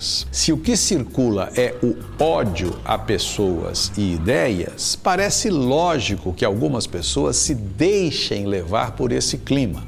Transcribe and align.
pessoas. 0.00 0.26
Se 0.32 0.52
o 0.52 0.56
que 0.56 0.76
circula 0.76 1.50
é 1.54 1.74
o 1.82 1.94
ódio 2.22 2.78
a 2.84 2.96
pessoas 2.98 3.92
e 3.96 4.14
ideias, 4.14 4.96
parece 4.96 5.50
lógico 5.50 6.32
que 6.32 6.44
algumas 6.44 6.86
pessoas 6.86 7.36
se 7.36 7.54
deixem 7.54 8.46
levar 8.46 8.92
por 8.92 9.12
esse 9.12 9.36
clima. 9.38 9.84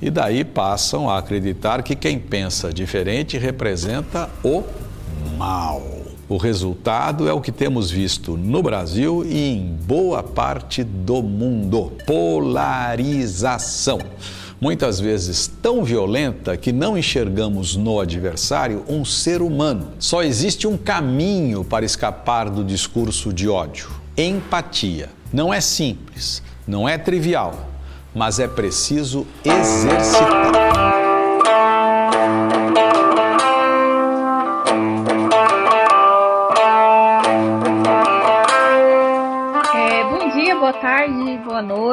E 0.00 0.10
daí 0.10 0.44
passam 0.44 1.08
a 1.08 1.16
acreditar 1.18 1.82
que 1.82 1.96
quem 1.96 2.18
pensa 2.18 2.70
diferente 2.72 3.38
representa 3.38 4.28
o 4.44 4.62
mal. 5.38 5.82
O 6.28 6.36
resultado 6.36 7.28
é 7.28 7.32
o 7.32 7.40
que 7.40 7.52
temos 7.52 7.88
visto 7.90 8.36
no 8.36 8.60
Brasil 8.62 9.24
e 9.24 9.52
em 9.52 9.78
boa 9.86 10.22
parte 10.22 10.84
do 10.84 11.22
mundo: 11.22 11.92
polarização. 12.04 14.00
Muitas 14.60 14.98
vezes 14.98 15.46
tão 15.60 15.84
violenta 15.84 16.56
que 16.56 16.72
não 16.72 16.96
enxergamos 16.96 17.76
no 17.76 18.00
adversário 18.00 18.84
um 18.88 19.04
ser 19.04 19.42
humano. 19.42 19.88
Só 19.98 20.22
existe 20.22 20.66
um 20.66 20.78
caminho 20.78 21.62
para 21.62 21.84
escapar 21.84 22.48
do 22.48 22.64
discurso 22.64 23.32
de 23.32 23.48
ódio: 23.48 23.90
empatia. 24.16 25.10
Não 25.32 25.52
é 25.52 25.60
simples, 25.60 26.42
não 26.66 26.88
é 26.88 26.96
trivial, 26.96 27.68
mas 28.14 28.38
é 28.38 28.48
preciso 28.48 29.26
exercitar. 29.44 30.65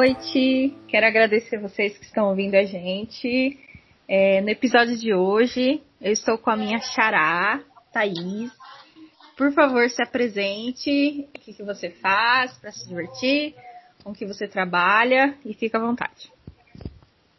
Noite. 0.04 0.76
Quero 0.86 1.06
agradecer 1.06 1.58
vocês 1.58 1.96
que 1.96 2.04
estão 2.04 2.28
ouvindo 2.28 2.54
a 2.56 2.64
gente. 2.64 3.58
É, 4.06 4.42
no 4.42 4.50
episódio 4.50 4.98
de 4.98 5.14
hoje, 5.14 5.80
eu 5.98 6.12
estou 6.12 6.36
com 6.36 6.50
a 6.50 6.56
minha 6.56 6.78
xará, 6.78 7.62
Thaís. 7.90 8.52
Por 9.34 9.50
favor, 9.54 9.88
se 9.88 10.02
apresente, 10.02 11.26
o 11.34 11.40
que, 11.40 11.54
que 11.54 11.62
você 11.62 11.88
faz 11.88 12.52
para 12.58 12.70
se 12.70 12.86
divertir, 12.86 13.54
com 14.02 14.12
que 14.12 14.26
você 14.26 14.46
trabalha 14.46 15.38
e 15.42 15.54
fica 15.54 15.78
à 15.78 15.80
vontade. 15.80 16.30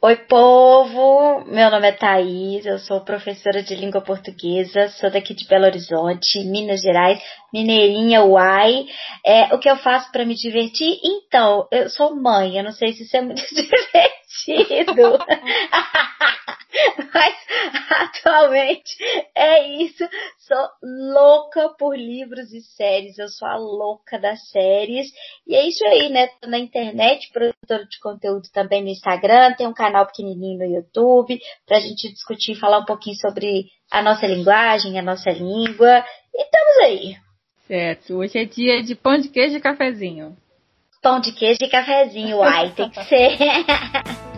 Oi, 0.05 0.17
povo! 0.17 1.43
Meu 1.47 1.71
nome 1.71 1.87
é 1.87 1.91
Thaís, 1.91 2.63
eu 2.63 2.77
sou 2.77 3.01
professora 3.01 3.63
de 3.63 3.73
língua 3.73 4.01
portuguesa, 4.01 4.87
sou 4.89 5.09
daqui 5.09 5.33
de 5.33 5.47
Belo 5.47 5.65
Horizonte, 5.65 6.45
Minas 6.45 6.83
Gerais, 6.83 7.19
mineirinha, 7.51 8.23
uai. 8.23 8.85
É, 9.25 9.45
o 9.45 9.57
que 9.57 9.67
eu 9.67 9.75
faço 9.77 10.11
para 10.11 10.23
me 10.23 10.35
divertir? 10.35 10.99
Então, 11.03 11.67
eu 11.71 11.89
sou 11.89 12.15
mãe, 12.15 12.55
eu 12.55 12.63
não 12.63 12.71
sei 12.71 12.93
se 12.93 13.01
isso 13.01 13.17
é 13.17 13.21
muito 13.21 13.41
divertido. 13.49 15.17
Mas 17.11 17.35
atualmente 18.55 18.95
é 19.35 19.83
isso. 19.83 20.03
Sou 20.39 20.67
louca 20.81 21.69
por 21.77 21.97
livros 21.97 22.51
e 22.53 22.61
séries. 22.61 23.17
Eu 23.17 23.27
sou 23.27 23.47
a 23.47 23.57
louca 23.57 24.17
das 24.17 24.49
séries. 24.49 25.07
E 25.45 25.55
é 25.55 25.67
isso 25.67 25.85
aí, 25.85 26.09
né? 26.09 26.27
Tô 26.41 26.49
na 26.49 26.57
internet, 26.57 27.29
produtora 27.31 27.85
de 27.85 27.99
conteúdo 27.99 28.47
também 28.53 28.81
no 28.81 28.89
Instagram. 28.89 29.53
Tem 29.53 29.67
um 29.67 29.73
canal 29.73 30.05
pequenininho 30.05 30.59
no 30.59 30.75
YouTube 30.75 31.39
pra 31.65 31.79
gente 31.79 32.11
discutir 32.11 32.53
e 32.53 32.59
falar 32.59 32.79
um 32.79 32.85
pouquinho 32.85 33.15
sobre 33.17 33.65
a 33.91 34.01
nossa 34.01 34.25
linguagem, 34.25 34.97
a 34.97 35.03
nossa 35.03 35.29
língua. 35.31 36.03
E 36.33 36.43
estamos 36.43 36.77
aí. 36.83 37.15
Certo. 37.67 38.15
Hoje 38.15 38.39
é 38.39 38.45
dia 38.45 38.83
de 38.83 38.95
pão 38.95 39.17
de 39.17 39.29
queijo 39.29 39.57
e 39.57 39.61
cafezinho. 39.61 40.35
Pão 41.01 41.19
de 41.19 41.31
queijo 41.33 41.59
e 41.61 41.69
cafezinho, 41.69 42.37
uai, 42.37 42.73
tem 42.73 42.89
que 42.89 43.03
ser. 43.03 43.37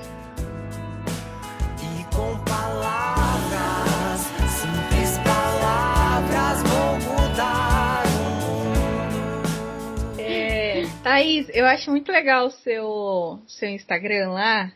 Thaís, 11.08 11.48
eu 11.54 11.66
acho 11.66 11.90
muito 11.90 12.12
legal 12.12 12.48
o 12.48 12.52
seu, 12.52 13.40
seu 13.48 13.70
Instagram 13.70 14.32
lá, 14.32 14.74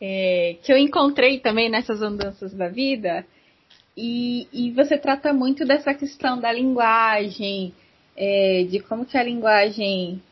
é, 0.00 0.58
que 0.62 0.72
eu 0.72 0.78
encontrei 0.78 1.40
também 1.40 1.68
nessas 1.68 2.02
andanças 2.02 2.54
da 2.54 2.68
vida. 2.68 3.26
E, 3.96 4.46
e 4.52 4.70
você 4.70 4.96
trata 4.96 5.32
muito 5.32 5.66
dessa 5.66 5.92
questão 5.92 6.38
da 6.38 6.52
linguagem, 6.52 7.74
é, 8.16 8.64
de 8.70 8.78
como 8.78 9.04
que 9.04 9.18
a 9.18 9.24
linguagem 9.24 10.22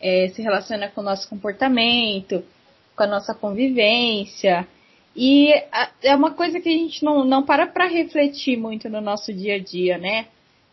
é, 0.00 0.28
se 0.28 0.40
relaciona 0.40 0.88
com 0.88 1.02
o 1.02 1.04
nosso 1.04 1.28
comportamento, 1.28 2.42
com 2.96 3.02
a 3.02 3.06
nossa 3.06 3.34
convivência. 3.34 4.66
E 5.14 5.52
a, 5.70 5.90
é 6.02 6.16
uma 6.16 6.30
coisa 6.30 6.58
que 6.58 6.70
a 6.70 6.72
gente 6.72 7.04
não, 7.04 7.22
não 7.22 7.42
para 7.42 7.66
para 7.66 7.86
refletir 7.86 8.56
muito 8.56 8.88
no 8.88 9.02
nosso 9.02 9.30
dia 9.30 9.56
a 9.56 9.58
dia, 9.58 9.98
né? 9.98 10.28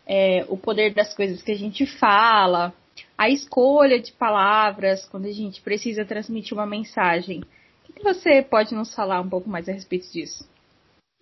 É, 0.06 0.46
o 0.48 0.56
poder 0.56 0.94
das 0.94 1.12
coisas 1.12 1.42
que 1.42 1.52
a 1.52 1.58
gente 1.58 1.84
fala, 1.84 2.72
a 3.18 3.28
escolha 3.28 4.00
de 4.00 4.12
palavras 4.12 5.04
quando 5.06 5.26
a 5.26 5.32
gente 5.32 5.60
precisa 5.60 6.04
transmitir 6.04 6.56
uma 6.56 6.66
mensagem. 6.66 7.42
O 7.88 7.92
que 7.92 8.04
você 8.04 8.40
pode 8.40 8.74
nos 8.76 8.94
falar 8.94 9.20
um 9.20 9.28
pouco 9.28 9.50
mais 9.50 9.68
a 9.68 9.72
respeito 9.72 10.08
disso? 10.12 10.48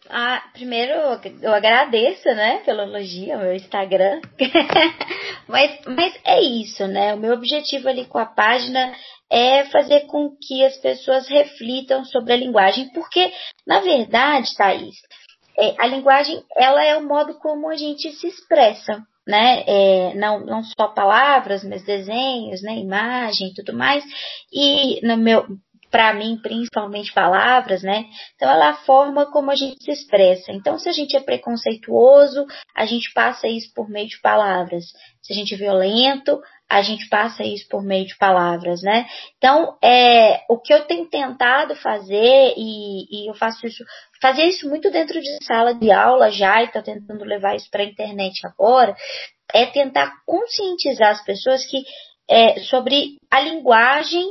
Ah, 0.09 0.43
primeiro 0.53 0.93
eu 1.43 1.53
agradeço, 1.53 2.29
né, 2.29 2.59
pelo 2.59 2.83
elogio 2.83 3.33
ao 3.33 3.41
meu 3.41 3.55
Instagram. 3.55 4.21
mas, 5.49 5.81
mas 5.87 6.21
é 6.25 6.41
isso, 6.43 6.87
né? 6.87 7.15
O 7.15 7.19
meu 7.19 7.33
objetivo 7.33 7.89
ali 7.89 8.05
com 8.05 8.19
a 8.19 8.27
página 8.27 8.95
é 9.31 9.65
fazer 9.65 10.03
com 10.03 10.37
que 10.37 10.65
as 10.65 10.77
pessoas 10.77 11.27
reflitam 11.29 12.05
sobre 12.05 12.35
a 12.35 12.37
linguagem, 12.37 12.91
porque, 12.93 13.33
na 13.67 13.81
verdade, 13.81 14.55
Thaís, 14.57 14.95
é, 15.59 15.75
a 15.79 15.87
linguagem 15.87 16.45
ela 16.55 16.85
é 16.85 16.97
o 16.97 17.09
modo 17.09 17.35
como 17.39 17.69
a 17.69 17.75
gente 17.75 18.13
se 18.13 18.29
expressa 18.29 19.03
né? 19.27 19.65
É, 19.67 20.15
não, 20.15 20.41
não 20.41 20.63
só 20.63 20.89
palavras, 20.89 21.65
mas 21.65 21.83
desenhos, 21.83 22.63
né? 22.63 22.77
Imagem, 22.77 23.53
tudo 23.55 23.73
mais. 23.73 24.05
E 24.53 25.01
no 25.07 25.17
meu, 25.17 25.47
para 25.91 26.13
mim, 26.13 26.39
principalmente 26.43 27.13
palavras, 27.13 27.83
né? 27.83 28.05
Então, 28.35 28.51
ela 28.51 28.67
é 28.67 28.69
a 28.71 28.75
forma 28.75 29.27
como 29.27 29.51
a 29.51 29.57
gente 29.57 29.83
se 29.83 29.91
expressa. 29.91 30.53
Então, 30.53 30.79
se 30.79 30.89
a 30.89 30.93
gente 30.93 31.17
é 31.17 31.21
preconceituoso, 31.21 32.45
a 32.75 32.85
gente 32.85 33.13
passa 33.13 33.49
isso 33.49 33.73
por 33.75 33.89
meio 33.89 34.09
de 34.09 34.21
palavras. 34.21 34.85
Se 35.23 35.33
a 35.33 35.37
gente 35.37 35.55
é 35.55 35.57
violento, 35.57 36.41
a 36.69 36.83
gente 36.83 37.09
passa 37.09 37.45
isso 37.45 37.69
por 37.69 37.83
meio 37.83 38.07
de 38.07 38.17
palavras, 38.17 38.83
né? 38.83 39.07
Então, 39.39 39.77
é, 39.83 40.43
o 40.49 40.59
que 40.59 40.75
eu 40.75 40.85
tenho 40.85 41.09
tentado 41.09 41.77
fazer, 41.77 42.55
e, 42.57 43.07
e 43.25 43.31
eu 43.31 43.35
faço 43.35 43.67
isso, 43.67 43.85
fazer 44.21 44.45
isso 44.45 44.69
muito 44.69 44.91
dentro 44.91 45.21
de 45.21 45.45
sala 45.45 45.75
de 45.75 45.91
aula 45.93 46.31
já, 46.31 46.63
e 46.63 46.67
estou 46.67 46.83
tentando 46.83 47.25
levar 47.25 47.55
isso 47.55 47.71
para 47.71 47.83
a 47.83 47.87
internet 47.87 48.41
agora, 48.47 48.97
é 49.55 49.65
tentar 49.67 50.13
conscientizar 50.27 51.11
as 51.11 51.25
pessoas 51.25 51.65
que 51.65 51.85
é, 52.29 52.59
sobre 52.61 53.19
a 53.31 53.41
linguagem, 53.41 54.25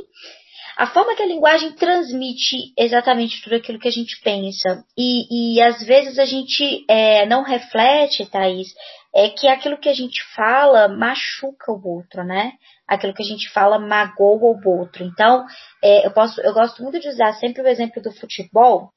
a 0.77 0.87
forma 0.87 1.15
que 1.15 1.23
a 1.23 1.27
linguagem 1.27 1.71
transmite 1.71 2.73
exatamente 2.77 3.41
tudo 3.41 3.55
aquilo 3.55 3.79
que 3.79 3.87
a 3.87 3.91
gente 3.91 4.19
pensa. 4.21 4.83
E, 4.97 5.55
e 5.55 5.61
às 5.61 5.81
vezes 5.83 6.19
a 6.19 6.25
gente 6.25 6.83
é, 6.89 7.25
não 7.25 7.43
reflete, 7.43 8.25
Thaís, 8.25 8.67
é 9.15 9.29
que 9.29 9.47
aquilo 9.47 9.77
que 9.77 9.87
a 9.87 9.93
gente 9.93 10.21
fala 10.35 10.89
machuca 10.89 11.71
o 11.71 11.87
outro, 11.87 12.21
né? 12.21 12.51
Aquilo 12.85 13.13
que 13.13 13.23
a 13.23 13.25
gente 13.25 13.49
fala 13.49 13.79
magoa 13.79 14.59
o 14.61 14.69
outro. 14.69 15.05
Então, 15.05 15.45
é, 15.81 16.05
eu, 16.05 16.11
posso, 16.11 16.41
eu 16.41 16.53
gosto 16.53 16.83
muito 16.83 16.99
de 16.99 17.07
usar 17.07 17.31
sempre 17.35 17.61
o 17.61 17.67
exemplo 17.67 18.01
do 18.01 18.11
futebol, 18.11 18.91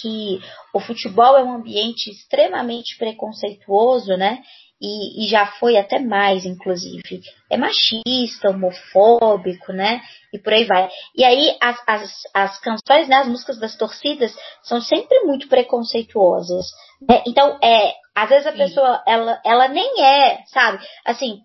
que 0.00 0.40
o 0.72 0.80
futebol 0.80 1.36
é 1.36 1.44
um 1.44 1.52
ambiente 1.52 2.10
extremamente 2.10 2.96
preconceituoso, 2.96 4.16
né? 4.16 4.42
E, 4.80 5.24
e, 5.24 5.28
já 5.28 5.46
foi 5.46 5.78
até 5.78 5.98
mais, 5.98 6.44
inclusive. 6.44 7.22
É 7.50 7.56
machista, 7.56 8.50
homofóbico, 8.50 9.72
né? 9.72 10.02
E 10.32 10.38
por 10.38 10.52
aí 10.52 10.64
vai. 10.64 10.88
E 11.16 11.24
aí 11.24 11.56
as, 11.62 11.82
as, 11.86 12.12
as 12.34 12.58
canções, 12.60 13.08
né, 13.08 13.16
as 13.16 13.28
músicas 13.28 13.58
das 13.58 13.74
torcidas 13.76 14.36
são 14.62 14.80
sempre 14.82 15.20
muito 15.20 15.48
preconceituosas. 15.48 16.66
Né? 17.08 17.22
Então, 17.26 17.58
é, 17.62 17.94
às 18.14 18.28
vezes 18.28 18.46
a 18.46 18.52
Sim. 18.52 18.58
pessoa, 18.58 19.02
ela, 19.06 19.40
ela 19.44 19.68
nem 19.68 20.04
é, 20.04 20.42
sabe? 20.46 20.84
Assim, 21.06 21.40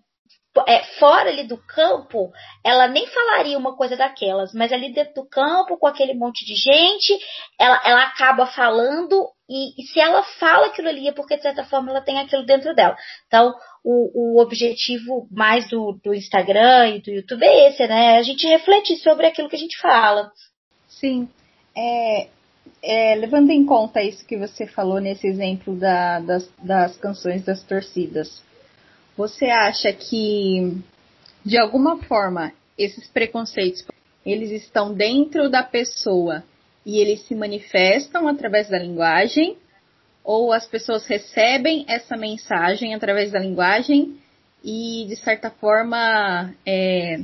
é, 0.66 0.82
fora 0.98 1.30
ali 1.30 1.44
do 1.44 1.56
campo, 1.56 2.30
ela 2.62 2.86
nem 2.86 3.06
falaria 3.06 3.56
uma 3.56 3.74
coisa 3.74 3.96
daquelas, 3.96 4.52
mas 4.52 4.72
ali 4.72 4.92
dentro 4.92 5.14
do 5.14 5.28
campo, 5.28 5.78
com 5.78 5.86
aquele 5.86 6.12
monte 6.12 6.44
de 6.44 6.54
gente, 6.54 7.18
ela, 7.58 7.80
ela 7.84 8.02
acaba 8.02 8.46
falando, 8.46 9.26
e, 9.48 9.80
e 9.80 9.86
se 9.86 10.00
ela 10.00 10.22
fala 10.38 10.66
aquilo 10.66 10.88
ali 10.88 11.08
é 11.08 11.12
porque, 11.12 11.36
de 11.36 11.42
certa 11.42 11.64
forma, 11.64 11.90
ela 11.90 12.00
tem 12.00 12.18
aquilo 12.18 12.44
dentro 12.44 12.74
dela. 12.74 12.96
Então, 13.26 13.52
o, 13.84 14.36
o 14.36 14.40
objetivo 14.40 15.26
mais 15.30 15.68
do, 15.68 15.98
do 16.02 16.14
Instagram 16.14 16.96
e 16.96 17.02
do 17.02 17.10
YouTube 17.10 17.44
é 17.44 17.68
esse, 17.68 17.86
né? 17.86 18.18
A 18.18 18.22
gente 18.22 18.46
refletir 18.46 18.96
sobre 18.98 19.26
aquilo 19.26 19.48
que 19.48 19.56
a 19.56 19.58
gente 19.58 19.78
fala. 19.80 20.30
Sim. 20.88 21.28
É, 21.76 22.28
é, 22.82 23.14
levando 23.16 23.50
em 23.50 23.64
conta 23.64 24.02
isso 24.02 24.24
que 24.26 24.36
você 24.36 24.66
falou 24.66 25.00
nesse 25.00 25.26
exemplo 25.26 25.74
da, 25.76 26.20
das, 26.20 26.50
das 26.58 26.96
canções 26.96 27.44
das 27.44 27.62
torcidas, 27.62 28.42
você 29.16 29.46
acha 29.46 29.92
que, 29.92 30.78
de 31.44 31.58
alguma 31.58 31.98
forma, 32.04 32.52
esses 32.78 33.08
preconceitos, 33.08 33.84
eles 34.24 34.50
estão 34.50 34.94
dentro 34.94 35.50
da 35.50 35.62
pessoa 35.62 36.44
e 36.84 36.98
eles 36.98 37.26
se 37.26 37.34
manifestam 37.34 38.28
através 38.28 38.68
da 38.68 38.78
linguagem? 38.78 39.56
ou 40.24 40.52
as 40.52 40.66
pessoas 40.66 41.06
recebem 41.06 41.84
essa 41.88 42.16
mensagem 42.16 42.94
através 42.94 43.32
da 43.32 43.38
linguagem 43.38 44.18
e, 44.62 45.06
de 45.08 45.16
certa 45.16 45.50
forma, 45.50 46.54
é, 46.64 47.20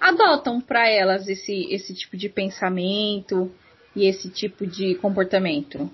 adotam 0.00 0.60
para 0.60 0.88
elas 0.88 1.28
esse, 1.28 1.66
esse 1.72 1.94
tipo 1.94 2.16
de 2.16 2.28
pensamento 2.28 3.52
e 3.94 4.06
esse 4.06 4.30
tipo 4.30 4.66
de 4.66 4.94
comportamento? 4.96 5.90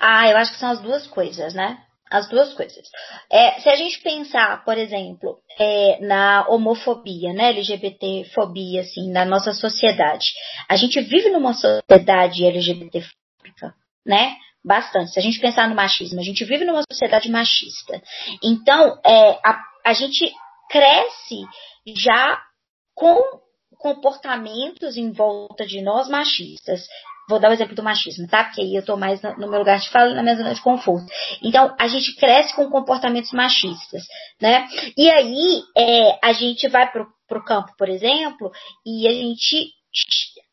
Ah, 0.00 0.28
eu 0.28 0.36
acho 0.36 0.52
que 0.52 0.58
são 0.58 0.70
as 0.70 0.80
duas 0.80 1.06
coisas, 1.06 1.54
né? 1.54 1.78
As 2.10 2.28
duas 2.28 2.52
coisas. 2.54 2.88
É, 3.30 3.60
se 3.60 3.68
a 3.68 3.76
gente 3.76 4.00
pensar, 4.00 4.64
por 4.64 4.76
exemplo, 4.76 5.38
é, 5.58 5.98
na 6.00 6.44
homofobia, 6.48 7.32
né, 7.32 7.50
LGBTfobia, 7.50 8.80
assim, 8.80 9.12
na 9.12 9.24
nossa 9.24 9.52
sociedade, 9.52 10.32
a 10.68 10.76
gente 10.76 11.00
vive 11.00 11.30
numa 11.30 11.54
sociedade 11.54 12.44
LGBTfóbica, 12.44 13.74
né? 14.04 14.34
Bastante. 14.64 15.12
Se 15.12 15.20
a 15.20 15.22
gente 15.22 15.38
pensar 15.38 15.68
no 15.68 15.74
machismo, 15.76 16.20
a 16.20 16.24
gente 16.24 16.44
vive 16.44 16.64
numa 16.64 16.82
sociedade 16.90 17.30
machista. 17.30 18.02
Então, 18.42 18.98
é, 19.06 19.38
a, 19.44 19.58
a 19.86 19.92
gente 19.92 20.32
cresce 20.68 21.44
já 21.96 22.42
com 22.94 23.18
comportamentos 23.78 24.96
em 24.96 25.10
volta 25.10 25.66
de 25.66 25.80
nós 25.80 26.08
machistas. 26.08 26.86
Vou 27.30 27.38
dar 27.38 27.48
o 27.48 27.52
exemplo 27.52 27.76
do 27.76 27.82
machismo, 27.82 28.26
tá? 28.26 28.42
Porque 28.42 28.60
aí 28.60 28.74
eu 28.74 28.84
tô 28.84 28.96
mais 28.96 29.22
no, 29.22 29.48
meu 29.48 29.60
lugar 29.60 29.78
de 29.78 29.88
fala, 29.88 30.12
na 30.14 30.22
minha 30.22 30.34
zona 30.34 30.52
de 30.52 30.60
conforto. 30.60 31.06
Então, 31.40 31.72
a 31.78 31.86
gente 31.86 32.16
cresce 32.16 32.54
com 32.56 32.68
comportamentos 32.68 33.30
machistas, 33.30 34.02
né? 34.42 34.66
E 34.96 35.08
aí, 35.08 35.62
é, 35.76 36.18
a 36.20 36.32
gente 36.32 36.66
vai 36.66 36.90
pro, 36.90 37.06
pro 37.28 37.44
campo, 37.44 37.72
por 37.78 37.88
exemplo, 37.88 38.50
e 38.84 39.06
a 39.06 39.12
gente 39.12 39.70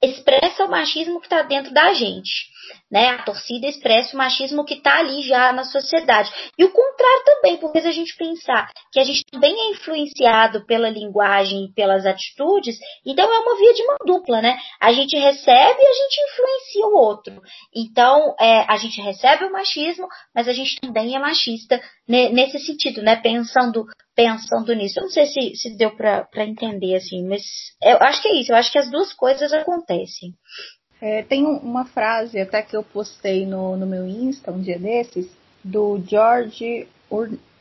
expressa 0.03 0.65
o 0.65 0.69
machismo 0.69 1.19
que 1.19 1.25
está 1.25 1.41
dentro 1.41 1.73
da 1.73 1.93
gente. 1.93 2.45
Né? 2.91 3.09
A 3.09 3.23
torcida 3.23 3.67
expressa 3.67 4.13
o 4.13 4.17
machismo 4.17 4.65
que 4.65 4.75
está 4.75 4.99
ali 4.99 5.21
já 5.23 5.51
na 5.51 5.63
sociedade. 5.63 6.31
E 6.57 6.63
o 6.63 6.71
contrário 6.71 7.23
também, 7.25 7.57
porque 7.57 7.81
se 7.81 7.87
a 7.87 7.91
gente 7.91 8.15
pensar 8.15 8.69
que 8.91 8.99
a 8.99 9.03
gente 9.03 9.23
também 9.31 9.53
é 9.53 9.71
influenciado 9.71 10.65
pela 10.65 10.89
linguagem 10.89 11.65
e 11.65 11.73
pelas 11.73 12.05
atitudes, 12.05 12.77
então 13.05 13.31
é 13.33 13.39
uma 13.39 13.57
via 13.57 13.73
de 13.73 13.85
mão 13.85 13.97
dupla, 14.05 14.41
né? 14.41 14.57
A 14.79 14.91
gente 14.93 15.17
recebe 15.17 15.79
e 15.81 15.87
a 15.87 15.93
gente 15.93 16.21
influencia 16.31 16.87
o 16.87 16.97
outro. 16.97 17.41
Então, 17.75 18.35
é, 18.39 18.65
a 18.67 18.77
gente 18.77 19.01
recebe 19.01 19.45
o 19.45 19.51
machismo, 19.51 20.07
mas 20.33 20.47
a 20.47 20.53
gente 20.53 20.79
também 20.79 21.15
é 21.15 21.19
machista 21.19 21.81
nesse 22.07 22.59
sentido, 22.59 23.01
né? 23.01 23.17
Pensando, 23.17 23.85
pensando 24.15 24.73
nisso. 24.73 24.99
Eu 24.99 25.03
não 25.03 25.09
sei 25.09 25.25
se, 25.25 25.55
se 25.55 25.77
deu 25.77 25.95
para 25.95 26.45
entender, 26.45 26.95
assim, 26.95 27.27
mas 27.27 27.43
eu 27.81 27.97
acho 27.97 28.21
que 28.21 28.29
é 28.29 28.35
isso. 28.35 28.51
Eu 28.51 28.55
acho 28.55 28.71
que 28.71 28.79
as 28.79 28.89
duas 28.89 29.13
coisas 29.13 29.51
acontecem. 29.53 30.33
É, 31.01 31.21
tem 31.23 31.45
uma 31.45 31.85
frase 31.85 32.39
até 32.39 32.61
que 32.61 32.75
eu 32.75 32.83
postei 32.83 33.45
no, 33.45 33.77
no 33.77 33.85
meu 33.85 34.07
Insta 34.07 34.51
um 34.51 34.61
dia 34.61 34.79
desses, 34.79 35.29
do 35.63 36.01
George 36.07 36.87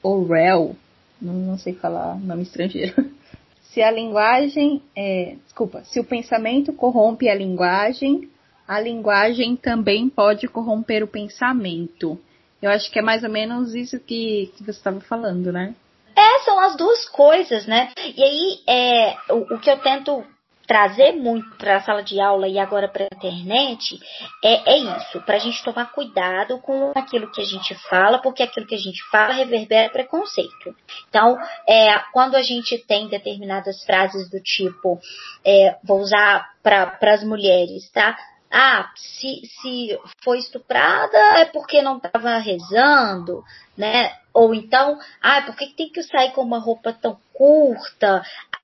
Orwell, 0.03 0.77
não, 1.21 1.35
não 1.35 1.59
sei 1.59 1.75
falar 1.75 2.19
nome 2.19 2.43
estrangeiro. 2.43 2.95
Se 3.61 3.83
a 3.83 3.91
linguagem, 3.91 4.81
é, 4.97 5.37
desculpa, 5.45 5.85
se 5.85 6.01
o 6.01 6.05
pensamento 6.05 6.73
corrompe 6.73 7.29
a 7.29 7.35
linguagem, 7.35 8.27
a 8.67 8.81
linguagem 8.81 9.55
também 9.55 10.09
pode 10.09 10.49
corromper 10.49 11.05
o 11.05 11.07
pensamento. 11.07 12.19
Eu 12.63 12.71
acho 12.71 12.91
que 12.91 12.99
é 12.99 13.03
mais 13.03 13.23
ou 13.23 13.29
menos 13.29 13.75
isso 13.75 14.01
que, 14.01 14.51
que 14.57 14.65
você 14.65 14.71
estava 14.71 14.99
falando, 15.01 15.53
né? 15.53 15.75
É, 16.17 16.39
são 16.47 16.59
as 16.59 16.75
duas 16.75 17.07
coisas, 17.07 17.67
né? 17.67 17.93
E 18.17 18.23
aí, 18.23 18.61
é, 18.67 19.17
o, 19.35 19.55
o 19.57 19.61
que 19.61 19.71
eu 19.71 19.79
tento 19.79 20.25
trazer 20.67 21.13
muito 21.13 21.57
para 21.57 21.77
a 21.77 21.81
sala 21.81 22.03
de 22.03 22.21
aula 22.21 22.49
e 22.49 22.59
agora 22.59 22.89
para 22.89 23.05
a 23.05 23.17
internet 23.17 23.99
é, 24.43 24.75
é 24.75 24.79
isso, 24.79 25.21
para 25.23 25.37
a 25.37 25.39
gente 25.39 25.63
tomar 25.63 25.93
cuidado 25.93 26.59
com 26.59 26.93
aquilo 26.95 27.31
que 27.31 27.41
a 27.41 27.45
gente 27.45 27.75
fala, 27.89 28.19
porque 28.19 28.43
aquilo 28.43 28.67
que 28.67 28.75
a 28.75 28.79
gente 28.79 29.03
fala 29.11 29.35
reverbera 29.35 29.91
preconceito. 29.91 30.75
Então, 31.09 31.39
é, 31.69 31.99
quando 32.13 32.35
a 32.35 32.43
gente 32.43 32.79
tem 32.79 33.09
determinadas 33.09 33.85
frases 33.85 34.29
do 34.31 34.41
tipo, 34.41 34.99
é, 35.45 35.77
vou 35.85 36.01
usar 36.01 36.51
para 36.63 36.99
as 37.03 37.23
mulheres, 37.23 37.89
tá? 37.91 38.17
Ah, 38.51 38.91
se, 38.95 39.43
se 39.61 39.99
foi 40.23 40.39
estuprada 40.39 41.19
é 41.39 41.45
porque 41.47 41.83
não 41.83 41.97
estava 41.99 42.39
rezando, 42.39 43.45
né? 43.77 44.13
Ou 44.33 44.55
então, 44.55 44.99
ah, 45.21 45.43
por 45.43 45.57
que 45.57 45.75
tem 45.75 45.91
que 45.91 46.03
sair 46.03 46.33
com 46.33 46.43
uma 46.43 46.59
roupa 46.59 46.93
tão 46.93 47.19
curta? 47.33 48.23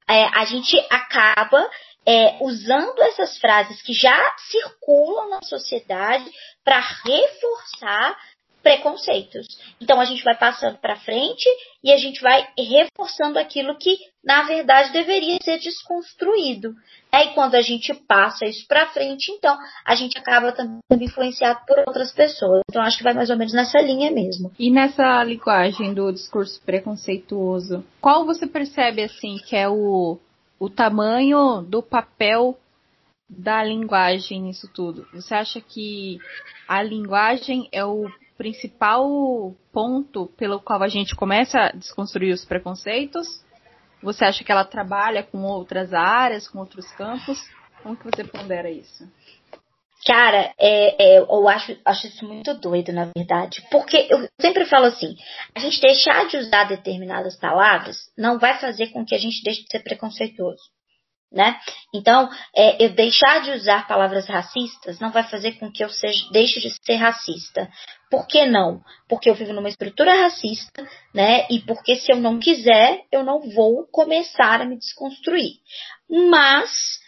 É, 0.08 0.24
a 0.38 0.44
gente 0.44 0.78
acaba 0.90 1.68
é, 2.06 2.36
usando 2.40 3.00
essas 3.02 3.38
frases 3.38 3.80
que 3.82 3.92
já 3.92 4.34
circulam 4.50 5.30
na 5.30 5.42
sociedade 5.42 6.30
para 6.64 6.80
reforçar 6.80 8.16
preconceitos. 8.62 9.46
Então 9.80 10.00
a 10.00 10.04
gente 10.04 10.22
vai 10.22 10.36
passando 10.36 10.78
para 10.78 10.96
frente 10.96 11.48
e 11.82 11.92
a 11.92 11.96
gente 11.96 12.22
vai 12.22 12.46
reforçando 12.56 13.38
aquilo 13.38 13.76
que 13.76 13.96
na 14.24 14.44
verdade 14.44 14.92
deveria 14.92 15.36
ser 15.42 15.58
desconstruído. 15.58 16.74
É, 17.10 17.26
e 17.26 17.34
quando 17.34 17.56
a 17.56 17.60
gente 17.60 17.92
passa 17.92 18.46
isso 18.46 18.66
para 18.66 18.86
frente, 18.86 19.32
então 19.32 19.58
a 19.84 19.94
gente 19.94 20.16
acaba 20.16 20.52
também 20.52 20.78
sendo 20.90 21.04
influenciado 21.04 21.60
por 21.66 21.78
outras 21.80 22.12
pessoas. 22.12 22.62
Então 22.70 22.82
acho 22.82 22.98
que 22.98 23.04
vai 23.04 23.12
mais 23.12 23.30
ou 23.30 23.36
menos 23.36 23.52
nessa 23.52 23.80
linha 23.80 24.10
mesmo. 24.10 24.52
E 24.58 24.70
nessa 24.70 25.22
linguagem 25.24 25.92
do 25.92 26.12
discurso 26.12 26.62
preconceituoso, 26.64 27.84
qual 28.00 28.24
você 28.24 28.46
percebe 28.46 29.02
assim 29.02 29.36
que 29.44 29.56
é 29.56 29.68
o 29.68 30.18
o 30.62 30.70
tamanho 30.70 31.60
do 31.60 31.82
papel 31.82 32.56
da 33.28 33.64
linguagem 33.64 34.42
nisso 34.42 34.70
tudo? 34.72 35.08
Você 35.12 35.34
acha 35.34 35.60
que 35.60 36.20
a 36.68 36.80
linguagem 36.80 37.68
é 37.72 37.84
o 37.84 38.08
principal 38.38 39.56
ponto 39.72 40.26
pelo 40.36 40.60
qual 40.60 40.80
a 40.80 40.86
gente 40.86 41.16
começa 41.16 41.58
a 41.58 41.72
desconstruir 41.72 42.32
os 42.32 42.44
preconceitos? 42.44 43.44
Você 44.00 44.24
acha 44.24 44.44
que 44.44 44.52
ela 44.52 44.64
trabalha 44.64 45.24
com 45.24 45.42
outras 45.42 45.92
áreas, 45.92 46.46
com 46.46 46.60
outros 46.60 46.88
campos? 46.92 47.44
Como 47.82 47.96
que 47.96 48.04
você 48.04 48.22
pondera 48.22 48.70
isso? 48.70 49.10
Cara, 50.04 50.52
é, 50.58 51.14
é, 51.14 51.18
eu 51.18 51.48
acho, 51.48 51.76
acho 51.84 52.08
isso 52.08 52.26
muito 52.26 52.52
doido, 52.54 52.92
na 52.92 53.08
verdade. 53.16 53.62
Porque 53.70 54.08
eu 54.10 54.28
sempre 54.40 54.64
falo 54.64 54.86
assim: 54.86 55.14
a 55.54 55.60
gente 55.60 55.80
deixar 55.80 56.26
de 56.26 56.36
usar 56.36 56.64
determinadas 56.64 57.38
palavras 57.38 57.98
não 58.18 58.38
vai 58.38 58.58
fazer 58.58 58.88
com 58.88 59.04
que 59.04 59.14
a 59.14 59.18
gente 59.18 59.42
deixe 59.44 59.62
de 59.62 59.68
ser 59.70 59.80
preconceituoso. 59.80 60.62
Né? 61.30 61.58
Então, 61.94 62.28
é, 62.54 62.84
eu 62.84 62.90
deixar 62.90 63.40
de 63.40 63.52
usar 63.52 63.88
palavras 63.88 64.28
racistas 64.28 65.00
não 65.00 65.10
vai 65.10 65.22
fazer 65.22 65.52
com 65.52 65.72
que 65.72 65.82
eu 65.82 65.88
seja, 65.88 66.28
deixe 66.30 66.60
de 66.60 66.68
ser 66.84 66.96
racista. 66.96 67.70
Por 68.10 68.26
que 68.26 68.44
não? 68.44 68.82
Porque 69.08 69.30
eu 69.30 69.34
vivo 69.34 69.54
numa 69.54 69.70
estrutura 69.70 70.12
racista, 70.12 70.86
né? 71.14 71.46
E 71.48 71.60
porque 71.60 71.96
se 71.96 72.12
eu 72.12 72.18
não 72.18 72.38
quiser, 72.38 73.06
eu 73.10 73.24
não 73.24 73.40
vou 73.54 73.86
começar 73.90 74.60
a 74.60 74.66
me 74.66 74.76
desconstruir. 74.76 75.54
Mas 76.28 77.00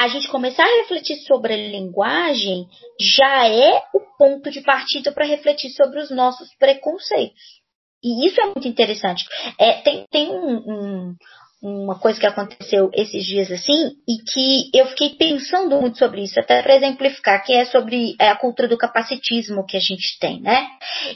a 0.00 0.08
gente 0.08 0.28
começar 0.28 0.64
a 0.64 0.76
refletir 0.78 1.16
sobre 1.26 1.52
a 1.52 1.56
linguagem 1.56 2.66
já 2.98 3.46
é 3.46 3.82
o 3.92 4.00
ponto 4.16 4.50
de 4.50 4.62
partida 4.62 5.12
para 5.12 5.26
refletir 5.26 5.70
sobre 5.72 6.00
os 6.00 6.10
nossos 6.10 6.48
preconceitos. 6.58 7.60
E 8.02 8.26
isso 8.26 8.40
é 8.40 8.46
muito 8.46 8.66
interessante. 8.66 9.26
É, 9.58 9.74
tem 9.82 10.06
tem 10.10 10.30
um, 10.30 10.56
um, 10.56 11.16
uma 11.62 11.98
coisa 11.98 12.18
que 12.18 12.24
aconteceu 12.24 12.90
esses 12.94 13.26
dias 13.26 13.50
assim, 13.52 13.90
e 14.08 14.16
que 14.24 14.70
eu 14.74 14.86
fiquei 14.86 15.10
pensando 15.10 15.78
muito 15.78 15.98
sobre 15.98 16.22
isso, 16.22 16.40
até 16.40 16.62
para 16.62 16.76
exemplificar, 16.76 17.44
que 17.44 17.52
é 17.52 17.66
sobre 17.66 18.16
é, 18.18 18.30
a 18.30 18.36
cultura 18.36 18.68
do 18.68 18.78
capacitismo 18.78 19.66
que 19.66 19.76
a 19.76 19.80
gente 19.80 20.18
tem, 20.18 20.40
né? 20.40 20.66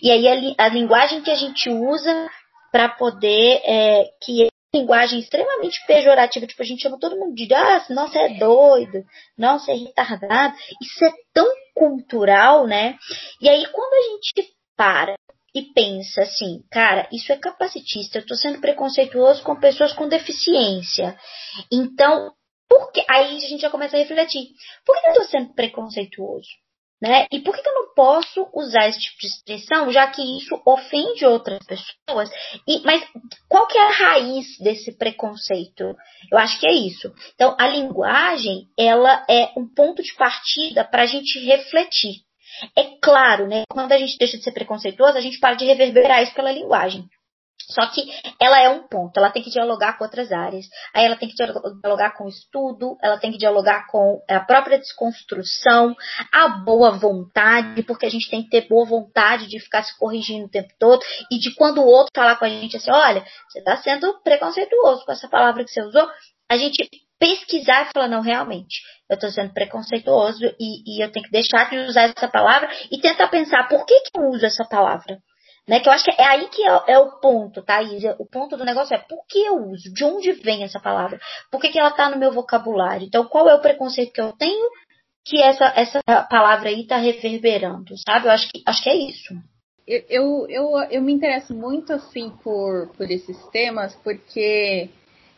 E 0.03 0.11
aí 0.11 0.55
a, 0.59 0.67
a 0.67 0.69
linguagem 0.69 1.23
que 1.23 1.31
a 1.31 1.35
gente 1.35 1.71
usa 1.71 2.29
para 2.71 2.91
poder 2.91 3.63
é, 3.65 4.05
que 4.23 4.47
linguagem 4.75 5.21
extremamente 5.21 5.85
pejorativa, 5.87 6.47
tipo, 6.47 6.63
a 6.63 6.67
gente 6.67 6.83
chama 6.83 6.99
todo 6.99 7.17
mundo 7.17 7.35
de, 7.35 7.53
ah, 7.55 7.85
nossa, 7.91 8.19
é 8.19 8.39
doido, 8.39 9.05
nossa, 9.39 9.73
é 9.73 9.75
retardado. 9.75 10.55
Isso 10.83 11.05
é 11.05 11.13
tão 11.33 11.47
cultural, 11.75 12.67
né? 12.67 12.97
E 13.41 13.49
aí, 13.49 13.67
quando 13.67 13.95
a 13.95 14.03
gente 14.11 14.55
para 14.77 15.15
e 15.55 15.63
pensa 15.73 16.23
assim, 16.23 16.65
cara, 16.71 17.09
isso 17.13 17.33
é 17.33 17.37
capacitista, 17.37 18.19
eu 18.19 18.27
tô 18.27 18.35
sendo 18.35 18.61
preconceituoso 18.61 19.43
com 19.45 19.55
pessoas 19.55 19.93
com 19.93 20.09
deficiência. 20.09 21.17
Então, 21.71 22.33
por 22.69 22.91
que? 22.91 23.05
Aí 23.09 23.37
a 23.37 23.49
gente 23.49 23.61
já 23.61 23.71
começa 23.71 23.97
a 23.97 24.01
refletir. 24.01 24.49
Por 24.85 25.01
que 25.01 25.11
eu 25.11 25.15
tô 25.15 25.25
sendo 25.25 25.55
preconceituoso? 25.55 26.49
Né? 27.03 27.27
E 27.31 27.41
por 27.41 27.55
que 27.55 27.69
eu 27.69 27.75
não 27.75 27.95
posso 27.95 28.49
usar 28.55 28.89
esse 28.89 29.01
tipo 29.01 29.19
de 29.21 29.27
expressão, 29.27 29.93
já 29.93 30.07
que 30.07 30.23
isso 30.39 30.61
ofende 30.65 31.27
outras 31.27 31.59
pessoas? 31.67 32.31
E, 32.67 32.81
mas 32.85 33.05
qual 33.49 33.67
que 33.67 33.77
é 33.77 33.83
a 33.83 33.91
raiz 33.91 34.59
desse 34.59 34.97
preconceito? 34.97 35.95
Eu 36.31 36.39
acho 36.39 36.59
que 36.59 36.67
é 36.67 36.73
isso. 36.73 37.13
Então, 37.35 37.55
a 37.59 37.69
linguagem, 37.69 38.69
ela 38.79 39.25
é 39.29 39.53
um 39.57 39.69
ponto 39.69 40.03
de 40.03 40.15
partida 40.15 40.85
para 40.85 41.03
a 41.03 41.07
gente 41.07 41.39
refletir. 41.41 42.23
É 42.77 42.85
claro, 43.03 43.49
né? 43.49 43.65
Quando 43.69 43.93
a 43.93 43.99
gente 43.99 44.17
deixa 44.17 44.39
de 44.39 44.45
ser 44.45 44.53
preconceituoso, 44.53 45.19
a 45.19 45.21
gente 45.21 45.41
para 45.41 45.57
de 45.57 45.65
reverberar 45.65 46.23
isso 46.23 46.35
pela 46.35 46.53
linguagem. 46.53 47.05
Só 47.71 47.87
que 47.87 48.03
ela 48.41 48.61
é 48.61 48.69
um 48.69 48.87
ponto, 48.87 49.17
ela 49.17 49.31
tem 49.31 49.43
que 49.43 49.51
dialogar 49.51 49.97
com 49.97 50.05
outras 50.05 50.31
áreas. 50.33 50.67
Aí 50.95 51.05
ela 51.05 51.17
tem 51.17 51.29
que 51.29 51.35
dialogar 51.35 52.17
com 52.17 52.25
o 52.25 52.29
estudo, 52.29 52.97
ela 53.03 53.19
tem 53.19 53.33
que 53.33 53.39
dialogar 53.39 53.87
com 53.91 54.23
a 54.29 54.41
própria 54.41 54.79
desconstrução, 54.79 55.95
a 56.33 56.49
boa 56.49 56.93
vontade, 56.93 57.83
porque 57.83 58.07
a 58.07 58.11
gente 58.11 58.29
tem 58.31 58.43
que 58.43 58.51
ter 58.51 58.69
boa 58.69 58.85
vontade 58.85 59.47
de 59.47 59.59
ficar 59.61 59.83
se 59.83 59.97
corrigindo 59.99 60.47
o 60.47 60.51
tempo 60.51 60.73
todo 60.79 61.03
e 61.31 61.39
de 61.39 61.55
quando 61.55 61.79
o 61.79 61.87
outro 61.87 62.13
falar 62.15 62.37
com 62.37 62.45
a 62.45 62.49
gente 62.49 62.77
assim, 62.77 62.91
olha, 62.91 63.25
você 63.49 63.59
está 63.59 63.77
sendo 63.79 64.21
preconceituoso 64.23 65.05
com 65.05 65.13
essa 65.13 65.29
palavra 65.29 65.65
que 65.65 65.71
você 65.71 65.83
usou, 65.83 66.07
a 66.49 66.57
gente 66.57 66.89
pesquisar 67.19 67.83
e 67.83 67.93
falar, 67.93 68.09
não, 68.09 68.21
realmente, 68.21 68.83
eu 69.09 69.15
estou 69.15 69.31
sendo 69.31 69.53
preconceituoso 69.53 70.45
e, 70.61 70.99
e, 70.99 71.03
eu 71.03 71.11
tenho 71.11 71.25
que 71.25 71.31
deixar 71.31 71.71
de 71.71 71.79
usar 71.79 72.03
essa 72.03 72.29
palavra 72.29 72.69
e 72.91 73.01
tentar 73.01 73.29
pensar 73.29 73.69
por 73.69 73.87
que, 73.87 74.01
que 74.01 74.19
eu 74.19 74.29
uso 74.29 74.45
essa 74.45 74.65
palavra. 74.65 75.19
Né? 75.67 75.81
Que 75.81 75.89
eu 75.89 75.93
acho 75.93 76.05
que 76.05 76.11
é 76.11 76.27
aí 76.27 76.49
que 76.49 76.63
é, 76.63 76.83
é 76.89 76.99
o 76.99 77.13
ponto, 77.21 77.63
Thaís. 77.63 78.03
O 78.19 78.27
ponto 78.27 78.57
do 78.57 78.65
negócio 78.65 78.95
é 78.95 78.99
por 78.99 79.25
que 79.27 79.39
eu 79.39 79.57
uso? 79.71 79.93
De 79.93 80.05
onde 80.05 80.33
vem 80.33 80.63
essa 80.63 80.79
palavra? 80.79 81.19
Por 81.51 81.61
que, 81.61 81.71
que 81.71 81.79
ela 81.79 81.89
está 81.89 82.11
no 82.11 82.19
meu 82.19 82.33
vocabulário? 82.33 83.07
Então, 83.07 83.25
qual 83.25 83.49
é 83.49 83.55
o 83.55 83.61
preconceito 83.61 84.13
que 84.13 84.21
eu 84.21 84.33
tenho 84.33 84.71
que 85.25 85.41
essa, 85.41 85.73
essa 85.75 86.01
palavra 86.29 86.69
aí 86.69 86.83
está 86.83 86.99
reverberando, 86.99 87.95
sabe? 88.07 88.27
Eu 88.27 88.33
acho 88.33 88.51
que, 88.51 88.63
acho 88.67 88.83
que 88.83 88.91
é 88.91 88.97
isso. 88.97 89.35
Eu, 89.87 90.05
eu, 90.09 90.47
eu, 90.49 90.83
eu 90.91 91.03
me 91.03 91.13
interesso 91.13 91.55
muito, 91.55 91.93
assim, 91.93 92.31
por, 92.43 92.89
por 92.97 93.11
esses 93.11 93.37
temas, 93.49 93.95
porque 94.05 94.91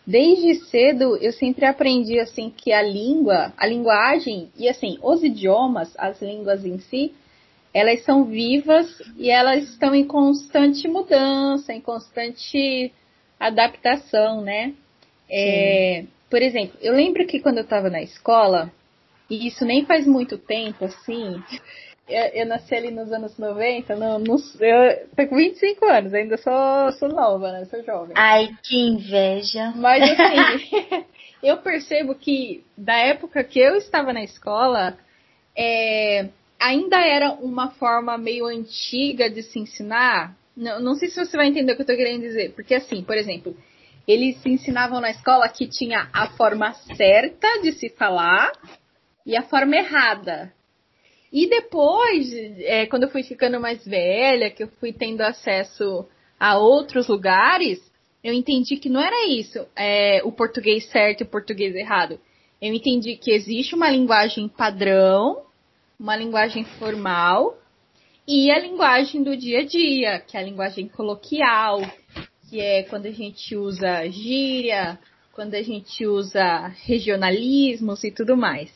desde 0.05 0.67
cedo 0.67 1.17
eu 1.19 1.33
sempre 1.33 1.65
aprendi, 1.67 2.19
assim, 2.19 2.51
que 2.51 2.73
a 2.73 2.83
língua, 2.83 3.53
a 3.57 3.67
linguagem 3.67 4.51
e, 4.57 4.69
assim, 4.69 4.99
os 5.03 5.23
idiomas, 5.23 5.95
as 5.97 6.21
línguas 6.21 6.65
em 6.65 6.79
si, 6.79 7.15
elas 7.77 8.03
são 8.05 8.25
vivas 8.25 8.87
e 9.19 9.29
elas 9.29 9.65
estão 9.65 9.95
em 9.95 10.07
constante 10.07 10.89
mudança, 10.89 11.75
em 11.75 11.81
constante 11.83 12.91
adaptação, 13.39 14.41
né? 14.41 14.73
É, 15.29 16.05
por 16.31 16.41
exemplo, 16.41 16.79
eu 16.81 16.95
lembro 16.95 17.27
que 17.27 17.39
quando 17.39 17.59
eu 17.59 17.65
estava 17.65 17.91
na 17.91 18.01
escola, 18.01 18.73
e 19.29 19.47
isso 19.47 19.63
nem 19.67 19.85
faz 19.85 20.07
muito 20.07 20.39
tempo, 20.39 20.87
assim, 20.87 21.43
eu, 22.09 22.23
eu 22.33 22.47
nasci 22.47 22.75
ali 22.75 22.91
nos 22.91 23.13
anos 23.13 23.37
90, 23.37 23.95
no, 23.95 24.21
no, 24.21 24.37
eu 24.59 25.09
tô 25.15 25.27
com 25.27 25.37
25 25.37 25.85
anos, 25.85 26.15
ainda 26.15 26.39
sou, 26.39 26.93
sou 26.93 27.11
nova, 27.11 27.53
né? 27.53 27.67
Sou 27.67 27.85
jovem. 27.85 28.15
Ai, 28.17 28.57
que 28.63 28.75
inveja. 28.75 29.75
Mas 29.77 30.03
assim, 30.03 31.05
eu 31.45 31.59
percebo 31.59 32.15
que 32.15 32.65
da 32.75 32.97
época 32.97 33.45
que 33.45 33.61
eu 33.61 33.77
estava 33.77 34.15
na 34.15 34.25
escola, 34.25 34.97
é, 35.55 36.31
ainda 36.59 36.99
era 36.99 37.33
uma 37.33 37.71
forma 37.71 38.17
meio 38.17 38.47
antiga 38.47 39.31
de 39.31 39.43
se 39.43 39.59
ensinar. 39.59 40.37
Não, 40.57 40.81
não 40.81 40.95
sei 40.95 41.09
se 41.09 41.25
você 41.25 41.37
vai 41.37 41.49
entender 41.49 41.73
o 41.73 41.75
que 41.75 41.83
eu 41.83 41.85
estou 41.85 41.97
querendo 41.97 42.23
dizer. 42.23 42.53
Porque, 42.53 42.75
assim, 42.75 43.03
por 43.03 43.17
exemplo, 43.17 43.57
eles 44.07 44.41
se 44.43 44.49
ensinavam 44.49 45.01
na 45.01 45.11
escola 45.11 45.49
que 45.49 45.67
tinha 45.67 46.09
a 46.13 46.29
forma 46.31 46.73
certa 46.97 47.61
de 47.63 47.73
se 47.73 47.89
falar 47.91 48.53
e 49.25 49.37
a 49.37 49.43
forma 49.43 49.77
errada. 49.77 50.53
E 51.33 51.49
depois, 51.49 52.33
é, 52.61 52.87
quando 52.87 53.05
eu 53.05 53.11
fui 53.11 53.23
ficando 53.23 53.61
mais 53.61 53.85
velha, 53.85 54.51
que 54.51 54.63
eu 54.63 54.69
fui 54.81 54.93
tendo 54.93 55.23
acesso 55.23 56.07
a 56.39 56.57
outros 56.57 57.09
lugares, 57.09 57.81
eu 58.23 58.33
entendi 58.33 58.77
que 58.77 58.89
não 58.89 59.01
era 59.01 59.27
isso, 59.29 59.67
é, 59.75 60.21
o 60.25 60.33
português 60.33 60.87
certo 60.87 61.21
e 61.21 61.25
o 61.25 61.29
português 61.29 61.75
errado. 61.75 62.19
Eu 62.61 62.73
entendi 62.73 63.17
que 63.17 63.33
existe 63.33 63.75
uma 63.75 63.91
linguagem 63.91 64.49
padrão 64.49 65.46
uma 65.99 66.17
linguagem 66.17 66.65
formal 66.65 67.59
e 68.27 68.51
a 68.51 68.59
linguagem 68.59 69.23
do 69.23 69.37
dia 69.37 69.61
a 69.61 69.65
dia, 69.65 70.21
que 70.21 70.37
é 70.37 70.41
a 70.41 70.43
linguagem 70.43 70.89
coloquial, 70.89 71.81
que 72.49 72.61
é 72.61 72.83
quando 72.83 73.07
a 73.07 73.13
gente 73.13 73.57
usa 73.57 74.09
gíria, 74.09 74.99
quando 75.33 75.55
a 75.55 75.63
gente 75.63 76.07
usa 76.07 76.69
regionalismos 76.85 78.03
e 78.05 78.11
tudo 78.11 78.37
mais. 78.37 78.73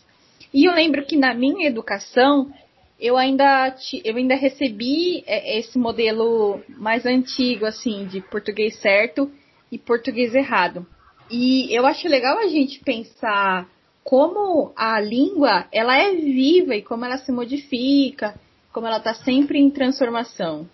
E 0.52 0.68
eu 0.68 0.74
lembro 0.74 1.04
que 1.04 1.16
na 1.16 1.34
minha 1.34 1.68
educação 1.68 2.52
eu 2.98 3.16
ainda, 3.16 3.74
eu 4.04 4.16
ainda 4.16 4.34
recebi 4.34 5.24
é, 5.26 5.58
esse 5.58 5.78
modelo 5.78 6.62
mais 6.68 7.06
antigo, 7.06 7.64
assim, 7.64 8.06
de 8.06 8.20
português 8.20 8.76
certo 8.78 9.30
e 9.72 9.78
português 9.78 10.34
errado. 10.34 10.86
E 11.30 11.74
eu 11.74 11.86
acho 11.86 12.06
legal 12.08 12.38
a 12.38 12.48
gente 12.48 12.80
pensar 12.80 13.66
como 14.10 14.72
a 14.74 14.98
língua 14.98 15.68
ela 15.70 15.96
é 15.96 16.16
viva 16.16 16.74
e 16.74 16.82
como 16.82 17.04
ela 17.04 17.18
se 17.18 17.30
modifica, 17.30 18.34
como 18.72 18.88
ela 18.88 18.96
está 18.96 19.14
sempre 19.14 19.60
em 19.60 19.70
transformação. 19.70 20.68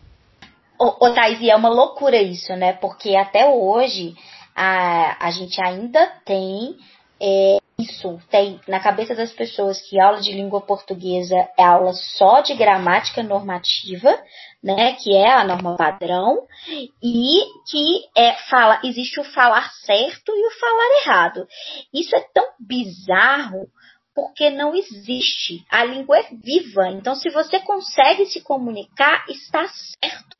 Ô, 0.79 1.11
Thais, 1.11 1.39
e 1.43 1.51
é 1.51 1.55
uma 1.55 1.69
loucura 1.69 2.17
isso, 2.17 2.57
né? 2.57 2.73
Porque 2.73 3.15
até 3.15 3.47
hoje 3.47 4.15
a, 4.55 5.27
a 5.27 5.31
gente 5.31 5.61
ainda 5.61 6.07
tem 6.25 6.79
é, 7.21 7.59
isso, 7.79 8.19
tem 8.31 8.59
na 8.67 8.81
cabeça 8.81 9.15
das 9.15 9.33
pessoas 9.33 9.81
que 9.83 10.01
aula 10.01 10.21
de 10.21 10.33
língua 10.33 10.63
portuguesa 10.63 11.37
é 11.59 11.63
aula 11.63 11.93
só 11.93 12.41
de 12.41 12.55
gramática 12.55 13.23
normativa, 13.23 14.19
né, 14.63 14.95
que 14.95 15.15
é 15.15 15.31
a 15.31 15.45
norma 15.45 15.77
padrão, 15.77 16.47
e 17.03 17.45
que 17.71 18.09
é, 18.17 18.33
fala, 18.49 18.81
existe 18.83 19.21
o 19.21 19.25
falar 19.25 19.71
certo 19.85 20.33
e 20.35 20.47
o 20.47 20.59
falar 20.59 21.03
errado. 21.03 21.47
Isso 21.93 22.17
é 22.17 22.21
tão 22.33 22.47
bizarro 22.59 23.69
porque 24.15 24.49
não 24.49 24.75
existe. 24.75 25.63
A 25.71 25.85
língua 25.85 26.19
é 26.19 26.31
viva. 26.43 26.89
Então, 26.89 27.15
se 27.15 27.29
você 27.29 27.61
consegue 27.61 28.25
se 28.25 28.41
comunicar, 28.41 29.27
está 29.29 29.69
certo. 29.69 30.37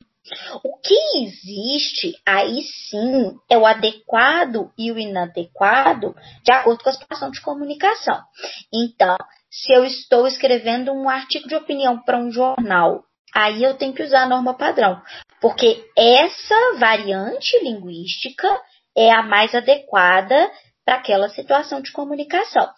O 0.63 0.77
que 0.79 0.95
existe 1.23 2.13
aí 2.25 2.61
sim 2.89 3.37
é 3.49 3.57
o 3.57 3.65
adequado 3.65 4.71
e 4.77 4.91
o 4.91 4.99
inadequado 4.99 6.15
de 6.43 6.51
acordo 6.51 6.83
com 6.83 6.89
a 6.89 6.93
situação 6.93 7.31
de 7.31 7.41
comunicação. 7.41 8.21
Então, 8.73 9.17
se 9.49 9.73
eu 9.73 9.85
estou 9.85 10.27
escrevendo 10.27 10.91
um 10.91 11.09
artigo 11.09 11.47
de 11.47 11.55
opinião 11.55 11.99
para 11.99 12.17
um 12.17 12.31
jornal, 12.31 13.03
aí 13.33 13.63
eu 13.63 13.75
tenho 13.75 13.93
que 13.93 14.03
usar 14.03 14.23
a 14.23 14.29
norma 14.29 14.53
padrão, 14.53 15.01
porque 15.39 15.85
essa 15.95 16.77
variante 16.77 17.57
linguística 17.63 18.47
é 18.95 19.11
a 19.11 19.21
mais 19.21 19.53
adequada 19.53 20.51
para 20.83 20.95
aquela 20.95 21.29
situação 21.29 21.81
de 21.81 21.91
comunicação. 21.91 22.69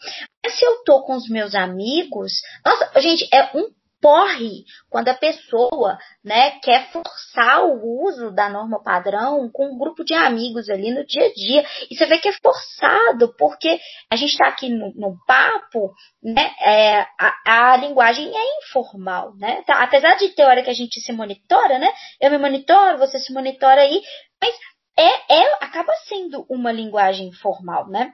Mas 0.44 0.58
se 0.58 0.65
eu 0.65 0.75
estou 0.75 1.03
com 1.03 1.15
os 1.15 1.29
meus 1.29 1.53
amigos, 1.53 2.32
nossa, 2.65 3.00
gente, 3.00 3.27
é 3.32 3.56
um 3.56 3.70
porre 4.01 4.63
quando 4.89 5.10
a 5.10 5.13
pessoa 5.13 5.98
né, 6.24 6.51
quer 6.62 6.91
forçar 6.91 7.65
o 7.65 8.06
uso 8.06 8.32
da 8.32 8.50
norma 8.50 8.82
padrão 8.82 9.50
com 9.51 9.74
um 9.74 9.77
grupo 9.77 10.03
de 10.03 10.13
amigos 10.13 10.70
ali 10.70 10.91
no 10.91 11.06
dia 11.06 11.25
a 11.25 11.34
dia. 11.34 11.65
E 11.89 11.96
você 11.96 12.06
vê 12.06 12.18
que 12.18 12.29
é 12.29 12.34
forçado, 12.34 13.34
porque 13.38 13.79
a 14.10 14.15
gente 14.15 14.32
está 14.32 14.48
aqui 14.48 14.70
no, 14.70 14.94
no, 14.96 15.18
papo, 15.25 15.94
né, 16.24 16.51
é, 16.62 17.01
a, 17.20 17.74
a, 17.74 17.77
linguagem 17.77 18.32
é 18.36 18.58
informal. 18.60 19.36
Né? 19.36 19.62
Tá, 19.63 19.82
apesar 19.84 20.15
de 20.15 20.29
ter 20.29 20.44
hora 20.44 20.63
que 20.63 20.70
a 20.70 20.75
gente 20.75 21.00
se 21.00 21.12
monitora, 21.12 21.77
né? 21.79 21.91
Eu 22.20 22.32
me 22.32 22.38
monitoro, 22.38 22.98
você 22.98 23.20
se 23.20 23.34
monitora 23.34 23.82
aí, 23.82 24.01
mas 24.41 24.56
é, 24.98 25.41
é 25.41 25.58
acaba 25.62 25.94
sendo 26.08 26.46
uma 26.50 26.72
linguagem 26.72 27.32
formal, 27.32 27.88
né? 27.88 28.13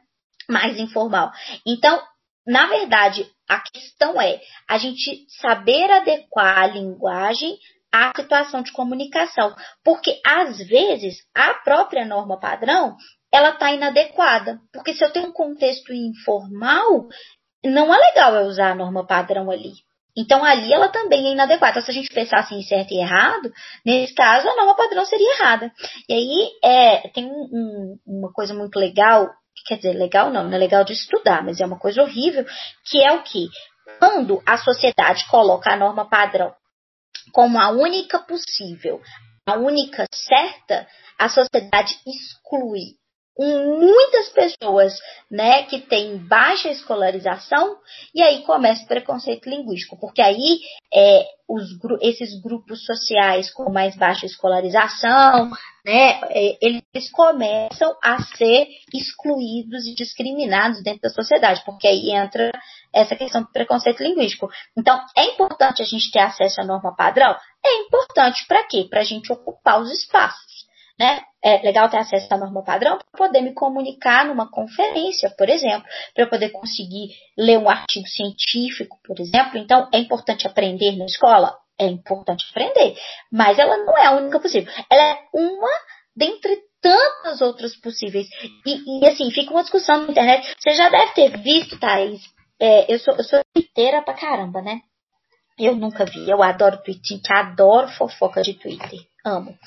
Mais 0.49 0.77
informal. 0.79 1.31
Então, 1.65 1.99
na 2.45 2.67
verdade, 2.67 3.27
a 3.49 3.59
questão 3.59 4.21
é 4.21 4.39
a 4.67 4.77
gente 4.77 5.25
saber 5.41 5.89
adequar 5.91 6.59
a 6.59 6.67
linguagem 6.67 7.57
à 7.91 8.11
situação 8.15 8.61
de 8.61 8.71
comunicação, 8.71 9.55
porque 9.83 10.19
às 10.25 10.57
vezes 10.57 11.17
a 11.33 11.53
própria 11.55 12.05
norma 12.05 12.39
padrão 12.39 12.95
ela 13.31 13.49
está 13.49 13.71
inadequada, 13.71 14.59
porque 14.71 14.93
se 14.93 15.03
eu 15.03 15.11
tenho 15.11 15.27
um 15.27 15.33
contexto 15.33 15.93
informal, 15.93 17.07
não 17.63 17.93
é 17.93 17.97
legal 17.97 18.35
eu 18.35 18.45
usar 18.47 18.71
a 18.71 18.75
norma 18.75 19.05
padrão 19.05 19.49
ali. 19.49 19.71
Então 20.17 20.43
ali 20.45 20.71
ela 20.71 20.87
também 20.87 21.27
é 21.27 21.31
inadequada. 21.33 21.81
Se 21.81 21.91
a 21.91 21.93
gente 21.93 22.13
pensar 22.13 22.39
assim 22.39 22.61
certo 22.61 22.93
e 22.93 23.01
errado, 23.01 23.51
nesse 23.85 24.13
caso 24.13 24.47
a 24.47 24.55
norma 24.55 24.75
padrão 24.75 25.05
seria 25.05 25.33
errada. 25.33 25.71
E 26.07 26.13
aí 26.13 26.51
é, 26.63 27.09
tem 27.09 27.25
um, 27.25 27.49
um, 27.51 27.99
uma 28.05 28.31
coisa 28.31 28.53
muito 28.53 28.79
legal 28.79 29.29
quer 29.65 29.77
dizer, 29.77 29.93
legal 29.93 30.31
não, 30.31 30.43
não 30.43 30.53
é 30.53 30.57
legal 30.57 30.83
de 30.83 30.93
estudar, 30.93 31.43
mas 31.43 31.59
é 31.59 31.65
uma 31.65 31.79
coisa 31.79 32.01
horrível, 32.01 32.45
que 32.85 33.03
é 33.03 33.11
o 33.11 33.23
que? 33.23 33.47
Quando 33.99 34.41
a 34.45 34.57
sociedade 34.57 35.25
coloca 35.27 35.71
a 35.71 35.77
norma 35.77 36.09
padrão 36.09 36.53
como 37.31 37.59
a 37.59 37.69
única 37.69 38.19
possível, 38.19 39.01
a 39.45 39.55
única 39.55 40.05
certa, 40.11 40.87
a 41.17 41.29
sociedade 41.29 41.97
exclui 42.05 42.95
muitas 43.37 44.29
pessoas 44.29 44.97
né, 45.29 45.63
que 45.63 45.79
têm 45.79 46.17
baixa 46.17 46.69
escolarização, 46.69 47.77
e 48.13 48.21
aí 48.23 48.43
começa 48.43 48.83
o 48.83 48.87
preconceito 48.87 49.49
linguístico, 49.49 49.99
porque 49.99 50.21
aí 50.21 50.59
é, 50.93 51.25
os, 51.47 51.63
esses 52.01 52.41
grupos 52.41 52.85
sociais 52.85 53.51
com 53.51 53.69
mais 53.71 53.95
baixa 53.95 54.25
escolarização, 54.25 55.51
né, 55.85 56.21
é, 56.29 56.57
eles 56.61 57.11
começam 57.11 57.95
a 58.01 58.21
ser 58.23 58.67
excluídos 58.93 59.85
e 59.85 59.93
discriminados 59.93 60.81
dentro 60.81 61.01
da 61.01 61.09
sociedade, 61.09 61.61
porque 61.65 61.87
aí 61.87 62.11
entra 62.11 62.51
essa 62.93 63.15
questão 63.15 63.41
do 63.41 63.51
preconceito 63.51 64.01
linguístico. 64.01 64.49
Então, 64.77 64.99
é 65.15 65.25
importante 65.25 65.81
a 65.81 65.85
gente 65.85 66.09
ter 66.11 66.19
acesso 66.19 66.61
à 66.61 66.63
norma 66.63 66.95
padrão? 66.95 67.35
É 67.63 67.81
importante 67.81 68.45
para 68.47 68.63
quê? 68.63 68.87
Para 68.89 69.01
a 69.01 69.03
gente 69.03 69.31
ocupar 69.31 69.81
os 69.81 69.91
espaços. 69.91 70.64
Né? 70.99 71.21
É 71.43 71.61
legal 71.61 71.89
ter 71.89 71.97
acesso 71.97 72.33
à 72.33 72.37
norma 72.37 72.63
padrão 72.63 72.97
para 72.97 73.27
poder 73.27 73.41
me 73.41 73.53
comunicar 73.53 74.25
numa 74.25 74.49
conferência, 74.49 75.29
por 75.37 75.47
exemplo, 75.49 75.87
para 76.13 76.27
poder 76.27 76.49
conseguir 76.49 77.09
ler 77.37 77.59
um 77.59 77.69
artigo 77.69 78.07
científico, 78.07 78.97
por 79.03 79.19
exemplo. 79.19 79.57
Então, 79.57 79.87
é 79.93 79.99
importante 79.99 80.47
aprender 80.47 80.95
na 80.97 81.05
escola? 81.05 81.55
É 81.77 81.85
importante 81.85 82.45
aprender, 82.49 82.95
mas 83.31 83.59
ela 83.59 83.77
não 83.77 83.97
é 83.97 84.05
a 84.05 84.15
única 84.15 84.39
possível. 84.39 84.71
Ela 84.89 85.03
é 85.03 85.19
uma 85.33 85.69
dentre 86.15 86.61
tantas 86.81 87.41
outras 87.41 87.75
possíveis. 87.75 88.27
E, 88.65 89.01
e, 89.01 89.07
assim, 89.07 89.29
fica 89.31 89.51
uma 89.51 89.63
discussão 89.63 90.03
na 90.03 90.11
internet. 90.11 90.55
Você 90.57 90.73
já 90.73 90.87
deve 90.87 91.11
ter 91.13 91.37
visto, 91.41 91.79
Thaís. 91.79 92.21
É, 92.59 92.93
eu 92.93 92.99
sou, 92.99 93.15
eu 93.15 93.23
sou 93.23 93.41
inteira 93.55 94.01
pra 94.03 94.13
caramba, 94.13 94.61
né? 94.61 94.79
Eu 95.57 95.75
nunca 95.75 96.05
vi. 96.05 96.29
Eu 96.29 96.41
adoro 96.43 96.81
Twitter, 96.83 97.19
adoro 97.29 97.87
fofoca 97.89 98.41
de 98.41 98.53
Twitter. 98.53 98.99
Amo. 99.25 99.57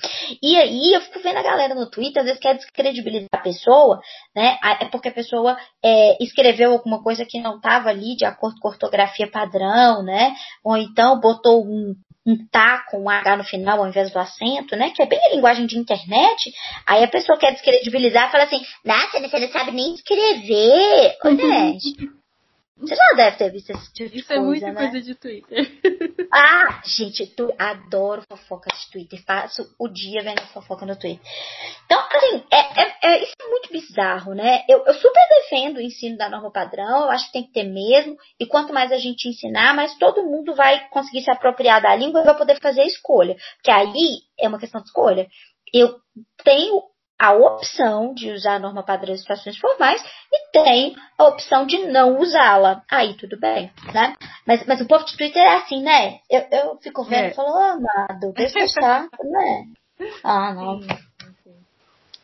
E 0.41 0.57
aí 0.57 0.95
eu 0.95 1.01
fico 1.01 1.19
vendo 1.21 1.39
a 1.39 1.43
galera 1.43 1.75
no 1.75 1.91
Twitter, 1.91 2.21
às 2.21 2.27
vezes 2.27 2.41
quer 2.41 2.55
descredibilizar 2.55 3.29
a 3.33 3.39
pessoa, 3.39 4.01
né? 4.35 4.57
É 4.81 4.85
porque 4.85 5.09
a 5.09 5.13
pessoa 5.13 5.59
é, 5.85 6.17
escreveu 6.23 6.73
alguma 6.73 7.03
coisa 7.03 7.25
que 7.25 7.41
não 7.41 7.57
estava 7.57 7.89
ali 7.89 8.15
de 8.15 8.25
acordo 8.25 8.61
com 8.61 8.69
a 8.69 8.71
ortografia 8.71 9.29
padrão, 9.29 10.05
né? 10.05 10.33
Ou 10.63 10.77
então 10.77 11.19
botou 11.19 11.65
um, 11.67 11.93
um 12.25 12.37
tá 12.53 12.85
com 12.89 13.03
um 13.03 13.11
H 13.11 13.37
no 13.37 13.43
final 13.43 13.81
ao 13.81 13.89
invés 13.89 14.13
do 14.13 14.19
acento, 14.21 14.77
né? 14.77 14.91
Que 14.95 15.03
é 15.03 15.07
bem 15.07 15.19
a 15.25 15.35
linguagem 15.35 15.67
de 15.67 15.77
internet. 15.77 16.53
Aí 16.87 17.03
a 17.03 17.09
pessoa 17.09 17.37
quer 17.37 17.51
descredibilizar 17.51 18.29
e 18.29 18.31
fala 18.31 18.45
assim, 18.45 18.61
nossa, 18.85 19.19
você 19.21 19.41
não 19.41 19.49
sabe 19.49 19.73
nem 19.73 19.93
escrever. 19.93 21.17
Ô, 21.25 21.31
gente, 21.31 22.18
você 22.81 22.95
já 22.95 23.13
deve 23.17 23.37
ter 23.37 23.51
visto 23.51 23.71
esse 23.71 23.93
tipo 23.93 24.11
de 24.11 24.19
Isso 24.19 24.29
coisa, 24.29 24.41
é 24.41 24.45
muita 24.45 24.73
né? 24.73 24.75
coisa 24.75 25.01
de 25.01 25.15
Twitter. 25.15 25.79
Ah, 26.31 26.83
gente, 26.85 27.27
tu, 27.27 27.53
adoro 27.59 28.23
fofoca 28.29 28.71
de 28.71 28.91
Twitter. 28.91 29.25
Passo 29.25 29.75
o 29.79 29.89
dia 29.89 30.23
vendo 30.23 30.41
fofoca 30.49 30.85
no 30.85 30.95
Twitter. 30.95 31.21
Então, 31.87 31.99
assim, 31.99 32.45
é, 32.53 32.83
é, 32.83 32.97
é, 33.03 33.23
isso 33.23 33.33
é 33.41 33.49
muito 33.49 33.73
bizarro, 33.73 34.35
né? 34.35 34.63
Eu, 34.69 34.85
eu 34.85 34.95
super 34.95 35.27
defendo 35.29 35.79
o 35.79 35.81
ensino 35.81 36.19
da 36.19 36.29
norma 36.29 36.53
padrão, 36.53 37.05
eu 37.05 37.11
acho 37.11 37.27
que 37.27 37.33
tem 37.33 37.45
que 37.45 37.53
ter 37.53 37.65
mesmo. 37.65 38.17
E 38.39 38.47
quanto 38.47 38.75
mais 38.75 38.93
a 38.93 38.99
gente 38.99 39.29
ensinar, 39.29 39.75
mais 39.75 39.97
todo 39.97 40.23
mundo 40.23 40.55
vai 40.55 40.87
conseguir 40.91 41.23
se 41.23 41.31
apropriar 41.31 41.81
da 41.81 41.97
língua 41.97 42.21
e 42.21 42.25
vai 42.25 42.37
poder 42.37 42.61
fazer 42.61 42.83
a 42.83 42.87
escolha. 42.87 43.35
Porque 43.57 43.71
aí 43.71 44.21
é 44.39 44.47
uma 44.47 44.59
questão 44.59 44.81
de 44.83 44.89
escolha. 44.89 45.27
Eu 45.73 45.99
tenho 46.45 46.83
a 47.19 47.33
opção 47.33 48.15
de 48.15 48.31
usar 48.31 48.57
a 48.57 48.59
norma 48.61 48.83
padrão 48.83 49.13
em 49.13 49.19
situações 49.19 49.59
formais 49.59 50.01
e 50.33 50.53
tem 50.53 50.95
a 51.19 51.25
opção 51.25 51.67
de 51.67 51.79
não 51.87 52.19
usá-la. 52.21 52.83
Aí 52.89 53.15
tudo 53.15 53.39
bem, 53.39 53.71
né? 53.93 54.15
Mas, 54.47 54.65
mas 54.67 54.81
o 54.81 54.87
povo 54.87 55.05
de 55.05 55.17
Twitter 55.17 55.43
é 55.43 55.57
assim, 55.57 55.83
né? 55.83 56.21
Eu, 56.31 56.47
eu 56.53 56.77
fico 56.77 57.03
vendo 57.05 57.25
É. 57.25 57.29
e 57.31 57.35
falo, 57.35 57.57
amado, 57.57 58.33
deixa 58.35 58.61
estar, 58.61 59.09
né? 59.25 59.65
Ah, 60.23 60.55
não. 60.55 60.81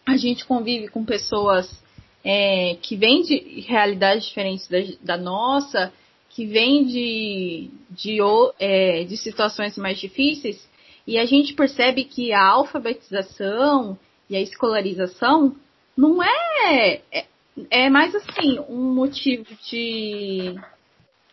A 0.07 0.17
gente 0.17 0.45
convive 0.45 0.89
com 0.89 1.05
pessoas 1.05 1.83
é, 2.25 2.77
que 2.81 2.95
vêm 2.95 3.23
de 3.23 3.61
realidades 3.67 4.27
diferentes 4.27 4.69
da, 4.69 4.79
da 5.03 5.17
nossa, 5.17 5.93
que 6.31 6.47
vêm 6.47 6.85
de, 6.85 7.71
de, 7.91 8.19
é, 8.61 9.05
de 9.05 9.17
situações 9.17 9.77
mais 9.77 9.99
difíceis, 9.99 10.69
e 11.07 11.19
a 11.19 11.27
gente 11.27 11.53
percebe 11.53 12.05
que 12.05 12.33
a 12.33 12.45
alfabetização 12.45 13.99
e 14.35 14.37
a 14.37 14.41
escolarização 14.41 15.55
não 15.97 16.21
é, 16.23 17.01
é, 17.13 17.25
é 17.71 17.89
mais 17.89 18.13
assim 18.15 18.59
um 18.69 18.93
motivo 18.93 19.47
de 19.69 20.57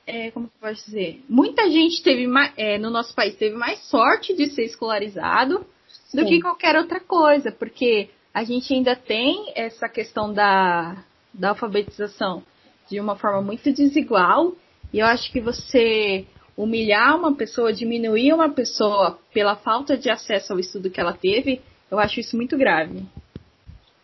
é, 0.06 0.30
como 0.32 0.48
que 0.48 0.54
eu 0.56 0.70
posso 0.70 0.86
dizer? 0.86 1.24
Muita 1.28 1.70
gente 1.70 2.04
teve 2.04 2.28
é, 2.58 2.78
no 2.78 2.92
nosso 2.92 3.16
país 3.16 3.36
teve 3.36 3.56
mais 3.56 3.80
sorte 3.90 4.36
de 4.36 4.52
ser 4.52 4.66
escolarizado 4.66 5.66
do 6.14 6.22
Sim. 6.22 6.26
que 6.26 6.42
qualquer 6.42 6.76
outra 6.76 7.00
coisa, 7.00 7.52
porque 7.52 8.10
a 8.34 8.44
gente 8.44 8.72
ainda 8.74 8.96
tem 8.96 9.52
essa 9.56 9.90
questão 9.90 10.32
da, 10.32 11.04
da 11.34 11.50
alfabetização 11.50 12.44
de 12.90 13.00
uma 13.00 13.16
forma 13.16 13.42
muito 13.42 13.72
desigual, 13.74 14.54
e 14.94 15.00
eu 15.00 15.06
acho 15.06 15.32
que 15.32 15.40
você 15.40 16.26
humilhar 16.56 17.18
uma 17.18 17.34
pessoa, 17.34 17.74
diminuir 17.74 18.34
uma 18.34 18.50
pessoa 18.50 19.18
pela 19.34 19.56
falta 19.56 19.98
de 19.98 20.10
acesso 20.10 20.54
ao 20.54 20.60
estudo 20.60 20.90
que 20.90 21.00
ela 21.00 21.14
teve, 21.14 21.62
eu 21.92 22.00
acho 22.00 22.20
isso 22.20 22.38
muito 22.38 22.58
grave. 22.58 23.06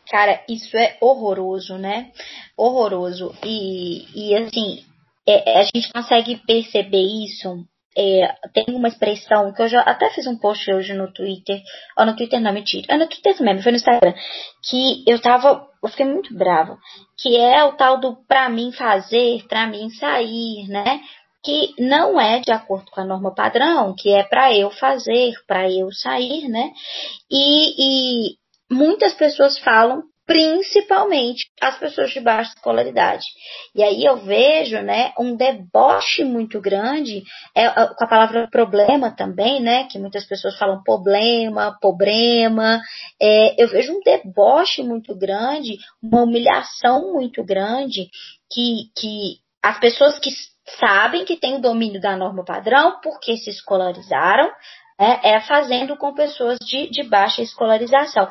Cara, 0.10 0.42
isso 0.48 0.78
é 0.78 0.98
horroroso, 1.02 1.78
né? 1.78 2.12
Horroroso. 2.58 3.34
E, 3.44 4.06
e 4.14 4.36
assim, 4.36 4.84
é, 5.28 5.60
a 5.60 5.64
gente 5.64 5.92
consegue 5.92 6.38
perceber 6.46 7.02
isso. 7.02 7.66
É, 7.98 8.32
tem 8.54 8.76
uma 8.76 8.88
expressão 8.88 9.52
que 9.52 9.62
eu 9.62 9.68
já 9.68 9.82
até 9.82 10.10
fiz 10.12 10.28
um 10.28 10.38
post 10.38 10.72
hoje 10.72 10.94
no 10.94 11.12
Twitter. 11.12 11.62
Ó, 11.98 12.06
no 12.06 12.16
Twitter 12.16 12.40
não, 12.40 12.54
mentira. 12.54 12.86
É 12.90 12.98
no 12.98 13.08
Twitter 13.08 13.36
mesmo, 13.42 13.64
foi 13.64 13.72
no 13.72 13.78
Instagram. 13.78 14.14
Que 14.70 15.04
eu 15.08 15.20
tava. 15.20 15.68
Eu 15.84 15.90
fiquei 15.90 16.06
muito 16.06 16.34
brava. 16.38 16.78
Que 17.18 17.36
é 17.36 17.64
o 17.64 17.74
tal 17.74 18.00
do 18.00 18.16
pra 18.28 18.50
mim 18.50 18.72
fazer, 18.72 19.46
pra 19.48 19.66
mim 19.68 19.90
sair, 19.90 20.68
né? 20.68 21.02
Que 21.48 21.74
não 21.80 22.20
é 22.20 22.42
de 22.42 22.52
acordo 22.52 22.92
com 22.92 23.00
a 23.00 23.06
norma 23.06 23.34
padrão, 23.34 23.96
que 23.98 24.10
é 24.10 24.22
pra 24.22 24.54
eu 24.54 24.70
fazer, 24.70 25.32
pra 25.48 25.72
eu 25.72 25.90
sair, 25.94 26.50
né? 26.50 26.72
E, 27.32 28.32
e 28.32 28.36
muitas 28.70 29.14
pessoas 29.14 29.58
falam, 29.58 30.04
principalmente 30.26 31.50
as 31.62 31.80
pessoas 31.80 32.10
de 32.12 32.20
baixa 32.20 32.52
escolaridade. 32.54 33.24
E 33.74 33.82
aí 33.82 34.04
eu 34.04 34.18
vejo, 34.18 34.82
né, 34.82 35.14
um 35.18 35.38
deboche 35.38 36.26
muito 36.26 36.60
grande, 36.60 37.24
é, 37.56 37.64
é, 37.64 37.72
com 37.72 38.04
a 38.04 38.10
palavra 38.10 38.50
problema 38.52 39.10
também, 39.10 39.62
né, 39.62 39.86
que 39.86 39.98
muitas 39.98 40.26
pessoas 40.26 40.58
falam 40.58 40.84
problema, 40.84 41.78
problema. 41.80 42.82
É, 43.22 43.64
eu 43.64 43.70
vejo 43.70 43.94
um 43.94 44.02
deboche 44.02 44.84
muito 44.84 45.16
grande, 45.16 45.78
uma 46.04 46.24
humilhação 46.24 47.14
muito 47.14 47.42
grande, 47.42 48.10
que, 48.52 48.92
que 48.98 49.38
as 49.64 49.80
pessoas 49.80 50.20
que 50.20 50.30
sabem 50.80 51.26
que 51.26 51.38
têm 51.38 51.56
o 51.56 51.62
domínio 51.62 52.02
da 52.02 52.16
norma 52.16 52.44
padrão, 52.44 53.00
porque 53.02 53.38
se 53.38 53.50
escolarizaram, 53.50 54.52
é, 55.00 55.36
é 55.36 55.40
fazendo 55.42 55.96
com 55.98 56.14
pessoas 56.14 56.58
de, 56.60 56.90
de 56.90 57.04
baixa 57.04 57.42
escolarização. 57.42 58.28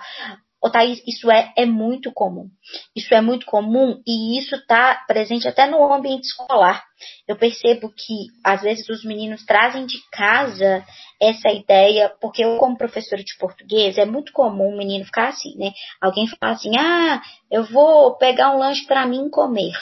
Ô, 0.63 0.71
Thaís, 0.71 1.01
isso 1.07 1.31
é, 1.31 1.53
é 1.57 1.67
muito 1.67 2.11
comum. 2.13 2.49
Isso 2.95 3.15
é 3.15 3.21
muito 3.21 3.47
comum 3.47 4.03
e 4.07 4.39
isso 4.39 4.57
está 4.57 4.97
presente 5.07 5.47
até 5.47 5.67
no 5.67 5.93
ambiente 5.93 6.25
escolar. 6.25 6.83
Eu 7.29 7.37
percebo 7.37 7.89
que, 7.91 8.27
às 8.43 8.63
vezes, 8.63 8.89
os 8.89 9.05
meninos 9.05 9.45
trazem 9.45 9.87
de 9.87 9.99
casa 10.11 10.85
essa 11.23 11.51
ideia, 11.51 12.13
porque 12.21 12.43
eu, 12.43 12.57
como 12.57 12.77
professora 12.77 13.23
de 13.23 13.37
português, 13.39 13.97
é 13.97 14.05
muito 14.05 14.33
comum 14.33 14.75
o 14.75 14.79
menino 14.79 15.05
ficar 15.05 15.29
assim, 15.29 15.57
né? 15.57 15.73
Alguém 16.01 16.27
fala 16.27 16.55
assim, 16.55 16.77
ah, 16.77 17.23
eu 17.51 17.63
vou 17.65 18.17
pegar 18.17 18.51
um 18.51 18.59
lanche 18.59 18.85
para 18.87 19.07
mim 19.07 19.31
comer, 19.31 19.75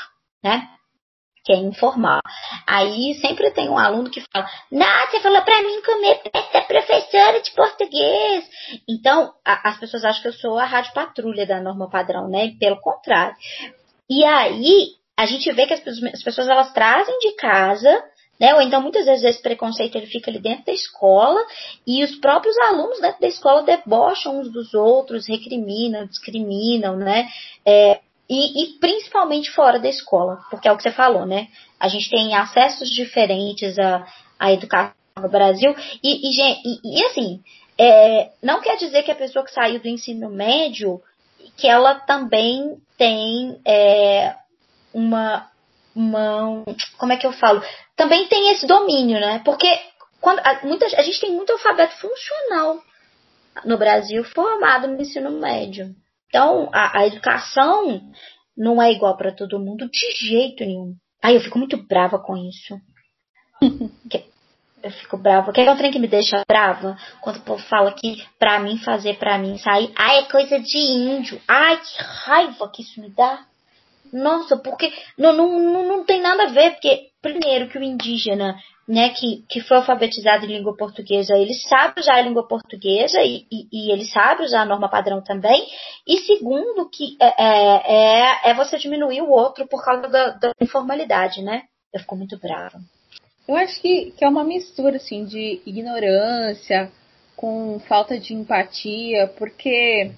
né? 0.42 0.68
Que 1.44 1.52
é 1.52 1.56
informar. 1.56 2.20
Aí 2.66 3.14
sempre 3.20 3.50
tem 3.50 3.68
um 3.68 3.78
aluno 3.78 4.10
que 4.10 4.22
fala, 4.32 4.48
você 4.70 5.20
falou 5.20 5.42
para 5.42 5.62
mim 5.62 5.82
comer, 5.82 6.20
você 6.24 6.56
é 6.56 6.60
professora 6.62 7.40
de 7.42 7.50
português. 7.52 8.44
Então, 8.88 9.32
a, 9.44 9.68
as 9.68 9.78
pessoas 9.78 10.04
acham 10.04 10.22
que 10.22 10.28
eu 10.28 10.32
sou 10.32 10.58
a 10.58 10.64
rádio 10.64 10.94
patrulha 10.94 11.46
da 11.46 11.60
norma 11.60 11.90
padrão, 11.90 12.28
né? 12.28 12.52
Pelo 12.58 12.80
contrário. 12.80 13.36
E 14.08 14.24
aí, 14.24 14.88
a 15.16 15.26
gente 15.26 15.52
vê 15.52 15.66
que 15.66 15.74
as, 15.74 15.82
as 15.86 16.22
pessoas, 16.22 16.48
elas 16.48 16.72
trazem 16.72 17.18
de 17.18 17.36
casa, 17.36 18.02
né? 18.40 18.54
Ou 18.54 18.62
então, 18.62 18.80
muitas 18.80 19.04
vezes, 19.04 19.24
esse 19.24 19.42
preconceito 19.42 19.96
ele 19.96 20.06
fica 20.06 20.30
ali 20.30 20.40
dentro 20.40 20.64
da 20.64 20.72
escola 20.72 21.40
e 21.86 22.02
os 22.02 22.16
próprios 22.16 22.56
alunos 22.58 23.00
dentro 23.00 23.20
da 23.20 23.28
escola 23.28 23.62
debocham 23.62 24.40
uns 24.40 24.50
dos 24.50 24.72
outros, 24.72 25.28
recriminam, 25.28 26.06
discriminam, 26.06 26.96
né? 26.96 27.28
É, 27.66 28.00
e, 28.28 28.62
e, 28.62 28.78
principalmente 28.78 29.50
fora 29.50 29.78
da 29.78 29.88
escola, 29.88 30.40
porque 30.50 30.66
é 30.66 30.72
o 30.72 30.76
que 30.76 30.82
você 30.82 30.92
falou, 30.92 31.26
né? 31.26 31.48
A 31.78 31.88
gente 31.88 32.08
tem 32.08 32.34
acessos 32.34 32.88
diferentes 32.90 33.78
à, 33.78 34.06
à 34.38 34.52
educação 34.52 34.94
no 35.20 35.28
Brasil 35.28 35.74
e, 36.02 36.28
e, 36.28 36.80
e, 36.84 37.04
assim, 37.04 37.42
é, 37.78 38.30
não 38.42 38.60
quer 38.60 38.76
dizer 38.76 39.02
que 39.02 39.10
a 39.10 39.16
pessoa 39.16 39.44
que 39.44 39.52
saiu 39.52 39.80
do 39.80 39.88
ensino 39.88 40.30
médio 40.30 41.00
que 41.56 41.68
ela 41.68 41.94
também 41.94 42.78
tem 42.96 43.60
é, 43.64 44.34
uma, 44.92 45.50
uma, 45.94 46.64
como 46.96 47.12
é 47.12 47.16
que 47.16 47.26
eu 47.26 47.32
falo? 47.32 47.62
Também 47.94 48.26
tem 48.26 48.50
esse 48.50 48.66
domínio, 48.66 49.20
né? 49.20 49.42
Porque 49.44 49.68
quando 50.20 50.38
a, 50.38 50.60
muita, 50.64 50.86
a 50.86 51.02
gente 51.02 51.20
tem 51.20 51.32
muito 51.32 51.52
alfabeto 51.52 51.96
funcional 51.98 52.82
no 53.64 53.76
Brasil 53.76 54.24
formado 54.24 54.88
no 54.88 55.00
ensino 55.00 55.30
médio. 55.30 55.94
Então, 56.34 56.68
a, 56.72 56.98
a 56.98 57.06
educação 57.06 58.00
não 58.58 58.82
é 58.82 58.90
igual 58.90 59.16
para 59.16 59.30
todo 59.30 59.60
mundo 59.60 59.88
de 59.88 60.26
jeito 60.26 60.64
nenhum. 60.64 60.96
Ai, 61.22 61.36
eu 61.36 61.40
fico 61.40 61.56
muito 61.56 61.76
brava 61.86 62.18
com 62.18 62.36
isso. 62.36 62.74
eu 64.82 64.90
fico 64.90 65.16
brava. 65.16 65.52
Quer 65.52 65.62
que 65.62 65.68
é 65.68 65.72
um 65.72 65.76
trem 65.76 65.92
que 65.92 65.98
me 66.00 66.08
deixa 66.08 66.42
brava? 66.48 66.98
Quando 67.20 67.36
o 67.36 67.42
povo 67.42 67.62
fala 67.62 67.92
que 67.92 68.26
pra 68.36 68.58
mim 68.58 68.78
fazer, 68.78 69.16
pra 69.16 69.38
mim 69.38 69.58
sair. 69.58 69.92
Ai, 69.94 70.18
é 70.18 70.22
coisa 70.24 70.58
de 70.58 70.76
índio. 70.76 71.40
Ai, 71.46 71.80
que 71.80 72.02
raiva 72.02 72.68
que 72.68 72.82
isso 72.82 73.00
me 73.00 73.10
dá. 73.10 73.46
Nossa, 74.12 74.56
porque 74.56 74.92
não, 75.16 75.32
não, 75.32 75.60
não, 75.60 75.86
não 75.86 76.04
tem 76.04 76.20
nada 76.20 76.48
a 76.48 76.50
ver. 76.50 76.72
Porque, 76.72 77.10
primeiro, 77.22 77.68
que 77.68 77.78
o 77.78 77.82
indígena 77.82 78.56
né, 78.86 79.10
que, 79.10 79.44
que 79.48 79.60
foi 79.62 79.78
alfabetizado 79.78 80.44
em 80.44 80.58
língua 80.58 80.76
portuguesa, 80.76 81.36
ele 81.36 81.54
sabe 81.54 82.00
usar 82.00 82.16
a 82.16 82.22
língua 82.22 82.46
portuguesa 82.46 83.22
e, 83.22 83.46
e, 83.50 83.66
e 83.72 83.92
ele 83.92 84.04
sabe 84.04 84.44
usar 84.44 84.62
a 84.62 84.66
norma 84.66 84.90
padrão 84.90 85.22
também. 85.22 85.66
E 86.06 86.18
segundo, 86.18 86.88
que 86.90 87.16
é, 87.20 87.42
é, 87.42 87.82
é, 87.86 88.50
é 88.50 88.54
você 88.54 88.76
diminuir 88.78 89.22
o 89.22 89.30
outro 89.30 89.66
por 89.66 89.82
causa 89.82 90.06
da, 90.08 90.30
da 90.30 90.52
informalidade, 90.60 91.42
né? 91.42 91.62
Eu 91.92 92.00
fico 92.00 92.16
muito 92.16 92.38
brava. 92.38 92.78
Eu 93.48 93.56
acho 93.56 93.80
que, 93.80 94.10
que 94.12 94.24
é 94.24 94.28
uma 94.28 94.44
mistura, 94.44 94.96
assim, 94.96 95.24
de 95.24 95.60
ignorância 95.64 96.90
com 97.36 97.78
falta 97.80 98.18
de 98.18 98.34
empatia, 98.34 99.28
porque 99.38 100.12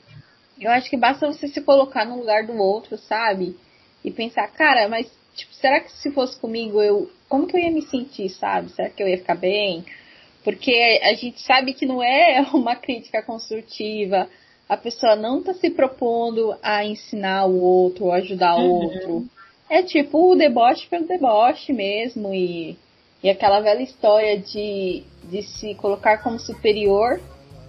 eu 0.61 0.71
acho 0.71 0.89
que 0.89 0.97
basta 0.97 1.27
você 1.27 1.49
se 1.49 1.61
colocar 1.61 2.05
no 2.05 2.19
lugar 2.19 2.47
do 2.47 2.57
outro, 2.57 2.97
sabe? 2.97 3.57
E 4.05 4.11
pensar, 4.11 4.47
cara, 4.49 4.89
mas 4.89 5.11
tipo, 5.37 5.55
será 5.55 5.81
que 5.81 5.93
se 5.93 6.11
fosse 6.11 6.39
comigo, 6.39 6.81
eu 6.83 7.11
como 7.29 7.47
que 7.47 7.57
eu 7.57 7.61
ia 7.61 7.71
me 7.71 7.83
sentir, 7.83 8.29
sabe? 8.31 8.71
Será 8.71 8.89
que 8.89 9.03
eu 9.03 9.09
ia 9.09 9.19
ficar 9.19 9.37
bem? 9.37 9.85
Porque 10.43 11.01
a 11.03 11.15
gente 11.15 11.41
sabe 11.43 11.75
que 11.75 11.87
não 11.87 12.03
é 12.03 12.41
uma 12.55 12.77
crítica 12.77 13.23
construtiva. 13.23 14.29
A 14.69 14.77
pessoa 14.77 15.15
não 15.15 15.41
está 15.41 15.55
se 15.55 15.71
propondo 15.71 16.57
a 16.63 16.85
ensinar 16.85 17.47
o 17.47 17.61
outro, 17.61 18.07
ou 18.07 18.13
ajudar 18.13 18.57
o 18.57 18.63
uhum. 18.63 18.85
outro. 18.85 19.27
É 19.69 19.83
tipo 19.83 20.33
o 20.33 20.37
deboche 20.37 20.89
pelo 20.89 21.07
deboche 21.07 21.73
mesmo. 21.73 22.35
E 22.35 22.77
e 23.23 23.31
aquela 23.31 23.61
velha 23.61 23.83
história 23.83 24.39
de, 24.39 25.03
de 25.25 25.43
se 25.43 25.75
colocar 25.75 26.19
como 26.19 26.39
superior, 26.39 27.21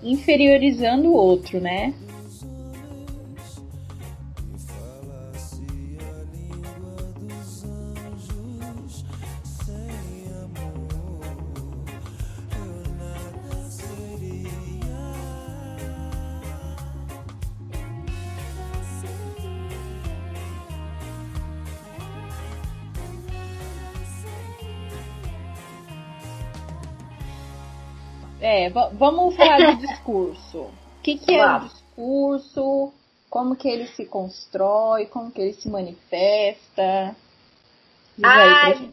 inferiorizando 0.04 1.10
o 1.10 1.14
outro, 1.14 1.60
né? 1.60 1.94
É, 28.50 28.70
vamos 28.70 29.36
falar 29.36 29.76
do 29.76 29.86
discurso. 29.86 30.60
O 30.60 30.72
que, 31.04 31.18
que 31.18 31.36
é 31.36 31.46
o 31.46 31.60
discurso? 31.60 32.94
Como 33.30 33.58
que 33.58 33.68
ele 33.68 33.88
se 33.88 34.06
constrói? 34.06 35.06
Como 35.08 35.30
que 35.30 35.42
ele 35.42 35.52
se 35.52 35.68
manifesta? 35.68 37.14
Diz 38.18 38.26
Ai, 38.26 38.90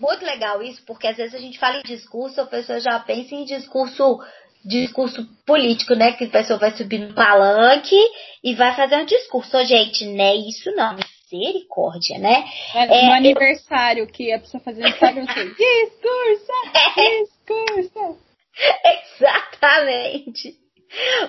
muito 0.00 0.24
legal 0.24 0.62
isso, 0.62 0.82
porque 0.86 1.06
às 1.06 1.18
vezes 1.18 1.34
a 1.34 1.38
gente 1.38 1.58
fala 1.58 1.76
em 1.76 1.82
discurso, 1.82 2.40
a 2.40 2.46
pessoa 2.46 2.80
já 2.80 2.98
pensa 2.98 3.34
em 3.34 3.44
discurso 3.44 4.20
discurso 4.64 5.22
político, 5.46 5.94
né? 5.94 6.12
Que 6.12 6.24
a 6.24 6.30
pessoa 6.30 6.58
vai 6.58 6.70
subir 6.70 6.98
no 6.98 7.14
palanque 7.14 8.00
e 8.42 8.54
vai 8.54 8.74
fazer 8.74 8.96
um 8.96 9.04
discurso. 9.04 9.64
Gente, 9.66 10.06
não 10.06 10.24
é 10.24 10.34
isso 10.34 10.70
não. 10.74 10.96
Misericórdia, 11.30 12.18
né? 12.18 12.44
É, 12.74 12.86
no 12.86 12.94
é, 12.94 13.16
aniversário 13.16 14.04
eu... 14.04 14.06
que 14.06 14.32
a 14.32 14.38
pessoa 14.38 14.62
fazendo 14.62 14.96
sabe 14.96 15.20
discurso, 15.26 16.52
discurso. 16.96 18.27
Exatamente. 18.84 20.67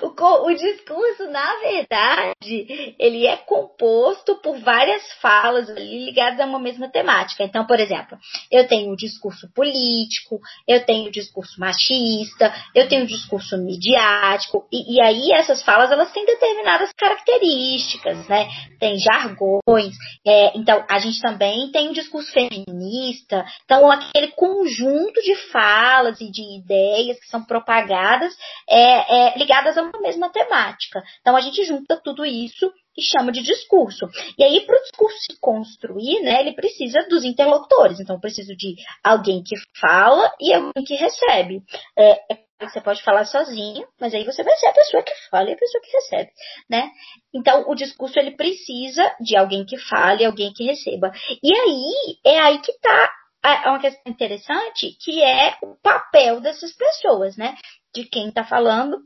O, 0.02 0.48
o, 0.48 0.54
discurso, 0.54 1.30
na 1.30 1.60
verdade, 1.60 2.96
ele 2.98 3.28
é 3.28 3.36
composto 3.38 4.36
por 4.42 4.58
várias 4.60 5.12
falas 5.22 5.68
ligadas 5.70 6.40
a 6.40 6.46
uma 6.46 6.60
mesma 6.60 6.90
temática. 6.90 7.44
Então, 7.44 7.66
por 7.66 7.80
exemplo, 7.80 8.18
eu 8.50 8.68
tenho 8.68 8.92
o 8.92 8.96
discurso 8.96 9.52
político, 9.54 10.40
eu 10.68 10.86
tenho 10.86 11.10
o 11.10 11.12
discurso 11.12 11.60
machista, 11.60 12.54
eu 12.74 12.88
tenho 12.88 13.04
o 13.04 13.08
discurso 13.08 13.58
midiático, 13.58 14.66
e, 14.72 14.96
e 14.96 15.02
aí 15.02 15.32
essas 15.34 15.62
falas 15.62 15.92
elas 15.92 16.12
têm 16.14 16.26
determinadas 16.26 16.92
características, 16.94 18.28
né? 18.28 18.48
Tem 18.80 18.98
jargões, 18.98 19.96
é, 20.26 20.58
então 20.58 20.86
a 20.90 21.00
gente 21.00 21.20
também 21.22 21.70
tem 21.72 21.90
o 21.90 21.94
discurso 21.94 22.32
feminista, 22.32 23.46
então 23.66 23.92
aquele 23.92 24.28
conjunto 24.30 25.22
de 25.22 25.36
falas 25.52 26.22
e 26.22 26.32
de 26.32 26.42
ideias 26.58 27.20
que 27.20 27.28
são 27.28 27.44
propagadas 27.44 28.34
é, 28.70 29.34
é 29.34 29.40
ligadas 29.50 29.78
a 29.78 29.82
uma 29.82 30.00
mesma 30.00 30.30
temática. 30.30 31.02
Então 31.22 31.36
a 31.36 31.42
gente 31.42 31.64
junta 31.64 32.00
tudo 32.04 32.24
isso 32.24 32.72
e 32.96 33.02
chama 33.02 33.32
de 33.32 33.42
discurso. 33.42 34.08
E 34.38 34.44
aí, 34.44 34.62
para 34.62 34.78
o 34.78 34.82
discurso 34.82 35.18
se 35.20 35.40
construir, 35.40 36.22
né, 36.22 36.42
ele 36.42 36.54
precisa 36.54 37.00
dos 37.10 37.24
interlocutores. 37.24 38.00
Então, 38.00 38.16
eu 38.16 38.22
preciso 38.22 38.56
de 38.56 38.76
alguém 39.04 39.42
que 39.42 39.56
fala 39.80 40.32
e 40.40 40.54
alguém 40.54 40.84
que 40.86 40.96
recebe. 40.96 41.64
É, 41.98 42.20
você 42.62 42.82
pode 42.82 43.02
falar 43.02 43.24
sozinho, 43.24 43.88
mas 44.00 44.14
aí 44.14 44.26
você 44.26 44.44
vai 44.44 44.56
ser 44.58 44.68
a 44.68 44.74
pessoa 44.74 45.02
que 45.02 45.14
fala 45.32 45.50
e 45.50 45.54
a 45.54 45.58
pessoa 45.58 45.82
que 45.82 45.92
recebe, 45.92 46.32
né? 46.70 46.92
Então, 47.34 47.64
o 47.70 47.74
discurso 47.74 48.20
ele 48.20 48.32
precisa 48.32 49.16
de 49.22 49.38
alguém 49.38 49.66
que 49.66 49.78
fale 49.78 50.24
e 50.24 50.26
alguém 50.26 50.52
que 50.54 50.66
receba. 50.66 51.10
E 51.42 51.54
aí, 51.56 52.18
é 52.26 52.40
aí 52.40 52.60
que 52.60 52.72
está 52.72 53.14
é 53.42 53.70
uma 53.70 53.80
questão 53.80 54.12
interessante, 54.12 54.98
que 55.02 55.24
é 55.24 55.58
o 55.64 55.74
papel 55.82 56.42
dessas 56.42 56.74
pessoas, 56.74 57.38
né? 57.38 57.56
De 57.96 58.04
quem 58.04 58.28
está 58.28 58.44
falando 58.44 58.98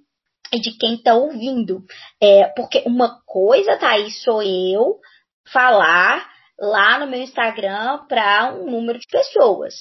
e 0.54 0.60
de 0.60 0.78
quem 0.78 0.96
está 0.96 1.16
ouvindo. 1.16 1.84
É, 2.22 2.46
porque 2.56 2.84
uma 2.86 3.20
coisa, 3.26 3.78
tá 3.78 3.90
aí, 3.90 4.12
sou 4.12 4.44
eu 4.44 5.00
falar 5.52 6.30
lá 6.60 7.00
no 7.00 7.08
meu 7.08 7.22
Instagram 7.22 8.06
para 8.08 8.54
um 8.54 8.70
número 8.70 9.00
de 9.00 9.08
pessoas. 9.08 9.74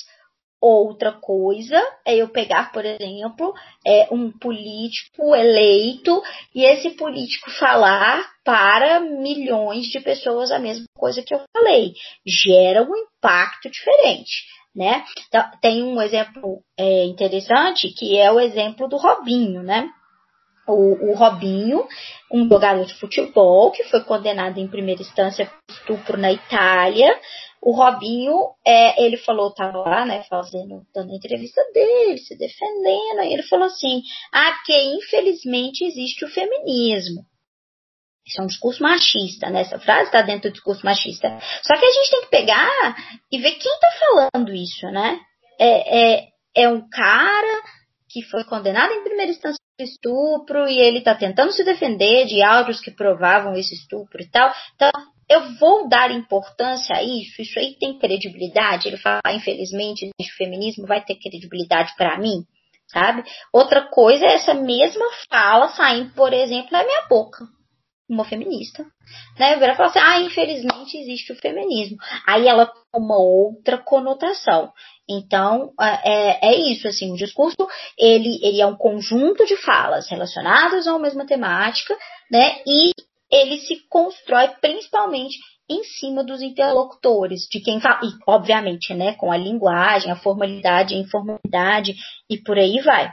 Outra 0.61 1.13
coisa 1.13 1.77
é 2.07 2.17
eu 2.17 2.29
pegar, 2.29 2.71
por 2.71 2.85
exemplo, 2.85 3.53
é, 3.85 4.07
um 4.13 4.31
político 4.31 5.35
eleito 5.35 6.23
e 6.55 6.65
esse 6.65 6.91
político 6.91 7.51
falar 7.51 8.25
para 8.45 9.01
milhões 9.01 9.87
de 9.87 10.01
pessoas 10.01 10.53
a 10.53 10.61
mesma 10.61 10.87
coisa 10.97 11.21
que 11.21 11.35
eu 11.35 11.43
falei. 11.53 11.93
Gera 12.25 12.83
um 12.83 12.97
impacto 12.97 13.69
diferente. 13.69 14.47
Né? 14.75 15.05
Então, 15.29 15.45
tem 15.61 15.83
um 15.83 16.01
exemplo 16.01 16.63
é, 16.79 17.05
interessante 17.05 17.93
que 17.93 18.17
é 18.17 18.33
o 18.33 18.41
exemplo 18.41 18.89
do 18.89 18.97
Robinho, 18.97 19.63
né? 19.63 19.87
O, 20.67 21.11
o 21.11 21.15
Robinho, 21.15 21.87
um 22.31 22.49
jogador 22.49 22.85
de 22.85 22.95
futebol 22.95 23.71
que 23.71 23.85
foi 23.85 24.03
condenado 24.05 24.59
em 24.59 24.69
primeira 24.69 25.03
instância 25.03 25.47
por 25.47 25.75
estupro 25.75 26.17
na 26.17 26.33
Itália. 26.33 27.19
O 27.61 27.73
Robinho, 27.73 28.51
é, 28.67 29.05
ele 29.05 29.17
falou, 29.17 29.49
estava 29.49 29.79
lá, 29.79 30.05
né, 30.05 30.25
fazendo, 30.29 30.85
dando 30.95 31.13
a 31.13 31.17
entrevista 31.17 31.63
dele, 31.73 32.19
se 32.19 32.37
defendendo, 32.37 33.21
aí 33.21 33.33
ele 33.33 33.45
falou 33.45 33.67
assim, 33.67 34.03
ah, 34.33 34.53
que 34.65 34.77
infelizmente 34.97 35.85
existe 35.85 36.25
o 36.25 36.29
feminismo. 36.29 37.25
Isso 38.27 38.41
é 38.41 38.45
um 38.45 38.47
discurso 38.47 38.83
machista, 38.83 39.51
né? 39.51 39.63
Essa 39.63 39.81
frase 39.81 40.05
está 40.05 40.23
dentro 40.23 40.49
do 40.49 40.53
discurso 40.53 40.85
machista. 40.85 41.29
Só 41.63 41.77
que 41.77 41.85
a 41.85 41.91
gente 41.91 42.11
tem 42.11 42.21
que 42.23 42.31
pegar 42.31 42.97
e 43.33 43.39
ver 43.39 43.53
quem 43.53 43.73
está 43.73 43.89
falando 43.99 44.55
isso, 44.55 44.87
né? 44.87 45.19
É, 45.59 46.15
é, 46.15 46.29
é 46.55 46.69
um 46.69 46.89
cara 46.89 47.63
que 48.09 48.23
foi 48.23 48.45
condenado 48.45 48.93
em 48.93 49.03
primeira 49.03 49.33
instância 49.33 49.62
estupro 49.83 50.69
e 50.69 50.79
ele 50.79 50.99
está 50.99 51.15
tentando 51.15 51.53
se 51.53 51.65
defender 51.65 52.27
de 52.27 52.43
áudios 52.43 52.81
que 52.81 52.91
provavam 52.91 53.55
esse 53.55 53.75
estupro 53.75 54.23
e 54.23 54.29
tal. 54.29 54.53
Então, 54.75 54.91
eu 55.29 55.55
vou 55.59 55.89
dar 55.89 56.11
importância 56.11 56.97
a 56.97 57.03
isso? 57.03 57.41
Isso 57.41 57.59
aí 57.59 57.77
tem 57.79 57.99
credibilidade? 57.99 58.89
Ele 58.89 58.99
fala, 58.99 59.21
ah, 59.25 59.33
infelizmente, 59.33 60.11
o 60.21 60.37
feminismo 60.37 60.87
vai 60.87 61.03
ter 61.03 61.17
credibilidade 61.17 61.95
para 61.97 62.19
mim, 62.19 62.45
sabe? 62.87 63.25
Outra 63.53 63.89
coisa 63.89 64.27
é 64.27 64.35
essa 64.35 64.53
mesma 64.53 65.07
fala 65.31 65.69
saindo, 65.69 66.13
por 66.15 66.33
exemplo, 66.33 66.71
da 66.71 66.85
minha 66.85 67.07
boca. 67.09 67.47
Uma 68.09 68.27
feminista, 68.27 68.85
né? 69.39 69.53
Ela 69.55 69.75
fala 69.75 69.89
assim, 69.89 69.99
ah, 69.99 70.21
infelizmente 70.21 70.99
existe 70.99 71.33
o 71.33 71.37
feminismo. 71.37 71.97
Aí 72.27 72.47
ela 72.47 72.71
toma 72.93 73.17
outra 73.17 73.79
conotação. 73.79 74.71
Então, 75.09 75.73
é, 75.81 76.49
é 76.49 76.73
isso, 76.73 76.87
assim, 76.87 77.13
o 77.13 77.17
discurso, 77.17 77.69
ele, 77.99 78.39
ele 78.43 78.61
é 78.61 78.67
um 78.67 78.77
conjunto 78.77 79.45
de 79.45 79.57
falas 79.57 80.09
relacionadas 80.09 80.87
a 80.87 80.93
uma 80.93 81.01
mesma 81.01 81.27
temática, 81.27 81.97
né, 82.31 82.63
e 82.67 82.93
ele 83.31 83.59
se 83.59 83.87
constrói 83.89 84.49
principalmente 84.61 85.39
em 85.69 85.83
cima 85.85 86.23
dos 86.23 86.43
interlocutores, 86.43 87.49
de 87.51 87.61
quem 87.61 87.81
fala, 87.81 88.01
e 88.05 88.11
obviamente, 88.27 88.95
né, 88.95 89.15
com 89.15 89.33
a 89.33 89.37
linguagem, 89.37 90.11
a 90.11 90.17
formalidade, 90.17 90.95
a 90.95 90.99
informalidade 90.99 91.95
e 92.29 92.39
por 92.39 92.59
aí 92.59 92.81
vai. 92.81 93.13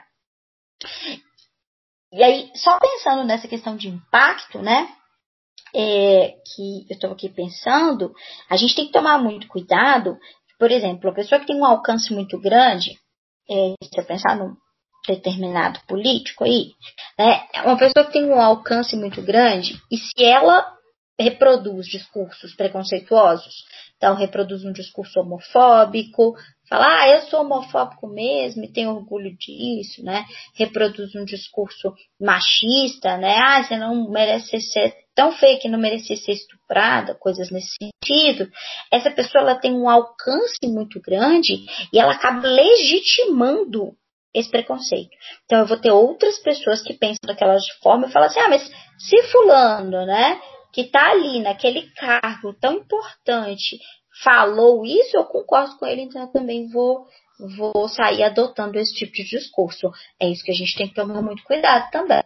E 2.11 2.23
aí, 2.23 2.51
só 2.55 2.77
pensando 2.79 3.23
nessa 3.23 3.47
questão 3.47 3.77
de 3.77 3.87
impacto, 3.87 4.59
né, 4.59 4.89
é, 5.73 6.35
que 6.55 6.85
eu 6.89 6.95
estou 6.95 7.11
aqui 7.11 7.29
pensando, 7.29 8.13
a 8.49 8.57
gente 8.57 8.75
tem 8.75 8.87
que 8.87 8.91
tomar 8.91 9.17
muito 9.19 9.47
cuidado 9.47 10.17
por 10.59 10.71
exemplo, 10.71 11.09
a 11.09 11.13
pessoa 11.13 11.39
que 11.39 11.47
tem 11.47 11.55
um 11.55 11.65
alcance 11.65 12.13
muito 12.13 12.37
grande, 12.39 12.91
é, 13.49 13.73
se 13.81 13.97
eu 13.97 14.05
pensar 14.05 14.37
num 14.37 14.55
determinado 15.07 15.79
político 15.87 16.43
aí, 16.43 16.73
né, 17.17 17.47
uma 17.63 17.77
pessoa 17.77 18.05
que 18.05 18.11
tem 18.11 18.25
um 18.25 18.39
alcance 18.39 18.95
muito 18.97 19.21
grande, 19.21 19.81
e 19.89 19.97
se 19.97 20.23
ela 20.23 20.77
reproduz 21.19 21.85
discursos 21.87 22.55
preconceituosos. 22.55 23.65
Então, 23.97 24.15
reproduz 24.15 24.63
um 24.63 24.71
discurso 24.71 25.19
homofóbico, 25.19 26.33
fala, 26.69 27.01
ah, 27.01 27.09
eu 27.09 27.21
sou 27.23 27.41
homofóbico 27.41 28.07
mesmo 28.07 28.63
e 28.63 28.71
tenho 28.71 28.91
orgulho 28.91 29.35
disso, 29.37 30.01
né? 30.03 30.25
Reproduz 30.55 31.13
um 31.15 31.25
discurso 31.25 31.93
machista, 32.19 33.17
né? 33.17 33.35
Ah, 33.37 33.61
você 33.61 33.75
não 33.75 34.09
merece 34.09 34.61
ser 34.61 34.95
tão 35.13 35.33
feia 35.33 35.59
que 35.59 35.67
não 35.67 35.77
merecia 35.77 36.15
ser 36.15 36.31
estuprada, 36.31 37.13
coisas 37.13 37.51
nesse 37.51 37.75
sentido. 37.77 38.49
Essa 38.89 39.11
pessoa 39.11 39.41
ela 39.41 39.55
tem 39.55 39.73
um 39.73 39.89
alcance 39.89 40.65
muito 40.65 41.01
grande 41.01 41.65
e 41.91 41.99
ela 41.99 42.13
acaba 42.13 42.47
legitimando 42.47 43.91
esse 44.33 44.49
preconceito. 44.49 45.09
Então 45.43 45.59
eu 45.59 45.65
vou 45.65 45.77
ter 45.77 45.91
outras 45.91 46.39
pessoas 46.39 46.81
que 46.81 46.93
pensam 46.93 47.19
daquela 47.25 47.57
forma 47.83 48.07
e 48.07 48.11
falam 48.11 48.29
assim: 48.29 48.39
ah, 48.39 48.49
mas 48.49 48.71
se 48.97 49.23
fulano, 49.23 50.05
né, 50.05 50.39
que 50.71 50.81
está 50.81 51.11
ali 51.11 51.39
naquele 51.41 51.89
cargo 51.91 52.53
tão 52.53 52.75
importante 52.75 53.79
falou 54.23 54.85
isso, 54.85 55.15
eu 55.15 55.25
concordo 55.25 55.77
com 55.77 55.85
ele, 55.85 56.01
então 56.01 56.21
eu 56.21 56.27
também 56.27 56.67
vou 56.69 57.07
vou 57.57 57.87
sair 57.87 58.21
adotando 58.23 58.77
esse 58.77 58.93
tipo 58.93 59.13
de 59.13 59.23
discurso. 59.23 59.89
É 60.19 60.27
isso 60.27 60.43
que 60.43 60.51
a 60.51 60.55
gente 60.55 60.75
tem 60.75 60.89
que 60.89 60.93
tomar 60.93 61.21
muito 61.21 61.41
cuidado 61.43 61.89
também. 61.89 62.21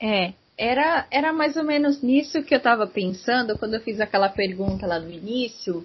É, 0.00 0.34
era, 0.56 1.06
era 1.10 1.32
mais 1.32 1.56
ou 1.56 1.64
menos 1.64 2.00
nisso 2.00 2.44
que 2.44 2.54
eu 2.54 2.58
estava 2.58 2.86
pensando 2.86 3.58
quando 3.58 3.74
eu 3.74 3.80
fiz 3.80 4.00
aquela 4.00 4.28
pergunta 4.28 4.86
lá 4.86 5.00
no 5.00 5.10
início 5.10 5.84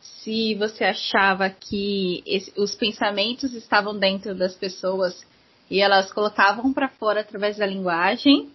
se 0.00 0.54
você 0.54 0.84
achava 0.84 1.50
que 1.50 2.22
esse, 2.26 2.52
os 2.58 2.74
pensamentos 2.74 3.52
estavam 3.54 3.98
dentro 3.98 4.34
das 4.34 4.54
pessoas 4.54 5.26
e 5.70 5.80
elas 5.80 6.12
colocavam 6.12 6.72
para 6.72 6.88
fora 6.88 7.20
através 7.20 7.58
da 7.58 7.66
linguagem, 7.66 8.50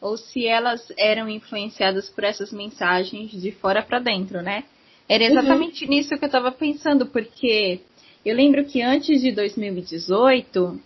ou 0.00 0.16
se 0.16 0.46
elas 0.46 0.92
eram 0.96 1.28
influenciadas 1.28 2.08
por 2.08 2.24
essas 2.24 2.52
mensagens 2.52 3.30
de 3.30 3.52
fora 3.52 3.82
para 3.82 3.98
dentro, 3.98 4.42
né? 4.42 4.64
Era 5.08 5.24
uhum. 5.24 5.30
exatamente 5.30 5.84
uhum. 5.84 5.90
nisso 5.90 6.16
que 6.16 6.24
eu 6.24 6.28
estava 6.28 6.52
pensando, 6.52 7.06
porque 7.06 7.80
eu 8.24 8.36
lembro 8.36 8.64
que 8.64 8.82
antes 8.82 9.20
de 9.20 9.32
2018, 9.32 10.80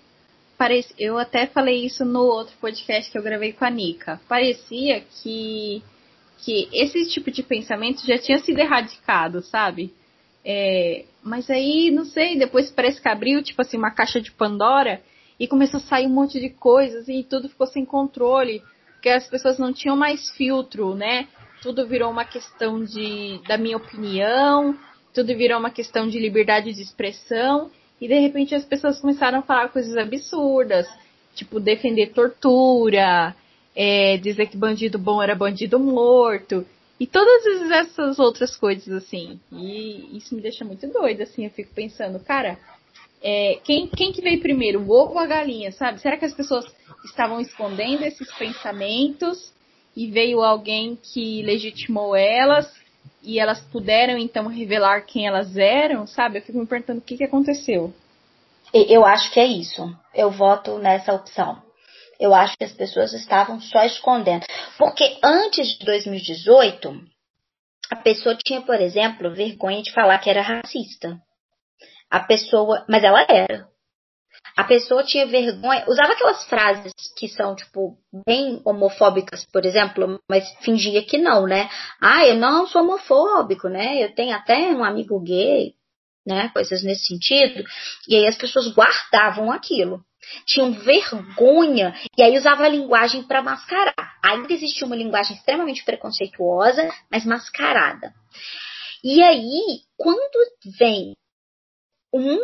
parece, 0.56 0.94
eu 0.98 1.18
até 1.18 1.46
falei 1.46 1.84
isso 1.84 2.04
no 2.04 2.22
outro 2.22 2.54
podcast 2.60 3.10
que 3.10 3.18
eu 3.18 3.22
gravei 3.22 3.52
com 3.52 3.64
a 3.64 3.70
Nika. 3.70 4.20
Parecia 4.28 5.00
que 5.00 5.82
que 6.44 6.68
esse 6.72 7.08
tipo 7.08 7.30
de 7.30 7.42
pensamento 7.42 8.04
já 8.04 8.18
tinha 8.18 8.38
sido 8.38 8.58
erradicado, 8.58 9.42
sabe? 9.42 9.92
É, 10.44 11.04
mas 11.22 11.48
aí, 11.48 11.90
não 11.90 12.04
sei, 12.04 12.36
depois 12.36 12.70
parece 12.70 13.00
que 13.00 13.08
abriu, 13.08 13.42
tipo 13.42 13.62
assim, 13.62 13.76
uma 13.76 13.92
caixa 13.92 14.20
de 14.20 14.32
Pandora 14.32 15.00
e 15.38 15.46
começou 15.46 15.78
a 15.78 15.82
sair 15.82 16.06
um 16.06 16.10
monte 16.10 16.40
de 16.40 16.50
coisas 16.50 17.08
e 17.08 17.22
tudo 17.22 17.48
ficou 17.48 17.66
sem 17.66 17.84
controle, 17.84 18.60
porque 19.02 19.08
as 19.08 19.26
pessoas 19.26 19.58
não 19.58 19.72
tinham 19.72 19.96
mais 19.96 20.30
filtro, 20.30 20.94
né? 20.94 21.26
Tudo 21.60 21.88
virou 21.88 22.08
uma 22.08 22.24
questão 22.24 22.84
de, 22.84 23.40
da 23.48 23.58
minha 23.58 23.76
opinião, 23.76 24.78
tudo 25.12 25.36
virou 25.36 25.58
uma 25.58 25.72
questão 25.72 26.06
de 26.06 26.20
liberdade 26.20 26.72
de 26.72 26.80
expressão, 26.80 27.68
e 28.00 28.06
de 28.06 28.16
repente 28.20 28.54
as 28.54 28.64
pessoas 28.64 29.00
começaram 29.00 29.40
a 29.40 29.42
falar 29.42 29.70
coisas 29.70 29.96
absurdas, 29.96 30.86
tipo 31.34 31.58
defender 31.58 32.12
tortura, 32.12 33.34
é, 33.74 34.18
dizer 34.18 34.46
que 34.46 34.56
bandido 34.56 35.00
bom 35.00 35.20
era 35.20 35.34
bandido 35.34 35.80
morto. 35.80 36.64
E 37.00 37.04
todas 37.04 37.44
essas 37.72 38.20
outras 38.20 38.54
coisas, 38.54 38.88
assim. 38.94 39.40
E 39.50 40.16
isso 40.16 40.32
me 40.32 40.40
deixa 40.40 40.64
muito 40.64 40.86
doida, 40.86 41.24
assim. 41.24 41.44
Eu 41.44 41.50
fico 41.50 41.74
pensando, 41.74 42.20
cara, 42.20 42.56
é, 43.20 43.58
quem, 43.64 43.88
quem 43.88 44.12
que 44.12 44.22
veio 44.22 44.40
primeiro, 44.40 44.80
o 44.80 44.90
ovo 44.90 45.14
ou 45.14 45.18
a 45.18 45.26
galinha, 45.26 45.72
sabe? 45.72 46.00
Será 46.00 46.16
que 46.16 46.24
as 46.24 46.34
pessoas 46.34 46.64
estavam 47.04 47.40
escondendo 47.40 48.04
esses 48.04 48.32
pensamentos 48.34 49.52
e 49.96 50.10
veio 50.10 50.42
alguém 50.42 50.96
que 50.96 51.42
legitimou 51.42 52.16
elas 52.16 52.72
e 53.22 53.38
elas 53.38 53.60
puderam 53.60 54.18
então 54.18 54.46
revelar 54.46 55.02
quem 55.02 55.26
elas 55.26 55.56
eram, 55.56 56.06
sabe? 56.06 56.38
Eu 56.38 56.42
fico 56.42 56.58
me 56.58 56.66
perguntando 56.66 56.98
o 56.98 57.02
que, 57.02 57.16
que 57.16 57.24
aconteceu. 57.24 57.92
Eu 58.72 59.04
acho 59.04 59.30
que 59.32 59.38
é 59.38 59.44
isso. 59.44 59.94
Eu 60.14 60.30
voto 60.30 60.78
nessa 60.78 61.12
opção. 61.12 61.62
Eu 62.18 62.34
acho 62.34 62.56
que 62.56 62.64
as 62.64 62.72
pessoas 62.72 63.12
estavam 63.12 63.60
só 63.60 63.84
escondendo. 63.84 64.46
Porque 64.78 65.18
antes 65.22 65.78
de 65.78 65.84
2018, 65.84 67.00
a 67.90 67.96
pessoa 67.96 68.36
tinha, 68.44 68.62
por 68.62 68.80
exemplo, 68.80 69.34
vergonha 69.34 69.82
de 69.82 69.92
falar 69.92 70.18
que 70.18 70.30
era 70.30 70.40
racista. 70.40 71.20
A 72.10 72.20
pessoa, 72.20 72.84
mas 72.88 73.04
ela 73.04 73.26
era. 73.28 73.68
A 74.56 74.64
pessoa 74.64 75.02
tinha 75.02 75.26
vergonha, 75.26 75.84
usava 75.88 76.12
aquelas 76.12 76.44
frases 76.44 76.92
que 77.16 77.28
são, 77.28 77.56
tipo, 77.56 77.96
bem 78.26 78.60
homofóbicas, 78.64 79.46
por 79.50 79.64
exemplo, 79.64 80.20
mas 80.28 80.44
fingia 80.60 81.02
que 81.02 81.16
não, 81.16 81.46
né? 81.46 81.70
Ah, 82.00 82.26
eu 82.26 82.36
não 82.36 82.66
sou 82.66 82.82
homofóbico, 82.82 83.68
né? 83.68 84.02
Eu 84.02 84.14
tenho 84.14 84.34
até 84.34 84.72
um 84.72 84.84
amigo 84.84 85.18
gay, 85.20 85.72
né? 86.26 86.50
Coisas 86.52 86.82
nesse 86.82 87.06
sentido. 87.06 87.64
E 88.08 88.16
aí 88.16 88.26
as 88.26 88.36
pessoas 88.36 88.68
guardavam 88.74 89.50
aquilo 89.50 90.04
tinham 90.46 90.72
vergonha 90.72 91.94
e 92.16 92.22
aí 92.22 92.36
usava 92.36 92.64
a 92.64 92.68
linguagem 92.68 93.22
para 93.24 93.42
mascarar. 93.42 94.18
Ainda 94.22 94.52
existia 94.52 94.86
uma 94.86 94.96
linguagem 94.96 95.36
extremamente 95.36 95.84
preconceituosa, 95.84 96.88
mas 97.10 97.24
mascarada. 97.24 98.14
E 99.02 99.22
aí, 99.22 99.80
quando 99.96 100.38
vem 100.78 101.16
um 102.14 102.38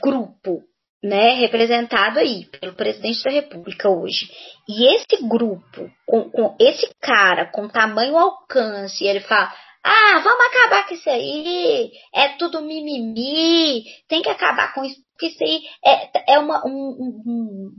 grupo, 0.00 0.62
né, 1.02 1.34
representado 1.34 2.18
aí 2.18 2.44
pelo 2.60 2.74
presidente 2.74 3.22
da 3.24 3.30
República 3.30 3.88
hoje, 3.88 4.30
e 4.68 4.86
esse 4.94 5.26
grupo, 5.26 5.90
com, 6.06 6.30
com 6.30 6.56
esse 6.60 6.88
cara 7.00 7.46
com 7.46 7.68
tamanho 7.68 8.16
alcance, 8.16 9.04
ele 9.04 9.20
fala: 9.20 9.52
ah, 9.82 10.20
vamos 10.22 10.46
acabar 10.46 10.86
com 10.86 10.94
isso 10.94 11.08
aí. 11.08 11.90
É 12.14 12.28
tudo 12.36 12.60
mimimi. 12.60 13.84
Tem 14.06 14.22
que 14.22 14.28
acabar 14.28 14.74
com 14.74 14.84
isso. 14.84 15.00
Porque 15.12 15.28
isso 15.28 15.42
aí 15.42 15.62
é, 15.84 16.34
é 16.34 16.38
uma, 16.38 16.62
um, 16.66 17.22
um, 17.26 17.70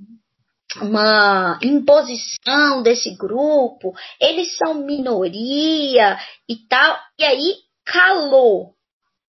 uma 0.82 1.60
imposição 1.62 2.82
desse 2.82 3.16
grupo. 3.16 3.94
Eles 4.20 4.58
são 4.58 4.74
minoria 4.74 6.18
e 6.50 6.56
tal. 6.68 6.98
E 7.20 7.24
aí 7.24 7.54
calou 7.86 8.74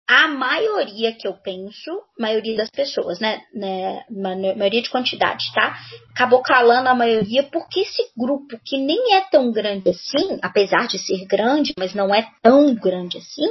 a 0.07 0.27
maioria 0.27 1.13
que 1.13 1.27
eu 1.27 1.33
penso, 1.33 1.91
maioria 2.19 2.57
das 2.57 2.69
pessoas, 2.69 3.19
né, 3.19 3.41
né, 3.53 4.03
maioria 4.09 4.81
de 4.81 4.89
quantidade, 4.89 5.45
tá? 5.53 5.75
Acabou 6.11 6.41
calando 6.41 6.89
a 6.89 6.95
maioria 6.95 7.43
porque 7.43 7.81
esse 7.81 8.11
grupo 8.17 8.59
que 8.65 8.77
nem 8.77 9.15
é 9.15 9.21
tão 9.29 9.51
grande 9.51 9.89
assim, 9.89 10.39
apesar 10.41 10.87
de 10.87 10.99
ser 10.99 11.25
grande, 11.25 11.73
mas 11.77 11.93
não 11.93 12.13
é 12.13 12.27
tão 12.41 12.75
grande 12.75 13.17
assim, 13.17 13.47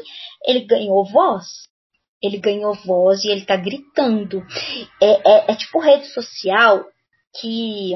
ele 0.47 0.67
ganhou 0.67 1.05
voz. 1.05 1.47
Ele 2.23 2.38
ganhou 2.38 2.75
voz 2.75 3.25
e 3.25 3.29
ele 3.29 3.45
tá 3.45 3.57
gritando. 3.57 4.45
É, 5.01 5.29
é, 5.29 5.53
é 5.53 5.57
tipo 5.57 5.81
rede 5.81 6.07
social 6.07 6.85
que 7.41 7.95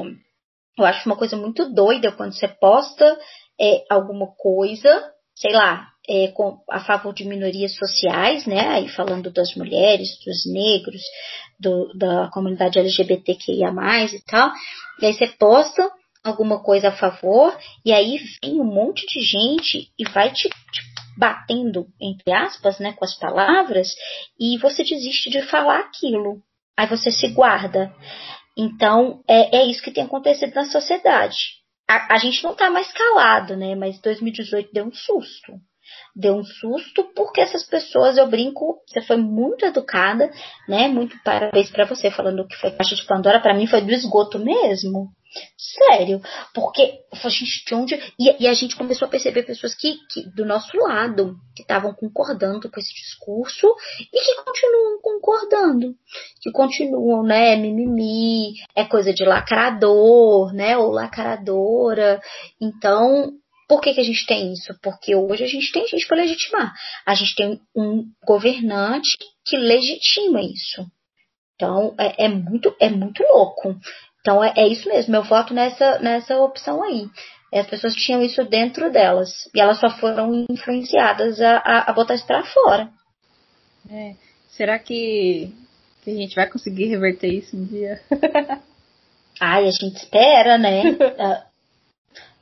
eu 0.77 0.85
acho 0.85 1.07
uma 1.07 1.15
coisa 1.15 1.37
muito 1.37 1.71
doida 1.73 2.11
quando 2.11 2.33
você 2.33 2.47
posta 2.47 3.17
é, 3.59 3.85
alguma 3.89 4.27
coisa, 4.35 5.11
sei 5.35 5.53
lá, 5.53 5.87
é, 6.09 6.29
com, 6.29 6.59
a 6.69 6.79
favor 6.79 7.13
de 7.13 7.25
minorias 7.25 7.75
sociais, 7.75 8.45
né? 8.45 8.67
Aí 8.69 8.87
falando 8.87 9.29
das 9.31 9.53
mulheres, 9.55 10.07
dos 10.25 10.45
negros, 10.51 11.01
do, 11.59 11.91
da 11.97 12.29
comunidade 12.31 12.79
LGBTQIA 12.79 13.69
e 14.13 14.21
tal. 14.25 14.51
E 15.01 15.05
aí 15.05 15.13
você 15.13 15.27
posta 15.27 15.91
alguma 16.23 16.61
coisa 16.61 16.89
a 16.89 16.95
favor, 16.95 17.57
e 17.85 17.91
aí 17.93 18.19
vem 18.43 18.59
um 18.59 18.65
monte 18.65 19.05
de 19.07 19.21
gente 19.21 19.89
e 19.97 20.03
vai 20.09 20.31
te, 20.31 20.49
te 20.49 20.81
batendo, 21.17 21.87
entre 22.01 22.33
aspas, 22.33 22.79
né, 22.79 22.93
com 22.93 23.05
as 23.05 23.17
palavras, 23.17 23.87
e 24.39 24.57
você 24.57 24.83
desiste 24.83 25.29
de 25.29 25.41
falar 25.43 25.79
aquilo. 25.79 26.41
Aí 26.75 26.85
você 26.87 27.11
se 27.11 27.29
guarda. 27.29 27.93
Então, 28.57 29.23
é, 29.27 29.57
é 29.57 29.65
isso 29.65 29.81
que 29.81 29.91
tem 29.91 30.03
acontecido 30.03 30.53
na 30.53 30.65
sociedade. 30.65 31.37
A, 31.89 32.15
a 32.15 32.17
gente 32.17 32.43
não 32.43 32.53
tá 32.53 32.69
mais 32.69 32.91
calado, 32.91 33.55
né? 33.55 33.75
Mas 33.75 33.99
2018 34.01 34.73
deu 34.73 34.85
um 34.85 34.93
susto 34.93 35.53
deu 36.15 36.35
um 36.35 36.43
susto, 36.43 37.03
porque 37.15 37.41
essas 37.41 37.63
pessoas, 37.63 38.17
eu 38.17 38.27
brinco, 38.27 38.81
você 38.87 39.01
foi 39.01 39.17
muito 39.17 39.65
educada, 39.65 40.29
né? 40.67 40.87
Muito 40.87 41.17
parabéns 41.23 41.69
para 41.69 41.85
você, 41.85 42.09
falando 42.09 42.47
que 42.47 42.57
foi 42.57 42.71
caixa 42.71 42.95
de 42.95 43.05
Pandora, 43.05 43.39
para 43.39 43.53
mim 43.53 43.67
foi 43.67 43.81
do 43.81 43.91
esgoto 43.91 44.39
mesmo. 44.39 45.11
Sério, 45.57 46.21
porque 46.53 46.99
a 47.11 47.29
gente 47.29 47.65
de 47.65 47.75
onde. 47.75 47.95
E, 48.19 48.43
e, 48.43 48.47
a 48.47 48.53
gente 48.53 48.75
começou 48.75 49.07
a 49.07 49.11
perceber 49.11 49.43
pessoas 49.43 49.75
que, 49.75 49.97
que 50.09 50.27
do 50.35 50.45
nosso 50.45 50.75
lado, 50.77 51.35
que 51.55 51.61
estavam 51.61 51.93
concordando 51.93 52.69
com 52.71 52.79
esse 52.79 52.93
discurso 52.93 53.67
e 54.13 54.19
que 54.19 54.43
continuam 54.43 54.99
concordando. 55.01 55.93
Que 56.41 56.51
continuam, 56.51 57.23
né? 57.23 57.55
Mimimi, 57.55 58.53
é 58.75 58.85
coisa 58.85 59.13
de 59.13 59.25
lacrador, 59.25 60.53
né? 60.53 60.77
Ou 60.77 60.91
lacradora. 60.91 62.21
Então, 62.61 63.33
por 63.67 63.81
que, 63.81 63.93
que 63.93 63.99
a 63.99 64.03
gente 64.03 64.25
tem 64.25 64.53
isso? 64.53 64.73
Porque 64.81 65.15
hoje 65.15 65.43
a 65.43 65.47
gente 65.47 65.71
tem 65.71 65.85
gente 65.87 66.07
para 66.07 66.21
legitimar. 66.21 66.73
A 67.05 67.13
gente 67.13 67.35
tem 67.35 67.59
um 67.75 68.05
governante 68.25 69.17
que 69.45 69.57
legitima 69.57 70.41
isso. 70.41 70.85
Então 71.55 71.93
é, 71.99 72.25
é 72.25 72.29
muito, 72.29 72.73
é 72.79 72.89
muito 72.89 73.21
louco. 73.23 73.75
Então 74.21 74.43
é, 74.43 74.53
é, 74.55 74.67
isso 74.67 74.87
mesmo, 74.87 75.15
eu 75.15 75.23
voto 75.23 75.53
nessa, 75.53 75.99
nessa 75.99 76.37
opção 76.39 76.81
aí. 76.83 77.07
as 77.53 77.67
pessoas 77.67 77.95
tinham 77.95 78.21
isso 78.21 78.43
dentro 78.45 78.91
delas. 78.91 79.31
E 79.53 79.59
elas 79.59 79.79
só 79.79 79.89
foram 79.89 80.45
influenciadas 80.49 81.41
a, 81.41 81.57
a, 81.57 81.91
a 81.91 81.93
botar 81.93 82.15
isso 82.15 82.25
pra 82.25 82.45
fora. 82.45 82.89
É. 83.89 84.15
Será 84.49 84.79
que, 84.79 85.53
que 86.03 86.11
a 86.11 86.15
gente 86.15 86.35
vai 86.35 86.49
conseguir 86.49 86.85
reverter 86.85 87.33
isso 87.33 87.55
um 87.55 87.65
dia? 87.65 88.01
Ai, 89.39 89.67
a 89.67 89.71
gente 89.71 89.97
espera, 89.97 90.57
né? 90.57 90.83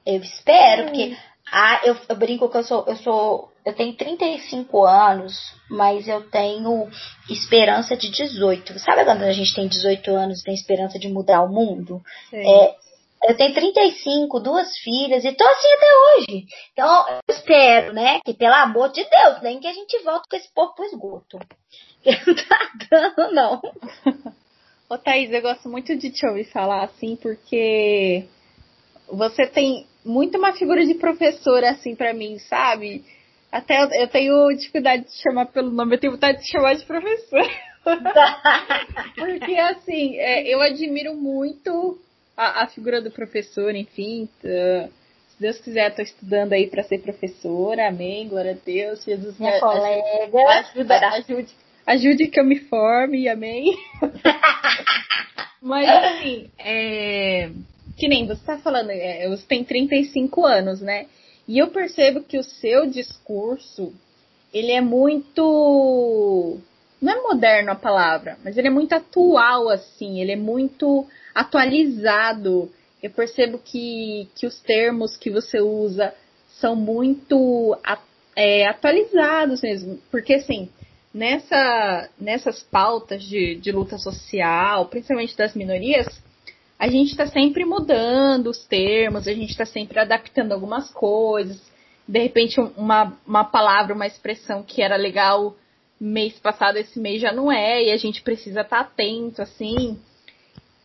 Eu 0.06 0.22
espero, 0.22 0.86
porque 0.86 1.18
ah, 1.52 1.82
eu, 1.84 1.96
eu 2.10 2.16
brinco 2.16 2.50
que 2.50 2.58
eu 2.58 2.64
sou, 2.64 2.86
eu 2.88 2.96
sou. 2.98 3.52
Eu 3.64 3.74
tenho 3.74 3.96
35 3.96 4.86
anos, 4.86 5.34
mas 5.70 6.08
eu 6.08 6.30
tenho 6.30 6.88
esperança 7.30 7.96
de 7.96 8.10
18. 8.10 8.78
Sabe 8.80 9.06
quando 9.06 9.24
a 9.24 9.32
gente 9.32 9.56
tem 9.56 9.68
18 9.68 10.12
anos 10.12 10.40
e 10.40 10.44
tem 10.44 10.54
esperança 10.54 11.00
de 11.00 11.08
mudar 11.08 11.42
o 11.42 11.50
mundo? 11.50 12.02
É, 12.32 12.76
eu 13.28 13.36
tenho 13.36 13.54
35, 13.54 14.40
duas 14.40 14.78
filhas 14.78 15.26
e 15.26 15.32
tô 15.32 15.44
assim 15.44 15.74
até 15.74 15.88
hoje. 15.98 16.46
Então, 16.74 17.06
eu 17.10 17.36
espero, 17.36 17.94
né, 17.94 18.20
que 18.24 18.34
pelo 18.34 18.54
amor 18.54 18.92
de 18.92 19.04
Deus, 19.04 19.42
nem 19.42 19.60
que 19.60 19.68
a 19.68 19.74
gente 19.74 20.04
volte 20.04 20.28
com 20.30 20.36
esse 20.36 20.52
povo 20.54 20.76
pro 20.76 20.86
esgoto. 20.86 21.40
Não 22.06 22.36
tá 22.36 22.72
dando, 22.92 23.34
não. 23.34 23.62
Ô 24.88 24.96
Thaís, 24.96 25.32
eu 25.32 25.42
gosto 25.42 25.68
muito 25.68 25.96
de 25.98 26.12
te 26.12 26.28
ouvir 26.28 26.44
falar 26.46 26.84
assim, 26.84 27.16
porque 27.16 28.28
você 29.08 29.48
tem 29.48 29.88
muito 30.06 30.38
uma 30.38 30.54
figura 30.54 30.86
de 30.86 30.94
professora 30.94 31.72
assim 31.72 31.96
para 31.96 32.14
mim, 32.14 32.38
sabe? 32.38 33.04
Até 33.52 33.82
eu, 33.82 33.90
eu, 34.02 34.08
tenho 34.08 34.50
dificuldade 34.56 35.06
de 35.06 35.22
chamar 35.22 35.48
pelo 35.48 35.72
nome, 35.72 35.96
eu 35.96 36.00
tenho 36.00 36.14
vontade 36.14 36.42
de 36.42 36.52
chamar 36.52 36.76
de 36.76 36.86
professora. 36.86 37.50
porque 39.16 39.58
assim, 39.58 40.18
é, 40.18 40.44
eu 40.48 40.62
admiro 40.62 41.16
muito 41.16 41.98
a, 42.36 42.64
a, 42.64 42.68
figura 42.68 43.02
do 43.02 43.12
professor, 43.12 43.74
enfim. 43.74 44.30
Se 44.42 45.40
Deus 45.40 45.58
quiser, 45.60 45.90
estou 45.90 46.04
estudando 46.04 46.54
aí 46.54 46.68
para 46.68 46.84
ser 46.84 47.00
professora, 47.00 47.88
amém, 47.88 48.28
glória 48.28 48.52
a 48.52 48.66
Deus. 48.66 49.04
Jesus 49.04 49.40
Minha 49.40 49.54
me 49.54 49.60
colega, 49.60 50.50
ajuda, 50.60 51.08
ajude, 51.10 51.54
ajude 51.86 52.28
que 52.28 52.40
eu 52.40 52.46
me 52.46 52.60
forme, 52.60 53.28
amém. 53.28 53.78
Mas 55.62 55.90
assim, 55.90 56.50
é, 56.60 57.50
que 57.98 58.08
nem 58.08 58.26
você 58.26 58.34
está 58.34 58.58
falando, 58.58 58.90
é, 58.90 59.28
você 59.30 59.46
tem 59.46 59.64
35 59.64 60.46
anos, 60.46 60.82
né? 60.82 61.08
E 61.48 61.60
eu 61.60 61.68
percebo 61.68 62.24
que 62.24 62.38
o 62.38 62.44
seu 62.44 62.88
discurso, 62.88 63.94
ele 64.54 64.72
é 64.72 64.82
muito. 64.82 66.58
Não 67.02 67.14
é 67.14 67.22
moderno 67.22 67.72
a 67.72 67.76
palavra, 67.76 68.38
mas 68.44 68.58
ele 68.58 68.68
é 68.68 68.72
muito 68.72 68.94
atual, 68.94 69.70
assim, 69.70 70.20
ele 70.20 70.32
é 70.32 70.36
muito 70.36 71.06
atualizado. 71.34 72.72
Eu 73.04 73.12
percebo 73.12 73.60
que, 73.60 74.28
que 74.36 74.48
os 74.48 74.60
termos 74.62 75.16
que 75.16 75.30
você 75.30 75.60
usa 75.60 76.14
são 76.60 76.76
muito 76.76 77.78
é, 78.36 78.66
atualizados 78.68 79.62
mesmo. 79.62 80.00
Porque, 80.10 80.34
assim, 80.34 80.70
nessa, 81.14 82.10
nessas 82.20 82.64
pautas 82.64 83.24
de, 83.24 83.56
de 83.56 83.72
luta 83.72 83.98
social, 83.98 84.88
principalmente 84.88 85.38
das 85.38 85.54
minorias, 85.54 86.08
a 86.78 86.88
gente 86.90 87.12
está 87.12 87.26
sempre 87.26 87.64
mudando 87.66 88.48
os 88.48 88.66
termos, 88.66 89.28
a 89.28 89.34
gente 89.34 89.52
está 89.52 89.66
sempre 89.66 90.00
adaptando 90.00 90.52
algumas 90.52 90.92
coisas. 90.92 91.62
De 92.08 92.20
repente, 92.20 92.60
uma, 92.78 93.18
uma 93.26 93.44
palavra, 93.46 93.96
uma 93.96 94.06
expressão 94.06 94.62
que 94.62 94.82
era 94.82 94.96
legal 94.96 95.56
mês 96.00 96.38
passado, 96.40 96.78
esse 96.78 97.00
mês 97.00 97.22
já 97.22 97.32
não 97.32 97.52
é, 97.52 97.86
e 97.86 97.92
a 97.92 97.98
gente 97.98 98.22
precisa 98.22 98.62
estar 98.62 98.84
tá 98.84 98.90
atento, 98.90 99.42
assim. 99.42 99.98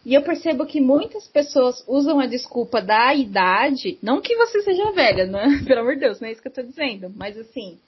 E 0.07 0.15
eu 0.15 0.23
percebo 0.23 0.65
que 0.65 0.81
muitas 0.81 1.27
pessoas 1.27 1.85
usam 1.87 2.21
a 2.21 2.27
desculpa 2.27 2.81
da 2.81 3.13
idade, 3.15 3.99
não 4.03 4.21
que 4.21 4.37
você 4.37 4.63
seja 4.63 4.93
velha, 4.93 5.27
né? 5.27 5.63
Pelo 5.67 5.81
amor 5.81 5.95
de 5.95 6.01
Deus, 6.01 6.21
não 6.21 6.29
é 6.29 6.33
isso 6.33 6.41
que 6.41 6.49
eu 6.49 6.55
tô 6.55 6.63
dizendo, 6.63 7.13
mas 7.15 7.37
assim, 7.37 7.79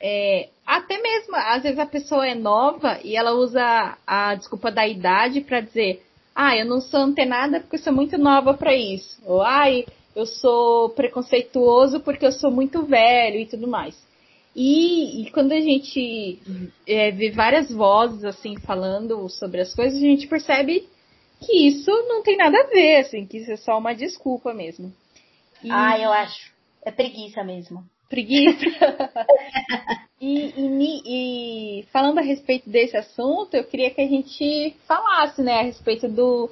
é, 0.00 0.48
até 0.64 0.96
mesmo, 0.98 1.34
às 1.34 1.62
vezes 1.62 1.78
a 1.78 1.84
pessoa 1.84 2.26
é 2.26 2.34
nova 2.34 3.00
e 3.02 3.16
ela 3.16 3.32
usa 3.32 3.98
a 4.06 4.34
desculpa 4.36 4.70
da 4.70 4.86
idade 4.86 5.40
para 5.40 5.60
dizer, 5.60 6.02
ah, 6.40 6.56
eu 6.56 6.64
não 6.64 6.80
sou 6.80 7.00
antenada 7.00 7.58
porque 7.58 7.74
eu 7.74 7.80
sou 7.80 7.92
muito 7.92 8.16
nova 8.16 8.54
para 8.54 8.72
isso. 8.72 9.20
Ou, 9.26 9.42
ai, 9.42 9.84
eu 10.14 10.24
sou 10.24 10.90
preconceituoso 10.90 11.98
porque 11.98 12.24
eu 12.24 12.30
sou 12.30 12.48
muito 12.48 12.84
velho 12.84 13.40
e 13.40 13.46
tudo 13.46 13.66
mais. 13.66 14.00
E, 14.54 15.22
e 15.22 15.30
quando 15.32 15.50
a 15.50 15.60
gente 15.60 16.38
é, 16.86 17.10
vê 17.10 17.32
várias 17.32 17.72
vozes 17.72 18.24
assim 18.24 18.56
falando 18.60 19.28
sobre 19.28 19.60
as 19.60 19.74
coisas, 19.74 19.98
a 19.98 20.06
gente 20.06 20.28
percebe 20.28 20.88
que 21.40 21.66
isso 21.66 21.90
não 22.06 22.22
tem 22.22 22.36
nada 22.36 22.56
a 22.56 22.66
ver, 22.68 22.98
assim, 22.98 23.26
que 23.26 23.38
isso 23.38 23.50
é 23.50 23.56
só 23.56 23.76
uma 23.76 23.92
desculpa 23.92 24.54
mesmo. 24.54 24.92
E... 25.60 25.68
Ah, 25.72 25.98
eu 25.98 26.12
acho. 26.12 26.52
É 26.84 26.92
preguiça 26.92 27.42
mesmo 27.42 27.84
preguiça. 28.08 28.64
e, 30.20 30.52
e, 30.56 31.02
e, 31.80 31.82
falando 31.92 32.18
a 32.18 32.22
respeito 32.22 32.68
desse 32.68 32.96
assunto, 32.96 33.54
eu 33.54 33.64
queria 33.64 33.90
que 33.90 34.00
a 34.00 34.06
gente 34.06 34.74
falasse, 34.86 35.42
né, 35.42 35.60
a 35.60 35.62
respeito 35.62 36.08
do 36.08 36.50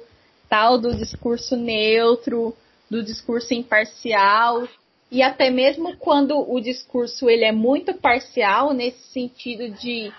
tal 0.49 0.77
do 0.77 0.95
discurso 0.95 1.55
neutro, 1.55 2.55
do 2.89 3.03
discurso 3.03 3.53
imparcial 3.53 4.67
e 5.11 5.21
até 5.21 5.49
mesmo 5.49 5.95
quando 5.97 6.37
o 6.37 6.59
discurso 6.59 7.29
ele 7.29 7.45
é 7.45 7.51
muito 7.51 7.93
parcial 7.93 8.73
nesse 8.73 9.11
sentido 9.11 9.69
de 9.69 10.11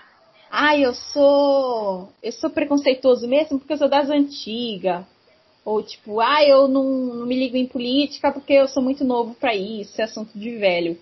ah, 0.51 0.77
eu 0.77 0.93
sou 0.93 2.09
eu 2.23 2.31
sou 2.31 2.49
preconceituoso 2.49 3.27
mesmo 3.27 3.59
porque 3.59 3.73
eu 3.73 3.77
sou 3.77 3.89
das 3.89 4.09
antigas. 4.09 5.05
Ou 5.63 5.83
tipo, 5.83 6.19
ah, 6.19 6.43
eu 6.43 6.67
não, 6.67 6.83
não 6.83 7.25
me 7.27 7.35
ligo 7.35 7.55
em 7.55 7.67
política 7.67 8.31
porque 8.31 8.53
eu 8.53 8.67
sou 8.67 8.81
muito 8.81 9.03
novo 9.03 9.35
para 9.35 9.53
isso, 9.53 10.01
é 10.01 10.05
assunto 10.05 10.37
de 10.37 10.57
velho. 10.57 10.97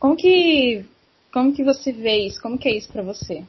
Como 0.00 0.16
que, 0.16 0.84
como 1.30 1.54
que 1.54 1.62
você 1.62 1.92
vê 1.92 2.26
isso? 2.26 2.40
Como 2.40 2.58
que 2.58 2.68
é 2.68 2.74
isso 2.74 2.90
para 2.90 3.02
você? 3.02 3.44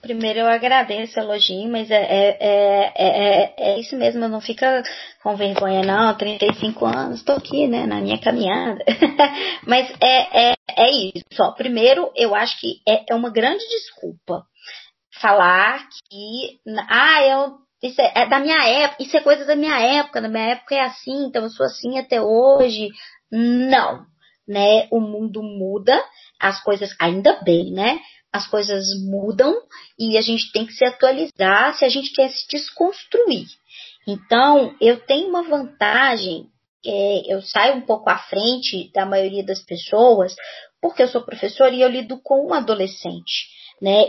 Primeiro 0.00 0.38
eu 0.38 0.46
agradeço 0.46 1.18
o 1.18 1.22
elogio, 1.22 1.68
mas 1.68 1.90
é, 1.90 1.96
é, 1.96 2.38
é, 2.38 2.94
é, 2.96 3.54
é 3.58 3.80
isso 3.80 3.96
mesmo, 3.96 4.28
não 4.28 4.40
fica 4.40 4.84
com 5.20 5.34
vergonha 5.34 5.82
não, 5.82 6.16
35 6.16 6.86
anos, 6.86 7.18
estou 7.18 7.34
aqui, 7.34 7.66
né, 7.66 7.86
na 7.86 8.00
minha 8.00 8.20
caminhada. 8.20 8.84
mas 9.66 9.90
é, 10.00 10.50
é, 10.50 10.54
é 10.76 10.90
isso, 10.92 11.24
só. 11.32 11.50
Primeiro, 11.50 12.12
eu 12.14 12.32
acho 12.32 12.60
que 12.60 12.80
é, 12.88 13.04
é 13.10 13.14
uma 13.16 13.30
grande 13.30 13.66
desculpa 13.68 14.44
falar 15.20 15.88
que, 16.08 16.60
ah, 16.88 17.22
eu 17.24 17.66
isso 17.82 18.00
é, 18.00 18.12
é, 18.14 18.26
da 18.26 18.38
minha 18.38 18.64
época, 18.64 19.02
isso 19.02 19.16
é 19.16 19.20
coisa 19.20 19.44
da 19.44 19.56
minha 19.56 19.78
época, 19.78 20.20
na 20.20 20.28
minha 20.28 20.52
época 20.52 20.74
é 20.74 20.82
assim, 20.82 21.26
então 21.26 21.42
eu 21.42 21.50
sou 21.50 21.66
assim 21.66 21.98
até 21.98 22.22
hoje. 22.22 22.88
Não, 23.30 24.06
né? 24.46 24.86
O 24.90 25.00
mundo 25.00 25.42
muda, 25.42 26.00
as 26.40 26.62
coisas, 26.62 26.94
ainda 27.00 27.40
bem, 27.42 27.72
né? 27.72 27.98
As 28.32 28.46
coisas 28.46 28.84
mudam 29.08 29.54
e 29.98 30.18
a 30.18 30.20
gente 30.20 30.52
tem 30.52 30.66
que 30.66 30.72
se 30.72 30.84
atualizar 30.84 31.74
se 31.74 31.84
a 31.84 31.88
gente 31.88 32.12
quer 32.12 32.28
se 32.28 32.46
desconstruir. 32.48 33.46
Então, 34.06 34.74
eu 34.80 35.00
tenho 35.00 35.28
uma 35.28 35.42
vantagem, 35.42 36.46
é, 36.84 37.32
eu 37.32 37.42
saio 37.42 37.76
um 37.76 37.80
pouco 37.80 38.08
à 38.08 38.18
frente 38.18 38.90
da 38.92 39.04
maioria 39.04 39.44
das 39.44 39.64
pessoas, 39.64 40.34
porque 40.80 41.02
eu 41.02 41.08
sou 41.08 41.22
professora 41.22 41.74
e 41.74 41.80
eu 41.80 41.88
lido 41.88 42.20
com 42.22 42.48
um 42.48 42.54
adolescente. 42.54 43.56
Né? 43.80 44.04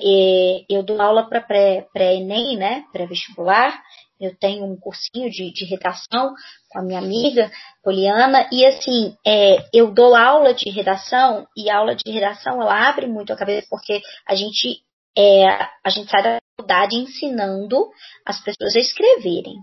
Eu 0.70 0.84
dou 0.84 1.02
aula 1.02 1.28
para 1.28 1.42
pré-ENEM, 1.42 2.58
né? 2.58 2.84
pré-vestibular, 2.92 3.82
eu 4.20 4.36
tenho 4.38 4.66
um 4.66 4.78
cursinho 4.80 5.30
de, 5.30 5.52
de 5.52 5.66
redação 5.66 6.34
com 6.70 6.80
a 6.80 6.84
minha 6.84 7.00
amiga 7.00 7.52
Poliana, 7.84 8.48
e 8.52 8.66
assim, 8.66 9.16
é, 9.26 9.58
eu 9.74 9.94
dou 9.94 10.16
aula 10.16 10.54
de 10.54 10.70
redação, 10.70 11.48
e 11.56 11.70
a 11.70 11.78
aula 11.78 11.96
de 11.96 12.12
redação 12.12 12.62
ela 12.62 12.90
abre 12.90 13.08
muito 13.08 13.32
a 13.32 13.38
cabeça, 13.38 13.68
porque 13.70 14.02
a 14.28 14.36
gente, 14.36 14.82
é, 15.18 15.46
a 15.84 15.90
gente 15.90 16.10
sai 16.10 16.24
da 16.24 16.40
faculdade 16.58 16.96
ensinando 16.96 17.90
as 18.26 18.44
pessoas 18.44 18.76
a 18.76 18.80
escreverem 18.80 19.56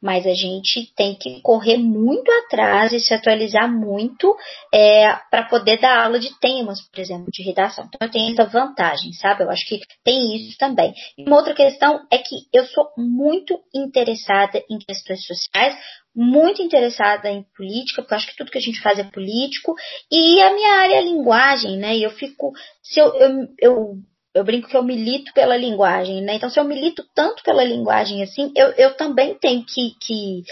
mas 0.00 0.26
a 0.26 0.34
gente 0.34 0.92
tem 0.94 1.14
que 1.14 1.40
correr 1.40 1.76
muito 1.76 2.30
atrás 2.30 2.92
e 2.92 3.00
se 3.00 3.12
atualizar 3.12 3.70
muito 3.70 4.36
é, 4.72 5.12
para 5.30 5.48
poder 5.48 5.80
dar 5.80 6.04
aula 6.04 6.18
de 6.18 6.38
temas, 6.38 6.80
por 6.80 7.00
exemplo, 7.00 7.26
de 7.32 7.42
redação. 7.42 7.84
Então 7.86 8.06
eu 8.06 8.10
tenho 8.10 8.32
essa 8.32 8.44
vantagem, 8.44 9.12
sabe? 9.12 9.42
Eu 9.42 9.50
acho 9.50 9.66
que 9.66 9.80
tem 10.04 10.36
isso 10.36 10.56
também. 10.58 10.92
E 11.16 11.24
uma 11.24 11.36
outra 11.36 11.54
questão 11.54 12.00
é 12.10 12.18
que 12.18 12.36
eu 12.52 12.64
sou 12.66 12.88
muito 12.96 13.58
interessada 13.74 14.62
em 14.70 14.78
questões 14.78 15.26
sociais, 15.26 15.76
muito 16.14 16.62
interessada 16.62 17.30
em 17.30 17.44
política, 17.56 18.02
porque 18.02 18.14
eu 18.14 18.16
acho 18.16 18.26
que 18.28 18.36
tudo 18.36 18.50
que 18.50 18.58
a 18.58 18.62
gente 18.62 18.80
faz 18.80 18.98
é 18.98 19.04
político, 19.04 19.74
e 20.10 20.40
a 20.40 20.52
minha 20.52 20.74
área 20.74 20.96
é 20.96 21.02
linguagem, 21.02 21.76
né? 21.76 21.96
E 21.96 22.02
eu 22.02 22.10
fico. 22.10 22.52
Se 22.82 23.00
eu, 23.00 23.14
eu, 23.14 23.48
eu 23.60 23.94
eu 24.38 24.44
brinco 24.44 24.68
que 24.68 24.76
eu 24.76 24.82
milito 24.84 25.32
pela 25.34 25.56
linguagem, 25.56 26.22
né? 26.22 26.34
Então, 26.34 26.48
se 26.48 26.60
eu 26.60 26.64
milito 26.64 27.04
tanto 27.14 27.42
pela 27.42 27.64
linguagem 27.64 28.22
assim, 28.22 28.52
eu, 28.54 28.68
eu 28.72 28.96
também 28.96 29.34
tenho 29.34 29.64
que, 29.64 29.94
que 30.00 30.42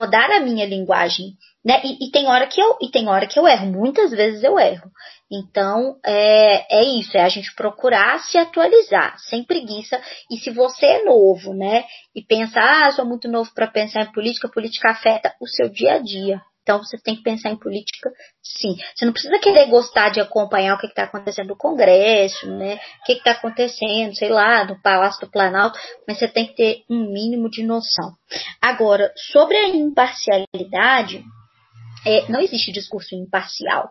mudar 0.00 0.28
a 0.30 0.40
minha 0.40 0.66
linguagem, 0.66 1.34
né? 1.64 1.80
E, 1.84 2.06
e, 2.06 2.10
tem 2.10 2.26
hora 2.26 2.48
que 2.48 2.60
eu 2.60 2.76
e 2.82 2.90
tem 2.90 3.08
hora 3.08 3.28
que 3.28 3.38
eu 3.38 3.46
erro. 3.46 3.66
Muitas 3.66 4.10
vezes 4.10 4.42
eu 4.42 4.58
erro. 4.58 4.90
Então 5.30 5.96
é, 6.04 6.80
é 6.80 6.84
isso, 6.84 7.16
é 7.16 7.22
a 7.22 7.28
gente 7.28 7.54
procurar 7.54 8.18
se 8.20 8.36
atualizar, 8.36 9.16
sem 9.18 9.44
preguiça. 9.44 10.00
E 10.30 10.38
se 10.38 10.50
você 10.50 10.86
é 10.86 11.04
novo, 11.04 11.54
né? 11.54 11.84
E 12.14 12.22
pensa, 12.22 12.58
ah, 12.60 12.90
sou 12.90 13.04
muito 13.04 13.28
novo 13.28 13.52
para 13.54 13.68
pensar 13.68 14.02
em 14.02 14.12
política, 14.12 14.48
política 14.48 14.90
afeta 14.90 15.32
o 15.40 15.46
seu 15.46 15.68
dia 15.68 15.94
a 15.94 15.98
dia 15.98 16.40
Então 16.68 16.84
você 16.84 16.98
tem 16.98 17.16
que 17.16 17.22
pensar 17.22 17.48
em 17.48 17.56
política, 17.56 18.12
sim. 18.42 18.76
Você 18.94 19.06
não 19.06 19.12
precisa 19.14 19.38
querer 19.38 19.70
gostar 19.70 20.10
de 20.10 20.20
acompanhar 20.20 20.74
o 20.74 20.78
que 20.78 20.86
está 20.86 21.04
acontecendo 21.04 21.48
no 21.48 21.56
Congresso, 21.56 22.46
né? 22.46 22.78
O 23.00 23.04
que 23.06 23.12
está 23.12 23.30
acontecendo, 23.30 24.14
sei 24.14 24.28
lá, 24.28 24.66
no 24.66 24.78
Palácio 24.82 25.22
do 25.22 25.30
Planalto, 25.30 25.78
mas 26.06 26.18
você 26.18 26.28
tem 26.28 26.46
que 26.46 26.54
ter 26.54 26.82
um 26.90 27.10
mínimo 27.10 27.48
de 27.48 27.62
noção. 27.62 28.12
Agora, 28.60 29.10
sobre 29.16 29.56
a 29.56 29.68
imparcialidade, 29.70 31.24
é, 32.06 32.30
não 32.30 32.38
existe 32.38 32.70
discurso 32.70 33.14
imparcial. 33.14 33.88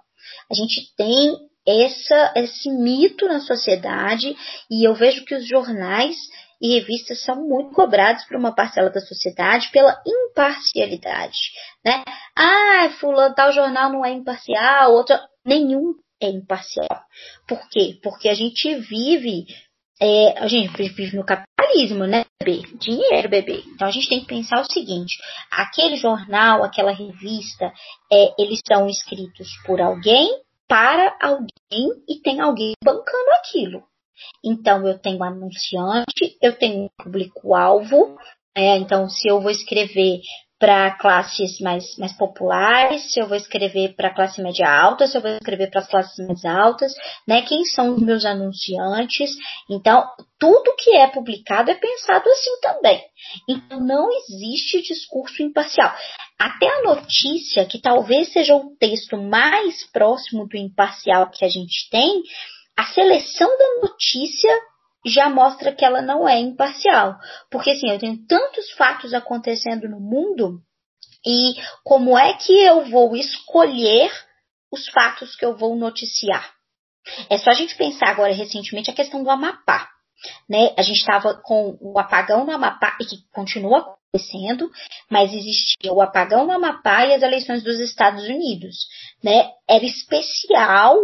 A 0.51 0.53
gente 0.53 0.95
tem 0.95 1.35
essa, 1.67 2.33
esse 2.35 2.69
mito 2.69 3.27
na 3.27 3.39
sociedade 3.39 4.35
e 4.69 4.87
eu 4.87 4.93
vejo 4.93 5.25
que 5.25 5.33
os 5.33 5.47
jornais 5.47 6.15
e 6.61 6.79
revistas 6.79 7.23
são 7.23 7.35
muito 7.47 7.73
cobrados 7.73 8.23
por 8.25 8.37
uma 8.37 8.53
parcela 8.53 8.89
da 8.89 8.99
sociedade 8.99 9.69
pela 9.71 10.01
imparcialidade, 10.05 11.37
né? 11.85 12.03
Ah, 12.35 12.89
fulano, 12.99 13.35
tal 13.35 13.51
jornal 13.51 13.91
não 13.91 14.05
é 14.05 14.11
imparcial, 14.11 14.93
outro 14.93 15.15
nenhum 15.45 15.93
é 16.21 16.29
imparcial. 16.29 17.03
Por 17.47 17.59
quê? 17.69 17.99
Porque 18.01 18.27
a 18.29 18.33
gente 18.33 18.75
vive, 18.75 19.45
é, 20.01 20.37
a 20.39 20.47
gente 20.47 20.75
vive 20.93 21.15
no 21.15 21.25
capitalismo, 21.25 22.05
né, 22.05 22.25
bebê? 22.43 22.61
Dinheiro, 22.79 23.29
bebê. 23.29 23.63
Então 23.73 23.87
a 23.87 23.91
gente 23.91 24.09
tem 24.09 24.21
que 24.21 24.27
pensar 24.27 24.61
o 24.61 24.71
seguinte: 24.71 25.17
aquele 25.51 25.97
jornal, 25.97 26.63
aquela 26.63 26.91
revista, 26.91 27.71
é, 28.11 28.33
eles 28.39 28.59
são 28.65 28.87
escritos 28.87 29.49
por 29.65 29.81
alguém 29.81 30.41
para 30.67 31.15
alguém 31.21 31.89
e 32.07 32.19
tem 32.21 32.41
alguém 32.41 32.73
bancando 32.83 33.31
aquilo. 33.39 33.83
Então, 34.43 34.87
eu 34.87 34.97
tenho 34.97 35.23
anunciante, 35.23 36.37
eu 36.41 36.57
tenho 36.57 36.89
público-alvo. 36.97 38.17
É, 38.55 38.77
então, 38.77 39.07
se 39.09 39.29
eu 39.29 39.39
vou 39.39 39.51
escrever 39.51 40.19
para 40.59 40.91
classes 40.97 41.59
mais, 41.59 41.95
mais 41.97 42.13
populares, 42.13 43.13
se 43.13 43.19
eu 43.19 43.27
vou 43.27 43.37
escrever 43.37 43.93
para 43.95 44.13
classe 44.13 44.41
média 44.41 44.67
alta, 44.67 45.05
se 45.05 45.15
eu 45.15 45.21
vou 45.21 45.29
escrever 45.31 45.69
para 45.69 45.81
as 45.81 45.87
classes 45.87 46.25
mais 46.25 46.43
altas, 46.45 46.93
né? 47.27 47.43
Quem 47.43 47.63
são 47.65 47.93
os 47.93 48.01
meus 48.01 48.25
anunciantes? 48.25 49.29
Então, 49.69 50.03
tudo 50.39 50.75
que 50.75 50.95
é 50.95 51.07
publicado 51.07 51.69
é 51.69 51.75
pensado 51.75 52.27
assim 52.29 52.59
também. 52.61 53.01
Então, 53.47 53.79
não 53.79 54.09
existe 54.11 54.81
discurso 54.81 55.43
imparcial. 55.43 55.93
Até 56.39 56.67
a 56.67 56.83
notícia, 56.83 57.65
que 57.65 57.79
talvez 57.79 58.31
seja 58.33 58.55
o 58.55 58.75
texto 58.79 59.15
mais 59.15 59.85
próximo 59.91 60.47
do 60.47 60.57
imparcial 60.57 61.29
que 61.29 61.45
a 61.45 61.49
gente 61.49 61.87
tem, 61.91 62.23
a 62.77 62.85
seleção 62.85 63.49
da 63.57 63.87
notícia 63.87 64.51
já 65.05 65.29
mostra 65.29 65.73
que 65.73 65.83
ela 65.83 66.01
não 66.01 66.27
é 66.27 66.39
imparcial. 66.39 67.17
Porque 67.49 67.71
assim, 67.71 67.89
eu 67.89 67.99
tenho 67.99 68.25
tantos 68.27 68.71
fatos 68.71 69.13
acontecendo 69.13 69.89
no 69.89 69.99
mundo 69.99 70.61
e 71.25 71.55
como 71.83 72.17
é 72.17 72.33
que 72.33 72.53
eu 72.53 72.85
vou 72.85 73.15
escolher 73.15 74.11
os 74.71 74.87
fatos 74.89 75.35
que 75.35 75.45
eu 75.45 75.57
vou 75.57 75.75
noticiar? 75.75 76.53
É 77.29 77.37
só 77.37 77.51
a 77.51 77.53
gente 77.53 77.75
pensar 77.75 78.09
agora 78.09 78.33
recentemente 78.33 78.91
a 78.91 78.93
questão 78.93 79.23
do 79.23 79.29
Amapá. 79.29 79.89
Né? 80.49 80.73
A 80.77 80.81
gente 80.81 80.97
estava 80.97 81.35
com 81.41 81.77
o 81.79 81.97
apagão 81.97 82.45
no 82.45 82.51
Amapá 82.51 82.97
e 82.99 83.05
que 83.05 83.17
continua 83.31 83.79
acontecendo, 83.79 84.69
mas 85.09 85.33
existia 85.33 85.93
o 85.93 86.01
apagão 86.01 86.45
no 86.45 86.51
Amapá 86.51 87.05
e 87.05 87.13
as 87.13 87.21
eleições 87.21 87.63
dos 87.63 87.79
Estados 87.79 88.23
Unidos. 88.25 88.87
Né? 89.23 89.49
Era 89.67 89.85
especial 89.85 90.97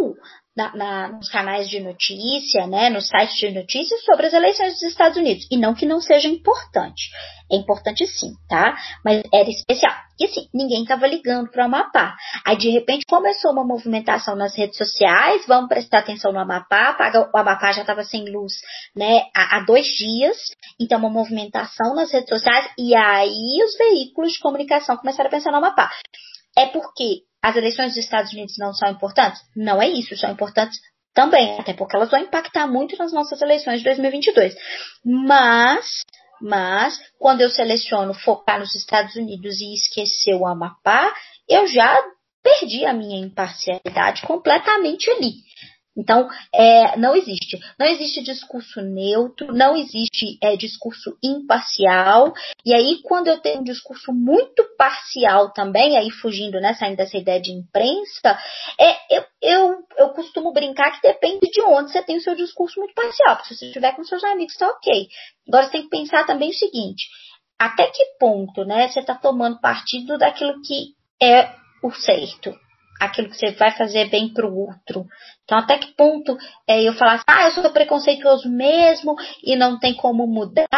na, 0.56 0.74
na, 0.74 1.08
nos 1.08 1.28
canais 1.28 1.68
de 1.68 1.80
notícia, 1.80 2.66
né, 2.66 2.88
nos 2.90 3.08
sites 3.08 3.36
de 3.36 3.50
notícias 3.50 4.04
sobre 4.04 4.26
as 4.26 4.32
eleições 4.32 4.74
dos 4.74 4.82
Estados 4.82 5.18
Unidos. 5.18 5.46
E 5.50 5.56
não 5.56 5.74
que 5.74 5.86
não 5.86 6.00
seja 6.00 6.28
importante. 6.28 7.10
É 7.50 7.56
importante 7.56 8.06
sim, 8.06 8.32
tá? 8.48 8.74
Mas 9.04 9.22
era 9.32 9.50
especial. 9.50 9.92
E 10.18 10.24
assim, 10.24 10.48
ninguém 10.54 10.82
estava 10.82 11.06
ligando 11.06 11.50
para 11.50 11.62
o 11.62 11.66
Amapá. 11.66 12.16
Aí, 12.46 12.56
de 12.56 12.70
repente, 12.70 13.04
começou 13.06 13.52
uma 13.52 13.64
movimentação 13.64 14.34
nas 14.36 14.56
redes 14.56 14.78
sociais, 14.78 15.44
vamos 15.46 15.68
prestar 15.68 15.98
atenção 15.98 16.32
no 16.32 16.38
Amapá, 16.38 16.96
o 17.32 17.36
Amapá 17.36 17.72
já 17.72 17.82
estava 17.82 18.04
sem 18.04 18.24
luz 18.30 18.54
né, 18.96 19.24
há, 19.36 19.56
há 19.56 19.60
dois 19.60 19.86
dias, 19.86 20.36
então 20.80 20.98
uma 20.98 21.10
movimentação 21.10 21.94
nas 21.94 22.12
redes 22.12 22.28
sociais, 22.28 22.70
e 22.78 22.94
aí 22.94 23.62
os 23.64 23.76
veículos 23.76 24.32
de 24.32 24.38
comunicação 24.38 24.96
começaram 24.96 25.28
a 25.28 25.30
pensar 25.30 25.50
no 25.50 25.58
Amapá. 25.58 25.90
É 26.56 26.66
porque 26.66 27.22
as 27.44 27.54
eleições 27.56 27.88
dos 27.88 27.98
Estados 27.98 28.32
Unidos 28.32 28.54
não 28.58 28.72
são 28.72 28.90
importantes? 28.90 29.42
Não 29.54 29.80
é 29.82 29.86
isso, 29.86 30.16
são 30.16 30.30
importantes 30.30 30.80
também, 31.12 31.60
até 31.60 31.74
porque 31.74 31.94
elas 31.94 32.10
vão 32.10 32.18
impactar 32.20 32.66
muito 32.66 32.96
nas 32.96 33.12
nossas 33.12 33.42
eleições 33.42 33.80
de 33.80 33.84
2022. 33.84 34.56
Mas, 35.04 36.00
mas, 36.40 36.98
quando 37.18 37.42
eu 37.42 37.50
seleciono 37.50 38.14
focar 38.14 38.58
nos 38.58 38.74
Estados 38.74 39.14
Unidos 39.14 39.60
e 39.60 39.74
esquecer 39.74 40.34
o 40.34 40.46
Amapá, 40.46 41.12
eu 41.46 41.66
já 41.66 42.02
perdi 42.42 42.86
a 42.86 42.94
minha 42.94 43.20
imparcialidade 43.20 44.22
completamente 44.22 45.10
ali. 45.10 45.34
Então, 45.96 46.28
é, 46.52 46.96
não 46.96 47.14
existe. 47.14 47.58
Não 47.78 47.86
existe 47.86 48.22
discurso 48.22 48.80
neutro, 48.80 49.52
não 49.52 49.76
existe 49.76 50.38
é, 50.42 50.56
discurso 50.56 51.16
imparcial. 51.22 52.32
E 52.64 52.74
aí, 52.74 53.00
quando 53.04 53.28
eu 53.28 53.40
tenho 53.40 53.60
um 53.60 53.64
discurso 53.64 54.12
muito 54.12 54.64
parcial 54.76 55.52
também, 55.52 55.96
aí 55.96 56.10
fugindo, 56.10 56.60
né, 56.60 56.74
saindo 56.74 56.96
dessa 56.96 57.16
ideia 57.16 57.40
de 57.40 57.52
imprensa, 57.52 58.38
é, 58.78 59.16
eu, 59.16 59.24
eu, 59.40 59.84
eu 59.98 60.08
costumo 60.10 60.52
brincar 60.52 60.90
que 60.92 61.02
depende 61.02 61.48
de 61.50 61.62
onde 61.62 61.92
você 61.92 62.02
tem 62.02 62.16
o 62.16 62.22
seu 62.22 62.34
discurso 62.34 62.80
muito 62.80 62.94
parcial. 62.94 63.36
Porque 63.36 63.54
se 63.54 63.58
você 63.60 63.66
estiver 63.66 63.94
com 63.94 64.04
seus 64.04 64.24
amigos, 64.24 64.56
tá 64.56 64.68
ok. 64.68 65.08
Agora, 65.46 65.64
você 65.64 65.72
tem 65.72 65.82
que 65.82 65.90
pensar 65.90 66.26
também 66.26 66.50
o 66.50 66.54
seguinte: 66.54 67.06
até 67.58 67.86
que 67.86 68.04
ponto 68.18 68.64
né, 68.64 68.88
você 68.88 69.00
está 69.00 69.14
tomando 69.14 69.60
partido 69.60 70.18
daquilo 70.18 70.60
que 70.62 70.94
é 71.22 71.54
o 71.82 71.92
certo? 71.92 72.63
Aquilo 73.00 73.28
que 73.28 73.36
você 73.36 73.52
vai 73.52 73.72
fazer 73.72 74.08
bem 74.08 74.32
para 74.32 74.46
o 74.46 74.56
outro. 74.56 75.06
Então, 75.44 75.58
até 75.58 75.78
que 75.78 75.94
ponto 75.94 76.36
é, 76.66 76.82
eu 76.82 76.94
falar 76.94 77.14
assim, 77.14 77.24
ah, 77.26 77.44
eu 77.44 77.50
sou 77.52 77.70
preconceituoso 77.70 78.48
mesmo 78.48 79.14
e 79.42 79.56
não 79.56 79.78
tem 79.78 79.94
como 79.94 80.26
mudar? 80.26 80.68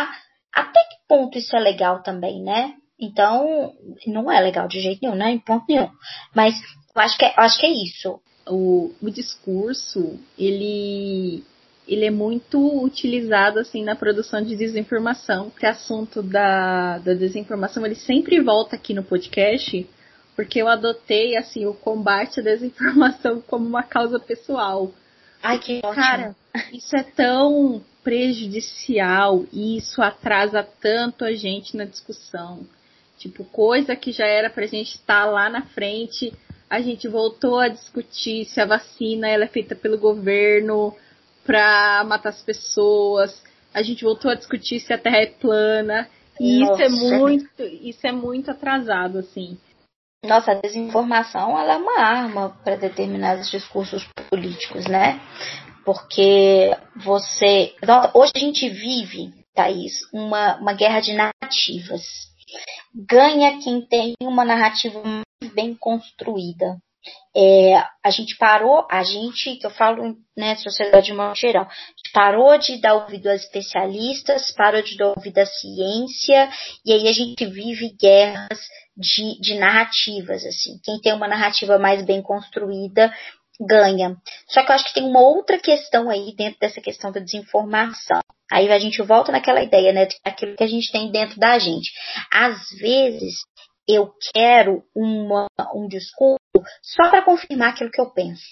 Até 0.54 0.80
que 0.80 0.96
ponto 1.08 1.38
isso 1.38 1.56
é 1.56 1.60
legal 1.60 2.02
também, 2.02 2.42
né? 2.42 2.74
Então, 2.98 3.74
não 4.06 4.32
é 4.32 4.40
legal 4.40 4.66
de 4.66 4.80
jeito 4.80 5.00
nenhum, 5.02 5.14
né? 5.14 5.30
Em 5.30 5.38
ponto 5.38 5.64
nenhum. 5.68 5.90
Mas 6.34 6.54
eu 6.94 7.02
acho 7.02 7.18
que 7.18 7.24
é, 7.24 7.34
acho 7.36 7.60
que 7.60 7.66
é 7.66 7.70
isso. 7.70 8.20
O, 8.48 8.92
o 9.02 9.10
discurso, 9.10 10.18
ele 10.38 11.44
ele 11.86 12.04
é 12.04 12.10
muito 12.10 12.82
utilizado 12.82 13.60
assim 13.60 13.84
na 13.84 13.94
produção 13.94 14.42
de 14.42 14.56
desinformação. 14.56 15.50
Porque 15.50 15.66
assunto 15.66 16.22
da, 16.22 16.98
da 16.98 17.14
desinformação 17.14 17.84
ele 17.86 17.94
sempre 17.94 18.40
volta 18.40 18.74
aqui 18.74 18.92
no 18.92 19.04
podcast 19.04 19.86
porque 20.36 20.60
eu 20.60 20.68
adotei 20.68 21.34
assim 21.34 21.64
o 21.64 21.72
combate 21.72 22.40
à 22.40 22.42
desinformação 22.42 23.40
como 23.40 23.66
uma 23.66 23.82
causa 23.82 24.20
pessoal. 24.20 24.92
Ai, 25.42 25.58
que 25.58 25.78
ótimo. 25.78 25.94
Cara, 25.94 26.36
isso 26.72 26.94
é 26.94 27.02
tão 27.02 27.82
prejudicial 28.04 29.44
e 29.52 29.78
isso 29.78 30.00
atrasa 30.02 30.62
tanto 30.80 31.24
a 31.24 31.32
gente 31.32 31.76
na 31.76 31.84
discussão. 31.84 32.60
Tipo, 33.18 33.44
coisa 33.44 33.96
que 33.96 34.12
já 34.12 34.26
era 34.26 34.50
pra 34.50 34.66
gente 34.66 34.94
estar 34.94 35.24
tá 35.24 35.30
lá 35.30 35.48
na 35.48 35.62
frente, 35.62 36.32
a 36.68 36.80
gente 36.80 37.08
voltou 37.08 37.58
a 37.58 37.68
discutir 37.68 38.44
se 38.44 38.60
a 38.60 38.66
vacina 38.66 39.28
ela 39.28 39.44
é 39.44 39.48
feita 39.48 39.74
pelo 39.74 39.98
governo 39.98 40.94
pra 41.44 42.04
matar 42.04 42.28
as 42.28 42.42
pessoas. 42.42 43.42
A 43.72 43.82
gente 43.82 44.04
voltou 44.04 44.30
a 44.30 44.34
discutir 44.34 44.80
se 44.80 44.92
a 44.92 44.98
Terra 44.98 45.18
é 45.18 45.26
plana. 45.26 46.08
E 46.38 46.60
Nossa. 46.60 46.84
isso 46.84 46.94
é 46.94 47.18
muito, 47.18 47.62
isso 47.62 48.06
é 48.06 48.12
muito 48.12 48.50
atrasado, 48.50 49.18
assim. 49.18 49.56
Nossa, 50.26 50.52
a 50.52 50.60
desinformação 50.60 51.58
ela 51.58 51.74
é 51.74 51.76
uma 51.76 52.00
arma 52.00 52.58
para 52.64 52.76
determinados 52.76 53.50
discursos 53.50 54.04
políticos, 54.28 54.86
né? 54.86 55.20
Porque 55.84 56.76
você. 56.96 57.74
Hoje 58.12 58.32
a 58.34 58.38
gente 58.38 58.68
vive, 58.68 59.32
Thaís, 59.54 59.92
uma, 60.12 60.56
uma 60.56 60.72
guerra 60.72 61.00
de 61.00 61.14
narrativas. 61.14 62.02
Ganha 62.92 63.58
quem 63.62 63.80
tem 63.86 64.14
uma 64.20 64.44
narrativa 64.44 65.00
mais 65.04 65.52
bem 65.54 65.74
construída. 65.74 66.76
É, 67.36 67.76
a 68.04 68.10
gente 68.10 68.36
parou, 68.36 68.84
a 68.90 69.04
gente, 69.04 69.56
que 69.56 69.66
eu 69.66 69.70
falo, 69.70 70.16
né, 70.36 70.56
sociedade 70.56 71.06
de 71.06 71.12
modo 71.12 71.36
geral, 71.36 71.68
parou 72.12 72.58
de 72.58 72.80
dar 72.80 72.94
ouvido 72.94 73.28
a 73.28 73.34
especialistas, 73.34 74.52
parou 74.52 74.82
de 74.82 74.96
dar 74.96 75.12
ouvido 75.16 75.38
à 75.38 75.46
ciência, 75.46 76.50
e 76.84 76.92
aí 76.92 77.06
a 77.06 77.12
gente 77.12 77.44
vive 77.46 77.94
guerras 78.00 78.58
de, 78.96 79.40
de 79.40 79.58
narrativas, 79.58 80.44
assim. 80.44 80.78
Quem 80.82 81.00
tem 81.00 81.12
uma 81.12 81.28
narrativa 81.28 81.78
mais 81.78 82.04
bem 82.04 82.22
construída 82.22 83.12
ganha. 83.60 84.16
Só 84.48 84.62
que 84.62 84.70
eu 84.70 84.74
acho 84.74 84.84
que 84.86 84.94
tem 84.94 85.04
uma 85.04 85.20
outra 85.20 85.58
questão 85.58 86.10
aí 86.10 86.34
dentro 86.36 86.58
dessa 86.60 86.80
questão 86.80 87.10
da 87.10 87.20
desinformação. 87.20 88.20
Aí 88.50 88.70
a 88.70 88.78
gente 88.78 89.02
volta 89.02 89.32
naquela 89.32 89.62
ideia, 89.62 89.92
né, 89.92 90.06
daquilo 90.24 90.56
que 90.56 90.62
a 90.62 90.68
gente 90.68 90.92
tem 90.92 91.10
dentro 91.10 91.38
da 91.38 91.58
gente. 91.58 91.90
Às 92.32 92.68
vezes 92.78 93.34
eu 93.88 94.12
quero 94.32 94.82
uma, 94.94 95.46
um 95.74 95.88
discurso 95.88 96.38
só 96.82 97.10
para 97.10 97.22
confirmar 97.22 97.70
aquilo 97.70 97.90
que 97.90 98.00
eu 98.00 98.10
penso. 98.12 98.46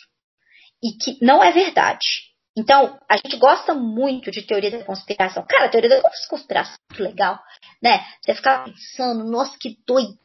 E 0.83 0.93
que 0.93 1.25
não 1.25 1.43
é 1.43 1.51
verdade. 1.53 2.35
Então, 2.57 2.99
a 3.11 3.17
gente 3.17 3.37
gosta 3.37 3.75
muito 3.75 4.31
de 4.31 4.43
teoria 4.43 4.71
da 4.71 4.85
conspiração. 4.85 5.45
Cara, 5.49 5.69
teoria 5.69 5.91
da 5.91 6.11
conspiração 6.29 6.75
é 6.75 6.93
muito 6.93 7.03
legal, 7.03 7.39
né? 7.83 8.05
Você 8.23 8.35
ficar 8.35 8.65
pensando, 8.65 9.25
nossa, 9.25 9.57
que 9.59 9.77
doido 9.85 10.17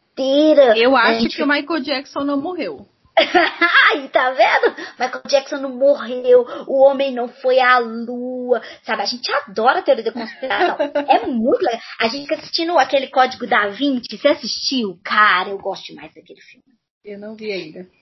Eu 0.76 0.96
acho 0.96 1.22
gente... 1.22 1.36
que 1.36 1.44
o 1.44 1.48
Michael 1.48 1.82
Jackson 1.82 2.22
não 2.22 2.40
morreu. 2.40 2.86
Aí, 3.92 4.08
tá 4.10 4.32
vendo? 4.32 4.76
Michael 4.98 5.24
Jackson 5.28 5.58
não 5.58 5.76
morreu, 5.76 6.46
o 6.68 6.82
homem 6.82 7.14
não 7.14 7.28
foi 7.28 7.60
à 7.60 7.78
lua, 7.78 8.62
sabe? 8.84 9.02
A 9.02 9.06
gente 9.06 9.30
adora 9.32 9.82
teoria 9.82 10.04
da 10.04 10.12
conspiração. 10.12 10.78
é 11.08 11.26
muito 11.26 11.62
legal. 11.62 11.82
A 12.00 12.08
gente 12.08 12.24
fica 12.24 12.36
assistindo 12.36 12.78
aquele 12.78 13.08
Código 13.08 13.46
da 13.46 13.68
Vinci. 13.68 14.18
Você 14.18 14.30
assistiu? 14.30 14.98
Cara, 15.04 15.50
eu 15.50 15.58
gosto 15.58 15.88
demais 15.88 16.14
daquele 16.14 16.42
filme. 16.42 16.66
Eu 17.04 17.20
não 17.20 17.36
vi 17.36 17.52
ainda 17.52 17.99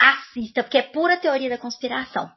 assista, 0.00 0.62
porque 0.62 0.78
é 0.78 0.82
pura 0.82 1.18
teoria 1.18 1.50
da 1.50 1.58
conspiração. 1.58 2.30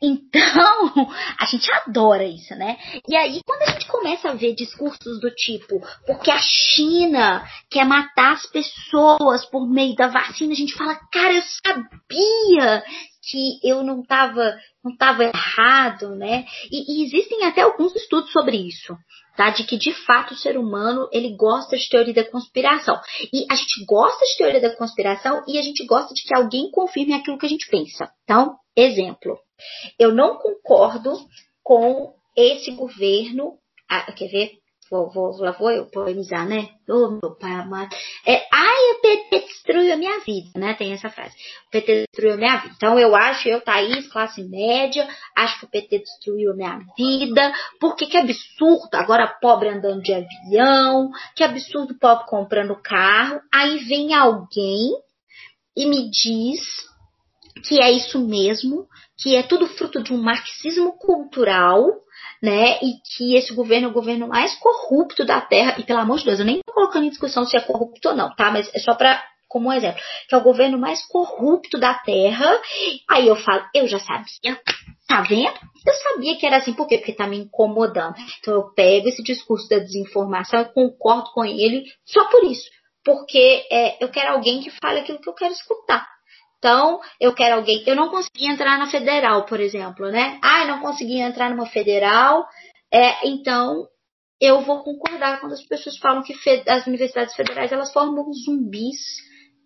Então, 0.00 1.10
a 1.38 1.44
gente 1.46 1.70
adora 1.72 2.24
isso, 2.24 2.54
né? 2.54 2.78
E 3.08 3.16
aí, 3.16 3.40
quando 3.44 3.62
a 3.62 3.72
gente 3.72 3.86
começa 3.88 4.30
a 4.30 4.34
ver 4.34 4.54
discursos 4.54 5.20
do 5.20 5.30
tipo, 5.34 5.80
porque 6.06 6.30
a 6.30 6.38
China 6.38 7.44
quer 7.68 7.84
matar 7.84 8.34
as 8.34 8.46
pessoas 8.46 9.44
por 9.46 9.68
meio 9.68 9.96
da 9.96 10.06
vacina, 10.06 10.52
a 10.52 10.56
gente 10.56 10.74
fala, 10.74 10.94
cara, 11.12 11.34
eu 11.34 11.42
sabia 11.42 12.84
que 13.28 13.60
eu 13.62 13.82
não 13.82 14.00
estava 14.00 14.58
não 14.82 14.96
tava 14.96 15.24
errado, 15.24 16.14
né? 16.14 16.46
E, 16.70 17.02
e, 17.02 17.04
existem 17.04 17.44
até 17.44 17.60
alguns 17.62 17.94
estudos 17.94 18.32
sobre 18.32 18.56
isso, 18.56 18.96
tá? 19.36 19.50
De 19.50 19.64
que 19.64 19.76
de 19.76 19.92
fato 19.92 20.32
o 20.32 20.36
ser 20.36 20.56
humano 20.56 21.08
ele 21.12 21.36
gosta 21.36 21.76
de 21.76 21.88
teoria 21.88 22.14
da 22.14 22.24
conspiração. 22.24 22.98
E 23.32 23.44
a 23.50 23.54
gente 23.54 23.84
gosta 23.84 24.24
de 24.24 24.36
teoria 24.38 24.60
da 24.60 24.74
conspiração 24.76 25.44
e 25.46 25.58
a 25.58 25.62
gente 25.62 25.84
gosta 25.86 26.14
de 26.14 26.22
que 26.22 26.34
alguém 26.34 26.70
confirme 26.70 27.12
aquilo 27.12 27.38
que 27.38 27.46
a 27.46 27.50
gente 27.50 27.68
pensa. 27.70 28.10
Então, 28.24 28.56
exemplo, 28.74 29.38
eu 29.98 30.14
não 30.14 30.38
concordo 30.38 31.12
com 31.62 32.14
esse 32.36 32.70
governo. 32.70 33.58
Ah, 33.90 34.10
quer 34.12 34.28
ver? 34.28 34.52
Vou, 34.90 35.10
vou, 35.10 35.36
lá 35.38 35.50
vou 35.52 35.70
eu 35.70 35.84
polemizar, 35.86 36.48
né? 36.48 36.70
Ô, 36.88 36.94
oh, 36.94 37.10
meu 37.10 37.36
pai 37.36 37.52
amado. 37.52 37.94
É, 38.26 38.46
ai, 38.50 38.92
o 38.92 39.00
PT 39.02 39.46
destruiu 39.46 39.92
a 39.92 39.96
minha 39.96 40.18
vida, 40.20 40.50
né? 40.56 40.74
Tem 40.74 40.92
essa 40.92 41.10
frase. 41.10 41.34
O 41.66 41.70
PT 41.70 42.06
destruiu 42.06 42.34
a 42.34 42.36
minha 42.38 42.56
vida. 42.56 42.74
Então, 42.76 42.98
eu 42.98 43.14
acho, 43.14 43.48
eu, 43.48 43.60
Thaís, 43.60 44.06
classe 44.10 44.42
média, 44.42 45.06
acho 45.36 45.60
que 45.60 45.66
o 45.66 45.70
PT 45.70 45.98
destruiu 45.98 46.52
a 46.52 46.56
minha 46.56 46.80
vida. 46.96 47.52
Porque 47.78 48.06
que 48.06 48.16
absurdo, 48.16 48.94
agora 48.94 49.26
pobre 49.40 49.68
andando 49.68 50.02
de 50.02 50.14
avião, 50.14 51.10
que 51.36 51.44
absurdo 51.44 51.98
pobre 51.98 52.24
comprando 52.26 52.80
carro. 52.82 53.40
Aí 53.52 53.78
vem 53.84 54.14
alguém 54.14 54.90
e 55.76 55.86
me 55.86 56.10
diz 56.10 56.60
que 57.64 57.80
é 57.80 57.90
isso 57.90 58.18
mesmo, 58.26 58.86
que 59.18 59.34
é 59.34 59.42
tudo 59.42 59.66
fruto 59.66 60.02
de 60.02 60.12
um 60.12 60.22
marxismo 60.22 60.96
cultural, 60.96 61.84
né? 62.42 62.78
E 62.82 62.94
que 63.16 63.34
esse 63.36 63.54
governo 63.54 63.88
é 63.88 63.90
o 63.90 63.94
governo 63.94 64.28
mais 64.28 64.54
corrupto 64.56 65.24
da 65.24 65.40
Terra. 65.40 65.76
E 65.78 65.82
pelo 65.82 66.00
amor 66.00 66.18
de 66.18 66.24
Deus, 66.24 66.38
eu 66.38 66.46
nem 66.46 66.60
tô 66.64 66.72
colocando 66.72 67.06
em 67.06 67.10
discussão 67.10 67.46
se 67.46 67.56
é 67.56 67.60
corrupto 67.60 68.08
ou 68.08 68.16
não, 68.16 68.34
tá? 68.34 68.50
Mas 68.50 68.70
é 68.74 68.78
só 68.78 68.94
para 68.94 69.22
como 69.48 69.70
um 69.70 69.72
exemplo, 69.72 70.00
que 70.28 70.34
é 70.34 70.38
o 70.38 70.42
governo 70.42 70.78
mais 70.78 71.04
corrupto 71.06 71.78
da 71.78 71.94
Terra. 71.94 72.60
Aí 73.08 73.26
eu 73.26 73.36
falo, 73.36 73.64
eu 73.74 73.88
já 73.88 73.98
sabia. 73.98 74.60
Tá 75.08 75.22
vendo? 75.22 75.58
Eu 75.86 75.94
sabia 75.94 76.36
que 76.36 76.44
era 76.44 76.58
assim, 76.58 76.74
por 76.74 76.86
quê? 76.86 76.98
Porque 76.98 77.14
tá 77.14 77.26
me 77.26 77.38
incomodando. 77.38 78.14
Então 78.40 78.52
eu 78.52 78.74
pego 78.74 79.08
esse 79.08 79.22
discurso 79.22 79.66
da 79.66 79.78
desinformação 79.78 80.60
e 80.60 80.72
concordo 80.72 81.30
com 81.32 81.44
ele 81.46 81.84
só 82.04 82.26
por 82.26 82.44
isso. 82.44 82.68
Porque 83.02 83.66
é, 83.72 84.04
eu 84.04 84.10
quero 84.10 84.34
alguém 84.34 84.60
que 84.60 84.70
fale 84.70 85.00
aquilo 85.00 85.18
que 85.18 85.28
eu 85.28 85.34
quero 85.34 85.54
escutar. 85.54 86.06
Então, 86.58 87.00
eu 87.20 87.32
quero 87.32 87.56
alguém. 87.56 87.84
Eu 87.86 87.94
não 87.94 88.08
consegui 88.08 88.46
entrar 88.46 88.78
na 88.78 88.90
federal, 88.90 89.44
por 89.46 89.60
exemplo, 89.60 90.10
né? 90.10 90.38
Ah, 90.42 90.62
eu 90.62 90.68
não 90.68 90.80
consegui 90.80 91.20
entrar 91.20 91.50
numa 91.50 91.66
federal. 91.66 92.46
É, 92.92 93.28
então, 93.28 93.86
eu 94.40 94.60
vou 94.62 94.82
concordar 94.82 95.40
quando 95.40 95.52
as 95.52 95.62
pessoas 95.62 95.96
falam 95.98 96.22
que 96.22 96.34
as 96.68 96.86
universidades 96.86 97.34
federais 97.34 97.70
elas 97.70 97.92
formam 97.92 98.32
zumbis 98.32 98.98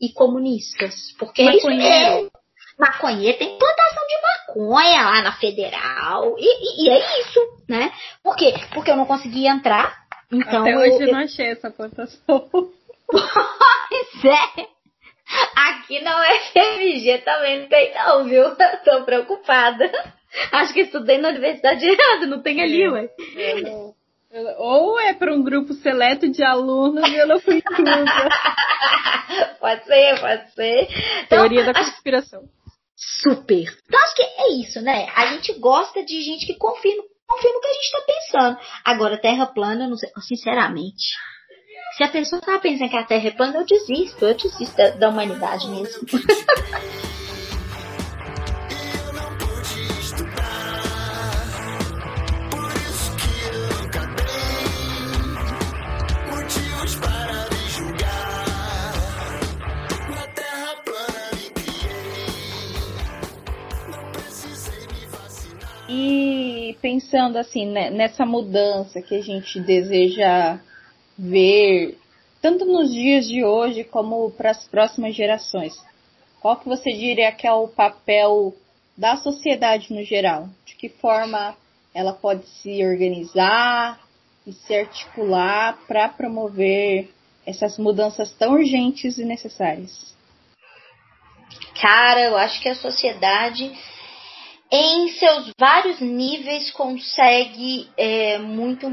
e 0.01 0.13
comunistas. 0.13 1.13
Porque 1.19 1.43
Maconheiro. 1.43 2.27
é 2.27 2.43
maconheiro 2.79 3.39
tem 3.39 3.59
plantação 3.59 4.07
de 4.07 4.57
maconha 4.57 5.03
lá 5.03 5.23
na 5.23 5.33
federal. 5.33 6.37
E, 6.39 6.45
e, 6.45 6.87
e, 6.87 6.91
é 6.91 7.21
isso, 7.21 7.41
né? 7.69 7.93
Por 8.23 8.37
quê? 8.37 8.55
Porque 8.75 8.91
eu 8.91 8.97
não 8.97 9.07
consegui 9.07 9.47
entrar. 9.47 10.03
Então 10.31 10.63
Até 10.63 10.77
hoje 10.77 11.03
eu, 11.03 11.09
eu 11.09 11.13
não 11.13 11.21
achei 11.21 11.47
essa 11.47 11.71
plantação. 11.71 12.49
pois 13.11 14.25
é. 14.25 14.67
Aqui 15.57 16.01
não 16.01 16.23
é 16.23 16.39
FMG 16.51 17.19
também 17.19 17.61
não 17.61 17.69
tem 17.69 17.95
não, 17.95 18.25
viu? 18.25 18.45
Tô 18.85 19.05
preocupada. 19.05 19.91
Acho 20.51 20.73
que 20.73 20.81
estudei 20.81 21.19
na 21.19 21.29
universidade 21.29 21.85
errada, 21.85 22.27
não 22.27 22.43
tem 22.43 22.63
ali, 22.63 22.89
ué. 22.89 23.09
É, 23.37 24.57
ou 24.57 24.99
é 24.99 25.13
para 25.13 25.35
um 25.35 25.43
grupo 25.43 25.75
seleto 25.75 26.29
de 26.31 26.43
alunos 26.43 27.07
e 27.07 27.17
eu 27.17 27.27
não 27.27 27.39
fui 27.39 27.57
inclusa. 27.57 28.29
pode 29.61 29.85
ser, 29.85 30.21
pode 30.21 30.53
ser. 30.53 30.89
Então, 31.25 31.39
Teoria 31.39 31.65
da 31.65 31.75
conspiração. 31.75 32.43
Super. 32.97 33.67
Então 33.87 34.01
acho 34.01 34.15
que 34.15 34.23
é 34.23 34.53
isso, 34.61 34.81
né? 34.81 35.09
A 35.15 35.27
gente 35.27 35.53
gosta 35.59 36.05
de 36.05 36.23
gente 36.23 36.47
que 36.47 36.55
confirma, 36.55 37.03
confirma 37.27 37.59
o 37.59 37.61
que 37.61 37.69
a 37.69 37.73
gente 37.73 37.85
está 37.85 38.01
pensando. 38.01 38.59
Agora, 38.85 39.21
terra 39.21 39.47
plana, 39.47 39.87
não 39.87 39.97
sei, 39.97 40.11
sinceramente. 40.21 41.15
Se 41.97 42.05
a 42.05 42.09
pessoa 42.09 42.41
tá 42.41 42.59
pensando 42.59 42.91
que 42.91 42.97
a 42.97 43.05
Terra 43.05 43.29
é 43.29 43.31
plana, 43.31 43.59
eu 43.59 43.67
desisto. 43.67 44.25
Eu 44.25 44.35
desisto 44.35 44.77
da, 44.77 44.91
da 44.91 45.09
humanidade 45.09 45.69
mesmo. 45.69 46.07
E 65.95 66.79
pensando 66.81 67.37
assim, 67.37 67.67
né, 67.67 67.91
nessa 67.91 68.25
mudança 68.25 69.03
que 69.03 69.15
a 69.15 69.21
gente 69.21 69.61
deseja 69.61 70.59
ver, 71.19 71.99
tanto 72.41 72.65
nos 72.65 72.93
dias 72.93 73.29
de 73.29 73.45
hoje 73.45 73.85
como 73.85 74.31
para 74.31 74.51
as 74.51 74.65
próximas 74.67 75.15
gerações? 75.15 75.73
Qual 76.41 76.57
que 76.57 76.69
você 76.69 76.93
diria 76.93 77.31
que 77.33 77.47
é 77.47 77.53
o 77.53 77.69
papel 77.69 78.55
da 78.97 79.17
sociedade 79.17 79.93
no 79.93 80.03
geral? 80.03 80.49
De 80.65 80.75
que 80.75 80.89
forma 80.89 81.57
ela 81.95 82.13
pode 82.13 82.47
se 82.47 82.85
organizar 82.85 84.01
e 84.47 84.53
se 84.53 84.75
articular 84.75 85.79
para 85.87 86.09
promover 86.09 87.11
essas 87.47 87.79
mudanças 87.79 88.33
tão 88.33 88.55
urgentes 88.55 89.19
e 89.19 89.25
necessárias? 89.25 90.13
Cara, 91.81 92.21
eu 92.21 92.37
acho 92.37 92.61
que 92.61 92.69
a 92.69 92.75
sociedade, 92.75 93.73
em 94.71 95.09
seus 95.11 95.51
vários 95.59 96.01
níveis, 96.01 96.71
consegue 96.71 97.89
é, 97.97 98.39
muito 98.39 98.89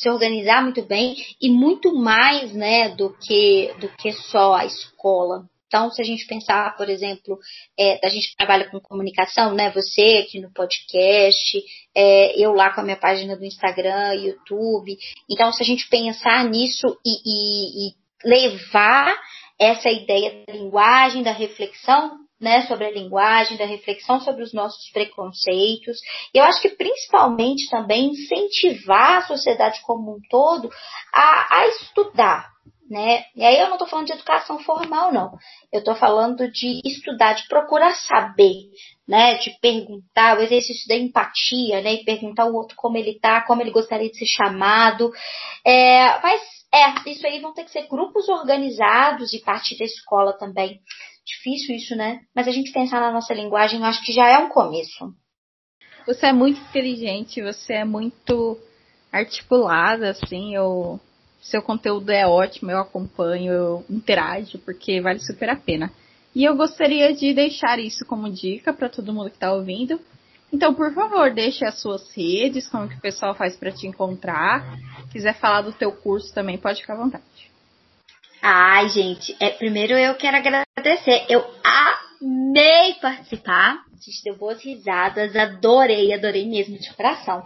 se 0.00 0.08
organizar 0.08 0.62
muito 0.62 0.82
bem 0.82 1.14
e 1.40 1.50
muito 1.50 1.94
mais, 1.94 2.54
né, 2.54 2.88
do 2.88 3.14
que 3.18 3.70
do 3.78 3.88
que 3.96 4.12
só 4.12 4.54
a 4.54 4.64
escola. 4.64 5.44
Então, 5.66 5.88
se 5.90 6.02
a 6.02 6.04
gente 6.04 6.26
pensar, 6.26 6.76
por 6.76 6.88
exemplo, 6.88 7.38
é, 7.78 8.04
a 8.04 8.08
gente 8.08 8.34
trabalha 8.36 8.68
com 8.68 8.80
comunicação, 8.80 9.54
né? 9.54 9.70
Você 9.70 10.24
aqui 10.26 10.40
no 10.40 10.52
podcast, 10.52 11.62
é, 11.94 12.36
eu 12.36 12.52
lá 12.52 12.74
com 12.74 12.80
a 12.80 12.84
minha 12.84 12.96
página 12.96 13.36
do 13.36 13.44
Instagram, 13.44 14.14
YouTube. 14.14 14.98
Então, 15.30 15.52
se 15.52 15.62
a 15.62 15.66
gente 15.66 15.88
pensar 15.88 16.44
nisso 16.44 16.98
e, 17.06 17.12
e, 17.24 17.88
e 17.88 17.92
levar 18.24 19.16
essa 19.60 19.88
ideia 19.90 20.44
da 20.44 20.54
linguagem, 20.54 21.22
da 21.22 21.30
reflexão 21.30 22.18
né, 22.40 22.62
sobre 22.66 22.86
a 22.86 22.90
linguagem, 22.90 23.56
da 23.56 23.66
reflexão 23.66 24.20
sobre 24.20 24.42
os 24.42 24.52
nossos 24.52 24.90
preconceitos. 24.92 25.98
E 26.34 26.38
eu 26.38 26.44
acho 26.44 26.60
que 26.62 26.70
principalmente 26.70 27.68
também 27.68 28.10
incentivar 28.10 29.18
a 29.18 29.26
sociedade 29.26 29.80
como 29.82 30.16
um 30.16 30.20
todo 30.30 30.70
a, 31.12 31.58
a 31.58 31.68
estudar. 31.68 32.48
Né? 32.90 33.24
E 33.36 33.44
aí 33.44 33.56
eu 33.56 33.66
não 33.66 33.74
estou 33.74 33.86
falando 33.86 34.06
de 34.06 34.14
educação 34.14 34.58
formal, 34.58 35.12
não. 35.12 35.30
Eu 35.72 35.78
estou 35.78 35.94
falando 35.94 36.50
de 36.50 36.80
estudar, 36.84 37.34
de 37.34 37.46
procurar 37.46 37.94
saber, 37.94 38.64
né? 39.10 39.38
De 39.38 39.50
perguntar, 39.60 40.38
o 40.38 40.42
exercício 40.42 40.86
da 40.86 40.94
empatia, 40.94 41.82
né? 41.82 41.94
E 41.94 42.04
perguntar 42.04 42.44
ao 42.44 42.54
outro 42.54 42.76
como 42.76 42.96
ele 42.96 43.10
está, 43.10 43.40
como 43.42 43.60
ele 43.60 43.72
gostaria 43.72 44.08
de 44.08 44.16
ser 44.16 44.26
chamado. 44.26 45.10
É, 45.66 46.20
mas 46.22 46.40
é, 46.72 47.10
isso 47.10 47.26
aí 47.26 47.40
vão 47.40 47.52
ter 47.52 47.64
que 47.64 47.72
ser 47.72 47.88
grupos 47.88 48.28
organizados 48.28 49.34
e 49.34 49.40
parte 49.40 49.76
da 49.76 49.84
escola 49.84 50.32
também. 50.38 50.80
Difícil 51.26 51.74
isso, 51.74 51.96
né? 51.96 52.20
Mas 52.34 52.46
a 52.46 52.52
gente 52.52 52.72
pensar 52.72 53.00
na 53.00 53.10
nossa 53.10 53.34
linguagem, 53.34 53.80
eu 53.80 53.84
acho 53.84 54.00
que 54.04 54.12
já 54.12 54.28
é 54.28 54.38
um 54.38 54.48
começo. 54.48 55.12
Você 56.06 56.26
é 56.26 56.32
muito 56.32 56.60
inteligente, 56.60 57.42
você 57.42 57.74
é 57.74 57.84
muito 57.84 58.56
articulada, 59.12 60.10
assim, 60.10 60.54
eu 60.54 61.00
seu 61.42 61.62
conteúdo 61.62 62.10
é 62.10 62.26
ótimo, 62.26 62.70
eu 62.70 62.78
acompanho, 62.78 63.52
eu 63.52 63.84
interajo, 63.90 64.58
porque 64.58 65.00
vale 65.00 65.18
super 65.18 65.48
a 65.48 65.56
pena. 65.56 65.90
E 66.34 66.44
eu 66.44 66.56
gostaria 66.56 67.12
de 67.12 67.34
deixar 67.34 67.78
isso 67.78 68.04
como 68.06 68.30
dica 68.30 68.72
para 68.72 68.88
todo 68.88 69.12
mundo 69.12 69.30
que 69.30 69.36
está 69.36 69.52
ouvindo. 69.52 70.00
Então, 70.52 70.74
por 70.74 70.92
favor, 70.92 71.32
deixe 71.32 71.64
as 71.64 71.80
suas 71.80 72.10
redes, 72.14 72.68
como 72.68 72.88
que 72.88 72.96
o 72.96 73.00
pessoal 73.00 73.34
faz 73.34 73.56
para 73.56 73.70
te 73.70 73.86
encontrar. 73.86 74.78
Quiser 75.12 75.34
falar 75.38 75.62
do 75.62 75.72
teu 75.72 75.92
curso 75.92 76.32
também, 76.34 76.58
pode 76.58 76.80
ficar 76.80 76.94
à 76.94 76.98
vontade. 76.98 77.24
Ai, 78.42 78.88
gente, 78.88 79.36
é, 79.38 79.50
primeiro 79.50 79.92
eu 79.94 80.14
quero 80.14 80.36
agradecer. 80.36 81.26
Eu 81.28 81.44
amei 81.62 82.94
participar. 82.94 83.84
A 83.92 84.02
gente 84.02 84.24
deu 84.24 84.36
boas 84.36 84.62
risadas, 84.64 85.36
adorei, 85.36 86.12
adorei 86.12 86.48
mesmo 86.48 86.78
de 86.78 86.92
coração. 86.94 87.44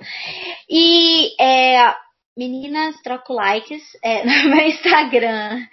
E 0.70 1.34
é, 1.42 1.94
meninas, 2.36 3.00
troco 3.02 3.32
likes 3.32 3.82
é, 4.02 4.24
no 4.44 4.54
meu 4.54 4.66
Instagram. 4.68 5.66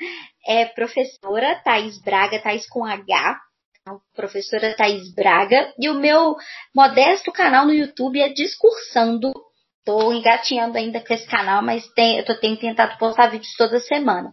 É 0.45 0.65
professora 0.65 1.61
Thaís 1.63 2.01
Braga, 2.01 2.41
Thaís 2.41 2.67
com 2.67 2.85
H. 2.85 3.39
Então, 3.81 3.99
professora 4.15 4.75
Thaís 4.75 5.13
Braga. 5.13 5.73
E 5.79 5.89
o 5.89 5.95
meu 5.95 6.35
modesto 6.75 7.31
canal 7.31 7.65
no 7.65 7.73
YouTube 7.73 8.21
é 8.21 8.29
Discursando. 8.29 9.31
Tô 9.83 10.13
engatinhando 10.13 10.77
ainda 10.77 10.99
com 11.03 11.13
esse 11.13 11.27
canal, 11.27 11.63
mas 11.63 11.87
tem, 11.93 12.19
eu 12.19 12.25
tô, 12.25 12.39
tenho 12.39 12.57
tentado 12.57 12.97
postar 12.99 13.29
vídeos 13.29 13.55
toda 13.57 13.79
semana. 13.79 14.31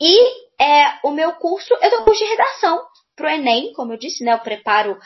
E 0.00 0.18
é, 0.60 0.98
o 1.04 1.10
meu 1.12 1.32
curso, 1.34 1.72
eu 1.80 1.90
dou 1.90 2.04
curso 2.04 2.24
de 2.24 2.30
redação 2.30 2.80
para 3.20 3.28
o 3.28 3.30
Enem, 3.30 3.72
como 3.74 3.92
eu 3.92 3.98
disse, 3.98 4.24
né? 4.24 4.32
Eu 4.32 4.38
preparo 4.38 4.98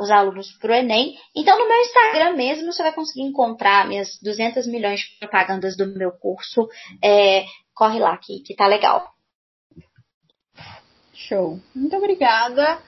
os 0.00 0.10
alunos 0.10 0.50
para 0.58 0.72
o 0.72 0.74
Enem. 0.74 1.14
Então, 1.36 1.58
no 1.58 1.68
meu 1.68 1.80
Instagram 1.82 2.34
mesmo, 2.34 2.72
você 2.72 2.82
vai 2.82 2.92
conseguir 2.92 3.22
encontrar 3.22 3.86
minhas 3.86 4.18
200 4.22 4.66
milhões 4.66 5.00
de 5.00 5.18
propagandas 5.18 5.76
do 5.76 5.86
meu 5.86 6.12
curso. 6.12 6.68
É, 7.02 7.44
corre 7.74 8.00
lá, 8.00 8.16
que, 8.16 8.40
que 8.40 8.54
tá 8.54 8.66
legal. 8.66 9.06
Show. 11.28 11.58
Muito 11.74 11.96
obrigada. 11.96 12.78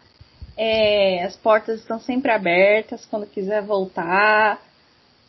É, 0.57 1.25
as 1.25 1.37
portas 1.37 1.81
estão 1.81 1.99
sempre 1.99 2.31
abertas 2.31 3.05
quando 3.07 3.27
quiser 3.27 3.63
voltar. 3.63 4.61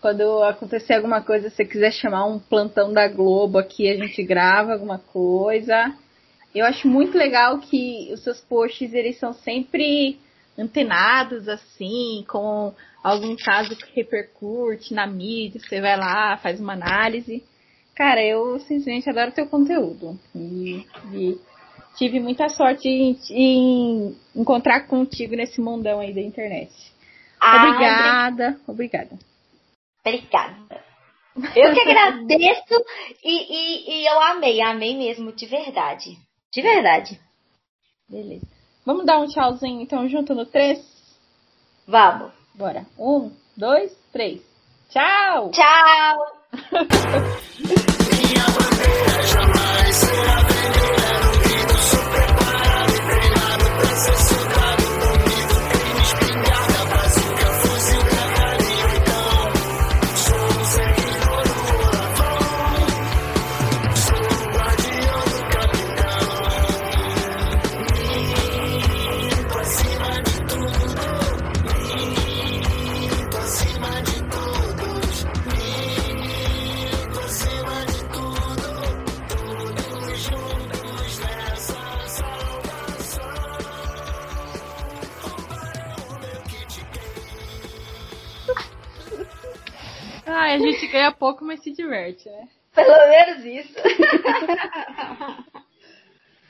Quando 0.01 0.43
acontecer 0.43 0.93
alguma 0.93 1.22
coisa, 1.22 1.49
se 1.49 1.56
você 1.56 1.66
quiser 1.66 1.91
chamar 1.91 2.26
um 2.26 2.38
plantão 2.38 2.93
da 2.93 3.08
Globo 3.08 3.58
aqui, 3.58 3.89
a 3.89 3.95
gente 3.95 4.24
grava 4.24 4.74
alguma 4.74 4.99
coisa. 4.99 5.93
Eu 6.53 6.66
acho 6.66 6.88
muito 6.88 7.18
legal 7.18 7.60
que 7.60 8.12
os 8.14 8.24
seus 8.24 8.39
posts 8.41 8.93
eles 8.93 9.18
são 9.18 9.34
sempre 9.34 10.20
antenados 10.58 11.49
assim, 11.49 12.24
com 12.30 12.74
algum 13.03 13.36
caso 13.36 13.76
que 13.76 13.95
repercute 13.95 14.93
na 14.93 15.06
mídia, 15.06 15.60
você 15.60 15.82
vai 15.82 15.97
lá, 15.97 16.38
faz 16.38 16.60
uma 16.60 16.74
análise. 16.74 17.43
Cara, 17.93 18.24
eu 18.24 18.60
simplesmente 18.60 19.10
adoro 19.10 19.32
teu 19.32 19.47
conteúdo. 19.47 20.20
E, 20.36 20.86
e 21.14 21.39
tive 21.96 22.20
muita 22.20 22.50
sorte 22.50 22.88
em, 22.88 23.18
em, 23.32 24.16
encontrar 24.36 24.88
contigo 24.88 25.36
nesse 25.36 25.60
mundão 25.62 26.00
aí 26.00 26.14
da 26.14 26.22
internet. 26.22 26.72
Ah, 27.39 27.68
obrigada, 27.68 28.60
obrigada. 28.68 29.20
Obrigada. 30.06 30.84
Eu 31.56 31.74
que 31.74 31.80
agradeço 31.82 32.86
e, 33.24 33.34
e, 33.34 34.02
e 34.02 34.06
eu 34.06 34.20
amei, 34.22 34.62
amei 34.62 34.96
mesmo, 34.96 35.32
de 35.32 35.46
verdade. 35.46 36.18
De 36.54 36.62
verdade. 36.62 37.20
Beleza. 38.10 38.48
Vamos 38.86 39.06
dar 39.06 39.20
um 39.20 39.28
tchauzinho 39.28 39.82
então 39.82 40.08
junto 40.08 40.36
no 40.36 40.46
três? 40.46 40.80
Vamos. 41.88 42.32
Bora. 42.54 42.86
Um, 42.98 43.32
dois, 43.58 43.91
três. 44.12 44.41
Tchau! 44.89 45.52
Tchau! 45.52 46.18
ganha 90.96 91.12
pouco, 91.12 91.43
mas 91.43 91.62
se 91.62 91.72
diverte, 91.74 92.30
né? 92.30 92.48
Pelo 92.74 93.10
menos 93.10 93.43
isso. 93.43 93.76